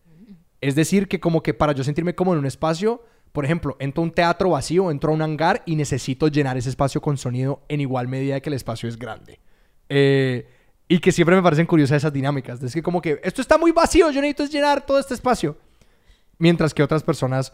Es 0.61 0.75
decir, 0.75 1.09
que 1.09 1.21
como 1.21 1.43
que 1.43 1.55
para 1.55 1.73
yo 1.73 1.85
sentirme 1.85 2.14
cómodo 2.14 2.35
en 2.35 2.41
un 2.41 2.47
espacio, 2.47 3.03
por 3.33 3.45
ejemplo, 3.45 3.77
entro 3.79 4.03
a 4.03 4.05
un 4.05 4.12
teatro 4.12 4.51
vacío, 4.51 4.91
entro 4.91 5.11
a 5.11 5.14
un 5.14 5.23
hangar 5.23 5.62
y 5.67 5.77
necesito 5.77 6.29
llenar 6.29 6.57
ese 6.57 6.71
espacio 6.71 7.01
con 7.01 7.17
sonido 7.17 7.62
en 7.69 7.81
igual 7.81 8.09
medida 8.09 8.41
que 8.41 8.49
el 8.49 8.55
espacio 8.55 8.89
es 8.89 8.99
grande. 8.99 9.41
Eh, 9.89 10.49
y 10.89 10.99
que 11.01 11.12
siempre 11.12 11.34
me 11.34 11.43
parecen 11.43 11.66
curiosas 11.66 11.99
esas 11.99 12.12
dinámicas. 12.12 12.62
Es 12.62 12.72
que 12.72 12.82
como 12.82 13.03
que 13.03 13.20
esto 13.22 13.41
está 13.41 13.59
muy 13.59 13.72
vacío, 13.72 14.11
yo 14.11 14.20
necesito 14.20 14.45
es 14.45 14.51
llenar 14.51 14.87
todo 14.87 14.99
este 14.99 15.14
espacio. 15.14 15.57
Mientras 16.39 16.74
que 16.74 16.82
otras 16.82 17.03
personas, 17.03 17.53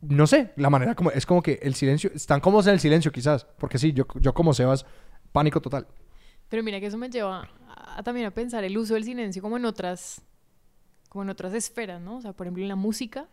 no 0.00 0.26
sé, 0.26 0.52
la 0.56 0.70
manera 0.70 0.94
como... 0.94 1.10
Es 1.10 1.26
como 1.26 1.42
que 1.42 1.60
el 1.62 1.74
silencio... 1.74 2.10
Están 2.14 2.40
cómodos 2.40 2.66
en 2.66 2.74
el 2.74 2.80
silencio 2.80 3.12
quizás. 3.12 3.44
Porque 3.58 3.78
sí, 3.78 3.92
yo, 3.92 4.06
yo 4.20 4.34
como 4.34 4.54
Sebas, 4.54 4.84
pánico 5.30 5.60
total. 5.60 5.86
Pero 6.48 6.62
mira 6.62 6.80
que 6.80 6.86
eso 6.86 6.98
me 6.98 7.08
lleva 7.08 7.48
a, 7.68 7.98
a 7.98 8.02
también 8.02 8.26
a 8.26 8.30
pensar 8.30 8.64
el 8.64 8.76
uso 8.76 8.94
del 8.94 9.04
silencio 9.04 9.40
como 9.42 9.56
en 9.56 9.64
otras 9.64 10.22
como 11.12 11.24
en 11.24 11.28
otras 11.28 11.52
esferas, 11.52 12.00
¿no? 12.00 12.16
O 12.16 12.20
sea, 12.22 12.32
por 12.32 12.46
ejemplo, 12.46 12.62
en 12.62 12.70
la 12.70 12.74
música, 12.74 13.28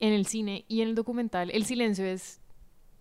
en 0.00 0.12
el 0.12 0.26
cine 0.26 0.66
y 0.68 0.82
en 0.82 0.88
el 0.88 0.94
documental, 0.94 1.50
el 1.50 1.64
silencio 1.64 2.04
es 2.04 2.42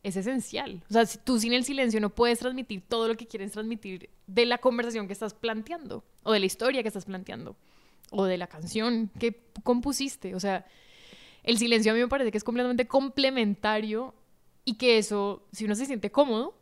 es 0.06 0.16
esencial. 0.16 0.84
O 0.88 0.94
sea, 0.94 1.06
si 1.08 1.18
tú 1.18 1.40
sin 1.40 1.52
el 1.52 1.64
silencio 1.64 2.00
no 2.00 2.12
puedes 2.12 2.38
transmitir 2.38 2.84
todo 2.88 3.08
lo 3.08 3.18
que 3.18 3.26
quieres 3.26 3.52
transmitir 3.52 4.12
de 4.28 4.46
la 4.46 4.60
conversación 4.60 5.08
que 5.08 5.14
estás 5.14 5.34
planteando 5.34 6.04
o 6.22 6.32
de 6.32 6.40
la 6.40 6.46
historia 6.46 6.84
que 6.84 6.90
estás 6.90 7.06
planteando 7.06 7.56
o 8.12 8.26
de 8.26 8.38
la 8.38 8.46
canción 8.46 9.10
que 9.20 9.42
compusiste, 9.64 10.36
o 10.36 10.40
sea, 10.40 10.68
el 11.42 11.58
silencio 11.58 11.92
a 11.92 11.96
mí 11.96 12.02
me 12.02 12.08
parece 12.08 12.30
que 12.32 12.38
es 12.38 12.44
completamente 12.44 12.88
complementario 12.88 14.14
y 14.64 14.76
que 14.76 15.00
eso, 15.00 15.48
si 15.52 15.66
uno 15.66 15.74
se 15.74 15.88
siente 15.88 16.12
cómodo, 16.12 16.56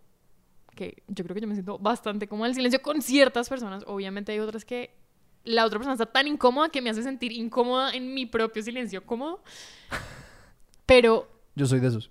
que 0.74 1.04
yo 1.10 1.26
creo 1.26 1.36
que 1.36 1.42
yo 1.42 1.48
me 1.48 1.56
siento 1.56 1.78
bastante 1.78 2.30
cómoda 2.30 2.48
el 2.48 2.56
silencio 2.56 2.82
con 2.82 3.02
ciertas 3.02 3.50
personas. 3.50 3.84
Obviamente 3.88 4.32
hay 4.32 4.40
otras 4.40 4.64
que 4.64 4.96
la 5.44 5.66
otra 5.66 5.80
persona 5.80 5.96
está 5.96 6.06
tan 6.06 6.28
incómoda 6.28 6.70
que 6.70 6.82
me 6.82 6.90
hace 6.90 7.04
sentir 7.04 7.34
incómoda 7.34 7.92
en 7.92 8.14
mi 8.14 8.26
propio 8.26 8.64
silencio 8.64 9.06
cómodo. 9.06 9.44
Pero, 10.86 11.28
Yo 11.56 11.66
soy 11.66 11.82
de 11.82 11.88
esos. 11.90 12.10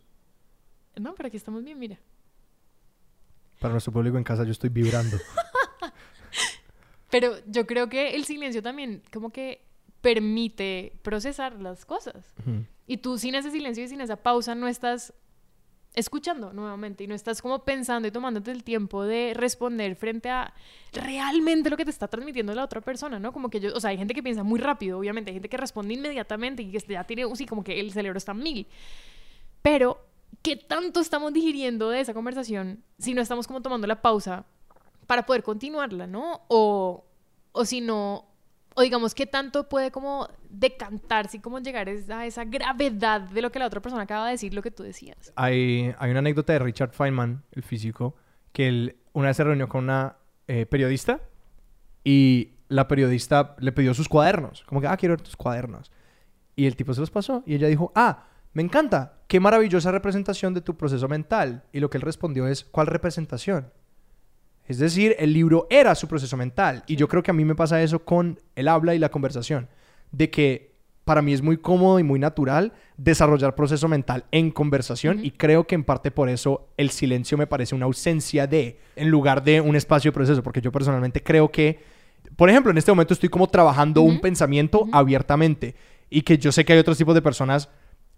No, 1.00 1.14
pero 1.14 1.28
aquí 1.28 1.36
estamos 1.36 1.64
bien, 1.64 1.78
mira. 1.78 1.98
Para 3.60 3.72
nuestro 3.72 3.92
público 3.92 4.18
en 4.18 4.24
casa 4.24 4.44
yo 4.44 4.50
estoy 4.50 4.70
vibrando. 4.70 5.16
Pero 7.10 7.36
yo 7.46 7.66
creo 7.66 7.90
que 7.90 8.14
el 8.14 8.24
silencio 8.24 8.62
también 8.62 9.02
como 9.12 9.30
que 9.30 9.66
permite 10.00 10.98
procesar 11.02 11.60
las 11.60 11.84
cosas. 11.84 12.34
Ujú. 12.40 12.64
Y 12.86 12.96
tú 12.96 13.18
sin 13.18 13.34
ese 13.34 13.50
silencio 13.50 13.84
y 13.84 13.88
sin 13.88 14.00
esa 14.00 14.16
pausa 14.16 14.54
no 14.54 14.66
estás 14.66 15.12
escuchando 15.94 16.52
nuevamente 16.52 17.04
y 17.04 17.06
no 17.06 17.14
estás 17.14 17.42
como 17.42 17.64
pensando 17.64 18.08
y 18.08 18.10
tomándote 18.10 18.50
el 18.50 18.64
tiempo 18.64 19.04
de 19.04 19.34
responder 19.34 19.94
frente 19.94 20.30
a 20.30 20.54
realmente 20.92 21.68
lo 21.68 21.76
que 21.76 21.84
te 21.84 21.90
está 21.90 22.08
transmitiendo 22.08 22.54
la 22.54 22.64
otra 22.64 22.80
persona, 22.80 23.18
¿no? 23.18 23.32
Como 23.32 23.50
que 23.50 23.60
yo, 23.60 23.74
o 23.74 23.80
sea, 23.80 23.90
hay 23.90 23.98
gente 23.98 24.14
que 24.14 24.22
piensa 24.22 24.42
muy 24.42 24.58
rápido, 24.58 24.98
obviamente, 24.98 25.30
hay 25.30 25.34
gente 25.34 25.48
que 25.50 25.56
responde 25.58 25.94
inmediatamente 25.94 26.62
y 26.62 26.72
que 26.72 26.78
ya 26.78 27.04
tiene, 27.04 27.24
sí, 27.36 27.46
como 27.46 27.62
que 27.62 27.78
el 27.78 27.92
cerebro 27.92 28.16
está 28.16 28.32
mil. 28.32 28.66
Pero, 29.60 30.02
¿qué 30.42 30.56
tanto 30.56 31.00
estamos 31.00 31.32
digiriendo 31.32 31.90
de 31.90 32.00
esa 32.00 32.14
conversación 32.14 32.82
si 32.98 33.14
no 33.14 33.22
estamos 33.22 33.46
como 33.46 33.62
tomando 33.62 33.86
la 33.86 34.02
pausa 34.02 34.44
para 35.06 35.26
poder 35.26 35.42
continuarla, 35.42 36.06
¿no? 36.06 36.42
O, 36.48 37.04
o 37.52 37.64
si 37.64 37.80
no, 37.80 38.26
o 38.74 38.82
digamos, 38.82 39.14
¿qué 39.14 39.26
tanto 39.26 39.68
puede 39.68 39.90
como 39.90 40.28
decantarse 40.48 41.38
y 41.38 41.40
como 41.40 41.58
llegar 41.58 41.88
a 41.88 42.26
esa 42.26 42.44
gravedad 42.44 43.20
de 43.20 43.42
lo 43.42 43.52
que 43.52 43.58
la 43.58 43.66
otra 43.66 43.80
persona 43.80 44.02
acaba 44.02 44.26
de 44.26 44.32
decir, 44.32 44.54
lo 44.54 44.62
que 44.62 44.70
tú 44.70 44.82
decías? 44.82 45.32
Hay, 45.36 45.94
hay 45.98 46.10
una 46.10 46.20
anécdota 46.20 46.52
de 46.52 46.58
Richard 46.58 46.92
Feynman, 46.92 47.42
el 47.52 47.62
físico, 47.62 48.16
que 48.52 48.68
él 48.68 48.96
una 49.12 49.28
vez 49.28 49.36
se 49.36 49.44
reunió 49.44 49.68
con 49.68 49.84
una 49.84 50.16
eh, 50.48 50.66
periodista 50.66 51.20
y 52.04 52.52
la 52.68 52.88
periodista 52.88 53.54
le 53.58 53.72
pidió 53.72 53.94
sus 53.94 54.08
cuadernos. 54.08 54.64
Como 54.64 54.80
que, 54.80 54.86
ah, 54.86 54.96
quiero 54.96 55.12
ver 55.12 55.20
tus 55.20 55.36
cuadernos. 55.36 55.90
Y 56.56 56.66
el 56.66 56.76
tipo 56.76 56.94
se 56.94 57.00
los 57.00 57.10
pasó 57.10 57.42
y 57.46 57.54
ella 57.54 57.68
dijo, 57.68 57.92
ah, 57.94 58.24
me 58.52 58.62
encanta, 58.62 59.20
qué 59.28 59.40
maravillosa 59.40 59.90
representación 59.90 60.52
de 60.52 60.60
tu 60.60 60.76
proceso 60.76 61.08
mental. 61.08 61.64
Y 61.72 61.80
lo 61.80 61.88
que 61.88 61.96
él 61.96 62.02
respondió 62.02 62.46
es, 62.46 62.64
¿cuál 62.64 62.86
representación? 62.86 63.72
Es 64.66 64.78
decir, 64.78 65.16
el 65.18 65.32
libro 65.32 65.66
era 65.70 65.94
su 65.94 66.06
proceso 66.06 66.36
mental. 66.36 66.84
Y 66.86 66.96
yo 66.96 67.08
creo 67.08 67.22
que 67.22 67.30
a 67.30 67.34
mí 67.34 67.44
me 67.44 67.54
pasa 67.54 67.82
eso 67.82 68.04
con 68.04 68.40
el 68.54 68.68
habla 68.68 68.94
y 68.94 68.98
la 68.98 69.10
conversación. 69.10 69.68
De 70.10 70.30
que 70.30 70.72
para 71.04 71.22
mí 71.22 71.32
es 71.32 71.42
muy 71.42 71.56
cómodo 71.56 71.98
y 71.98 72.04
muy 72.04 72.18
natural 72.18 72.74
desarrollar 72.96 73.54
proceso 73.54 73.88
mental 73.88 74.26
en 74.30 74.50
conversación. 74.50 75.24
Y 75.24 75.30
creo 75.30 75.66
que 75.66 75.74
en 75.74 75.84
parte 75.84 76.10
por 76.10 76.28
eso 76.28 76.68
el 76.76 76.90
silencio 76.90 77.38
me 77.38 77.46
parece 77.46 77.74
una 77.74 77.86
ausencia 77.86 78.46
de, 78.46 78.78
en 78.96 79.08
lugar 79.08 79.42
de 79.42 79.62
un 79.62 79.76
espacio 79.76 80.10
de 80.10 80.14
proceso. 80.14 80.42
Porque 80.42 80.60
yo 80.60 80.70
personalmente 80.70 81.22
creo 81.22 81.50
que, 81.50 81.80
por 82.36 82.50
ejemplo, 82.50 82.70
en 82.70 82.76
este 82.78 82.92
momento 82.92 83.14
estoy 83.14 83.30
como 83.30 83.48
trabajando 83.48 84.02
un 84.02 84.20
pensamiento 84.20 84.86
abiertamente. 84.92 85.74
Y 86.10 86.20
que 86.20 86.36
yo 86.36 86.52
sé 86.52 86.66
que 86.66 86.74
hay 86.74 86.78
otros 86.78 86.98
tipos 86.98 87.14
de 87.14 87.22
personas 87.22 87.70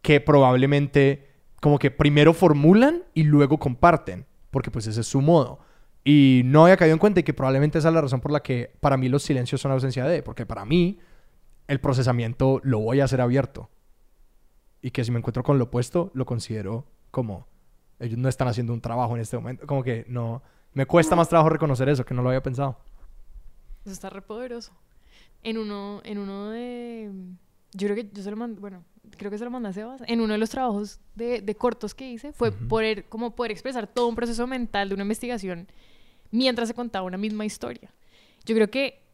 que 0.04 0.20
probablemente 0.20 1.30
como 1.62 1.78
que 1.78 1.90
primero 1.90 2.34
formulan 2.34 3.04
y 3.14 3.22
luego 3.22 3.58
comparten. 3.58 4.26
Porque 4.50 4.70
pues 4.70 4.86
ese 4.86 5.00
es 5.00 5.06
su 5.06 5.22
modo. 5.22 5.60
Y 6.04 6.42
no 6.44 6.64
había 6.64 6.76
caído 6.76 6.92
en 6.92 6.98
cuenta 6.98 7.20
y 7.20 7.22
que 7.22 7.32
probablemente 7.32 7.78
esa 7.78 7.88
es 7.88 7.94
la 7.94 8.02
razón 8.02 8.20
por 8.20 8.30
la 8.30 8.42
que 8.42 8.76
para 8.80 8.98
mí 8.98 9.08
los 9.08 9.22
silencios 9.22 9.62
son 9.62 9.72
ausencia 9.72 10.04
de, 10.04 10.22
porque 10.22 10.44
para 10.44 10.66
mí 10.66 10.98
el 11.66 11.80
procesamiento 11.80 12.60
lo 12.64 12.80
voy 12.80 13.00
a 13.00 13.04
hacer 13.04 13.22
abierto. 13.22 13.70
Y 14.82 14.90
que 14.90 15.02
si 15.04 15.10
me 15.10 15.18
encuentro 15.18 15.42
con 15.42 15.56
lo 15.56 15.64
opuesto, 15.64 16.10
lo 16.12 16.26
considero 16.26 16.84
como 17.10 17.48
ellos 17.98 18.18
no 18.18 18.28
están 18.28 18.48
haciendo 18.48 18.74
un 18.74 18.82
trabajo 18.82 19.14
en 19.14 19.22
este 19.22 19.38
momento. 19.38 19.66
Como 19.66 19.82
que 19.82 20.04
no, 20.06 20.42
me 20.74 20.84
cuesta 20.84 21.16
más 21.16 21.30
trabajo 21.30 21.48
reconocer 21.48 21.88
eso, 21.88 22.04
que 22.04 22.12
no 22.12 22.20
lo 22.20 22.28
había 22.28 22.42
pensado. 22.42 22.76
Eso 23.86 23.92
está 23.92 24.10
re 24.10 24.20
poderoso. 24.20 24.72
En 25.42 25.56
uno, 25.56 26.02
en 26.04 26.18
uno 26.18 26.50
de... 26.50 27.10
Yo 27.72 27.88
creo 27.88 27.96
que 27.96 28.10
yo 28.12 28.22
se 28.22 28.30
lo 28.30 28.36
mandé, 28.36 28.60
bueno, 28.60 28.84
creo 29.16 29.30
que 29.30 29.38
se 29.38 29.44
lo 29.44 29.50
mandé 29.50 29.68
a 29.68 29.72
Sebas. 29.72 30.02
En 30.06 30.20
uno 30.20 30.32
de 30.32 30.38
los 30.38 30.50
trabajos 30.50 31.00
de, 31.14 31.40
de 31.40 31.54
cortos 31.54 31.94
que 31.94 32.10
hice 32.10 32.32
fue 32.32 32.52
poder, 32.52 33.04
como 33.08 33.34
poder 33.34 33.52
expresar 33.52 33.86
todo 33.86 34.08
un 34.08 34.14
proceso 34.14 34.46
mental 34.46 34.88
de 34.88 34.94
una 34.94 35.04
investigación 35.04 35.68
mientras 36.30 36.68
se 36.68 36.74
contaba 36.74 37.06
una 37.06 37.18
misma 37.18 37.44
historia. 37.44 37.92
Yo 38.44 38.54
creo 38.54 38.70
que 38.70 39.04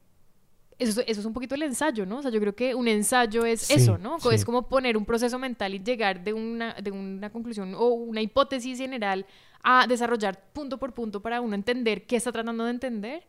eso, 0.78 1.02
eso 1.06 1.20
es 1.20 1.26
un 1.26 1.34
poquito 1.34 1.54
el 1.54 1.62
ensayo, 1.62 2.06
¿no? 2.06 2.18
O 2.18 2.22
sea, 2.22 2.30
yo 2.30 2.40
creo 2.40 2.54
que 2.54 2.74
un 2.74 2.88
ensayo 2.88 3.44
es 3.44 3.60
Sí, 3.60 3.74
eso, 3.74 3.98
¿no? 3.98 4.18
Sí. 4.18 4.28
Es 4.32 4.44
como 4.44 4.66
poner 4.68 4.96
un 4.96 5.04
proceso 5.04 5.38
mental 5.38 5.74
y 5.74 5.80
llegar 5.80 6.24
de 6.24 6.32
una, 6.32 6.74
de 6.74 6.90
una 6.90 7.30
conclusión 7.30 7.74
o 7.74 7.88
una 7.88 8.22
hipótesis 8.22 8.78
general 8.78 9.26
a 9.62 9.86
desarrollar 9.86 10.42
punto 10.52 10.78
por 10.78 10.94
punto 10.94 11.20
para 11.20 11.42
uno 11.42 11.54
entender 11.54 12.06
qué 12.06 12.16
está 12.16 12.32
tratando 12.32 12.64
de 12.64 12.70
entender. 12.70 13.26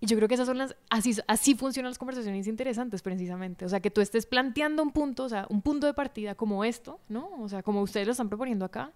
Y 0.00 0.06
yo 0.06 0.16
creo 0.16 0.28
que 0.28 0.34
esas 0.34 0.46
son 0.46 0.56
las, 0.56 0.74
así, 0.88 1.14
así 1.26 1.54
funcionan 1.54 1.90
las 1.90 1.98
conversaciones 1.98 2.46
interesantes 2.46 3.02
precisamente. 3.02 3.66
O 3.66 3.68
sea, 3.68 3.80
que 3.80 3.90
tú 3.90 4.00
estés 4.00 4.24
planteando 4.24 4.82
un 4.82 4.92
punto, 4.92 5.24
o 5.24 5.28
sea, 5.28 5.46
un 5.50 5.60
punto 5.60 5.86
de 5.86 5.92
partida 5.92 6.34
como 6.34 6.64
esto, 6.64 7.00
¿no? 7.08 7.28
O 7.38 7.48
sea, 7.48 7.62
como 7.62 7.82
ustedes 7.82 8.06
lo 8.06 8.12
están 8.12 8.28
proponiendo 8.28 8.64
acá. 8.64 8.92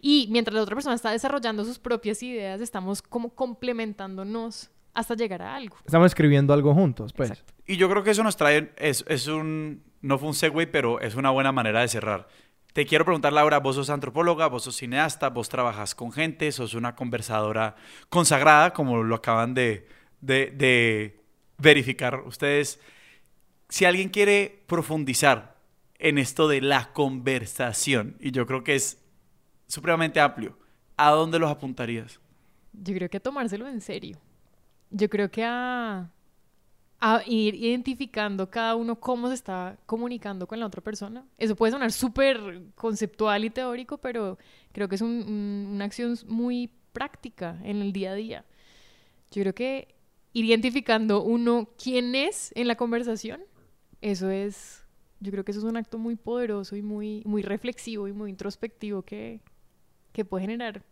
Y 0.00 0.28
mientras 0.30 0.54
la 0.54 0.62
otra 0.62 0.74
persona 0.74 0.96
está 0.96 1.12
desarrollando 1.12 1.64
sus 1.64 1.78
propias 1.78 2.22
ideas, 2.22 2.60
estamos 2.60 3.02
como 3.02 3.30
complementándonos 3.30 4.70
hasta 4.94 5.14
llegar 5.14 5.42
a 5.42 5.54
algo. 5.54 5.76
Estamos 5.86 6.06
escribiendo 6.06 6.52
algo 6.52 6.74
juntos, 6.74 7.12
pues. 7.12 7.30
Exacto. 7.30 7.54
Y 7.66 7.76
yo 7.76 7.88
creo 7.88 8.02
que 8.02 8.10
eso 8.10 8.24
nos 8.24 8.36
trae, 8.36 8.72
es, 8.78 9.04
es 9.08 9.28
un, 9.28 9.84
no 10.00 10.18
fue 10.18 10.28
un 10.28 10.34
segue, 10.34 10.66
pero 10.66 11.00
es 11.00 11.14
una 11.14 11.30
buena 11.30 11.52
manera 11.52 11.82
de 11.82 11.88
cerrar. 11.88 12.26
Te 12.72 12.84
quiero 12.84 13.04
preguntar, 13.04 13.32
Laura, 13.32 13.58
vos 13.58 13.76
sos 13.76 13.90
antropóloga, 13.90 14.48
vos 14.48 14.64
sos 14.64 14.76
cineasta, 14.76 15.30
vos 15.30 15.48
trabajas 15.48 15.94
con 15.94 16.12
gente, 16.12 16.50
sos 16.52 16.74
una 16.74 16.94
conversadora 16.94 17.76
consagrada, 18.08 18.72
como 18.72 19.02
lo 19.02 19.16
acaban 19.16 19.54
de, 19.54 19.86
de, 20.20 20.50
de 20.50 21.20
verificar 21.58 22.20
ustedes. 22.26 22.80
Si 23.68 23.84
alguien 23.84 24.08
quiere 24.08 24.62
profundizar 24.66 25.56
en 25.98 26.18
esto 26.18 26.48
de 26.48 26.60
la 26.60 26.92
conversación, 26.92 28.16
y 28.20 28.30
yo 28.30 28.46
creo 28.46 28.62
que 28.64 28.74
es 28.76 28.98
supremamente 29.66 30.20
amplio, 30.20 30.56
¿a 30.96 31.10
dónde 31.10 31.38
los 31.38 31.50
apuntarías? 31.50 32.20
Yo 32.72 32.94
creo 32.94 33.08
que 33.10 33.16
a 33.16 33.20
tomárselo 33.20 33.66
en 33.68 33.80
serio. 33.80 34.18
Yo 34.90 35.08
creo 35.10 35.30
que 35.30 35.44
a, 35.44 36.10
a 37.00 37.22
ir 37.26 37.54
identificando 37.54 38.48
cada 38.50 38.74
uno 38.76 38.98
cómo 38.98 39.28
se 39.28 39.34
está 39.34 39.76
comunicando 39.86 40.46
con 40.46 40.58
la 40.60 40.66
otra 40.66 40.80
persona. 40.80 41.24
Eso 41.36 41.54
puede 41.56 41.72
sonar 41.72 41.92
súper 41.92 42.62
conceptual 42.74 43.44
y 43.44 43.50
teórico, 43.50 43.98
pero 43.98 44.38
creo 44.72 44.88
que 44.88 44.94
es 44.94 45.02
un- 45.02 45.24
un- 45.28 45.68
una 45.74 45.84
acción 45.84 46.16
muy 46.26 46.70
práctica 46.92 47.58
en 47.64 47.82
el 47.82 47.92
día 47.92 48.12
a 48.12 48.14
día. 48.14 48.44
Yo 49.30 49.42
creo 49.42 49.54
que 49.54 49.94
ir 50.32 50.44
identificando 50.44 51.22
uno 51.22 51.68
quién 51.82 52.14
es 52.14 52.52
en 52.54 52.68
la 52.68 52.76
conversación, 52.76 53.40
eso 54.00 54.30
es, 54.30 54.84
yo 55.20 55.30
creo 55.32 55.44
que 55.44 55.50
eso 55.52 55.60
es 55.60 55.64
un 55.64 55.76
acto 55.76 55.98
muy 55.98 56.16
poderoso 56.16 56.76
y 56.76 56.82
muy, 56.82 57.22
muy 57.24 57.42
reflexivo 57.42 58.06
y 58.08 58.12
muy 58.12 58.30
introspectivo 58.30 59.02
que, 59.02 59.40
que 60.12 60.24
puede 60.24 60.42
generar 60.42 60.82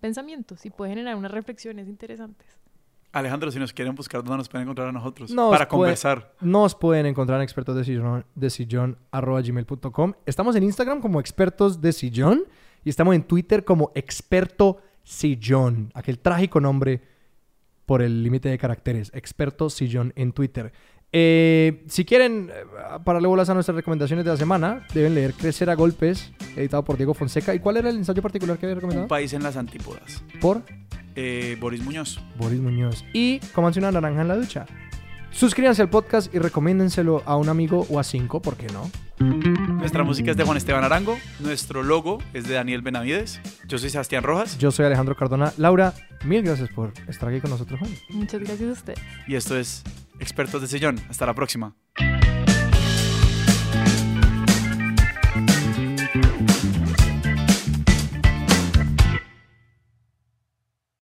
pensamientos 0.00 0.64
y 0.66 0.70
puede 0.70 0.90
generar 0.90 1.16
unas 1.16 1.30
reflexiones 1.30 1.88
interesantes. 1.88 2.46
Alejandro, 3.12 3.50
si 3.52 3.60
nos 3.60 3.72
quieren 3.72 3.94
buscar, 3.94 4.22
¿dónde 4.24 4.38
nos 4.38 4.48
pueden 4.48 4.64
encontrar 4.64 4.88
a 4.88 4.92
nosotros? 4.92 5.30
Nos 5.30 5.50
para 5.50 5.68
puede- 5.68 5.82
conversar. 5.82 6.34
Nos 6.40 6.74
pueden 6.74 7.06
encontrar 7.06 7.38
en 7.38 7.44
expertos 7.44 7.76
de 7.76 7.84
sillón, 7.84 8.26
de 8.34 8.50
sillón 8.50 8.98
arroba 9.12 9.40
gmail.com. 9.40 10.14
Estamos 10.26 10.56
en 10.56 10.64
Instagram 10.64 11.00
como 11.00 11.20
expertos 11.20 11.80
de 11.80 11.92
sillón 11.92 12.42
y 12.82 12.90
estamos 12.90 13.14
en 13.14 13.22
Twitter 13.22 13.64
como 13.64 13.92
experto 13.94 14.78
sillón. 15.04 15.90
Aquel 15.94 16.18
trágico 16.18 16.60
nombre 16.60 17.00
por 17.86 18.02
el 18.02 18.22
límite 18.22 18.48
de 18.48 18.58
caracteres. 18.58 19.10
Experto 19.14 19.70
sillón 19.70 20.12
en 20.16 20.32
Twitter. 20.32 20.72
Eh, 21.16 21.84
si 21.86 22.04
quieren 22.04 22.50
eh, 22.52 22.64
pararle 23.04 23.28
bolas 23.28 23.48
a 23.48 23.54
nuestras 23.54 23.76
recomendaciones 23.76 24.24
de 24.24 24.32
la 24.32 24.36
semana, 24.36 24.84
deben 24.92 25.14
leer 25.14 25.32
Crecer 25.34 25.70
a 25.70 25.74
Golpes, 25.74 26.32
editado 26.56 26.84
por 26.84 26.96
Diego 26.96 27.14
Fonseca. 27.14 27.54
¿Y 27.54 27.60
cuál 27.60 27.76
era 27.76 27.88
el 27.90 27.96
ensayo 27.98 28.20
particular 28.20 28.58
que 28.58 28.66
había 28.66 28.74
Un 28.74 28.80
recomendado? 28.80 29.08
país 29.08 29.32
en 29.32 29.42
las 29.44 29.56
antípodas. 29.56 30.24
Por 30.40 30.62
Eh, 31.16 31.56
Boris 31.60 31.80
Muñoz. 31.84 32.20
Boris 32.36 32.58
Muñoz. 32.58 33.04
Y 33.12 33.38
Comanse 33.54 33.78
una 33.78 33.92
naranja 33.92 34.22
en 34.22 34.28
la 34.28 34.36
ducha. 34.36 34.66
Suscríbanse 35.34 35.82
al 35.82 35.90
podcast 35.90 36.32
y 36.32 36.38
recomiéndenselo 36.38 37.22
a 37.26 37.36
un 37.36 37.48
amigo 37.48 37.86
o 37.90 37.98
a 37.98 38.04
cinco, 38.04 38.40
¿por 38.40 38.56
qué 38.56 38.68
no? 38.68 38.88
Nuestra 39.78 40.04
música 40.04 40.30
es 40.30 40.36
de 40.36 40.44
Juan 40.44 40.56
Esteban 40.56 40.84
Arango. 40.84 41.18
Nuestro 41.40 41.82
logo 41.82 42.18
es 42.32 42.46
de 42.46 42.54
Daniel 42.54 42.82
Benavides. 42.82 43.40
Yo 43.66 43.78
soy 43.78 43.90
Sebastián 43.90 44.22
Rojas. 44.22 44.56
Yo 44.58 44.70
soy 44.70 44.86
Alejandro 44.86 45.16
Cardona. 45.16 45.52
Laura, 45.56 45.92
mil 46.24 46.42
gracias 46.42 46.68
por 46.70 46.92
estar 47.08 47.28
aquí 47.28 47.40
con 47.40 47.50
nosotros 47.50 47.80
hoy. 47.82 47.98
Muchas 48.10 48.40
gracias 48.40 48.68
a 48.68 48.72
ustedes. 48.72 49.00
Y 49.26 49.34
esto 49.34 49.56
es 49.58 49.82
Expertos 50.20 50.62
de 50.62 50.68
Sillón. 50.68 51.00
Hasta 51.10 51.26
la 51.26 51.34
próxima. 51.34 51.74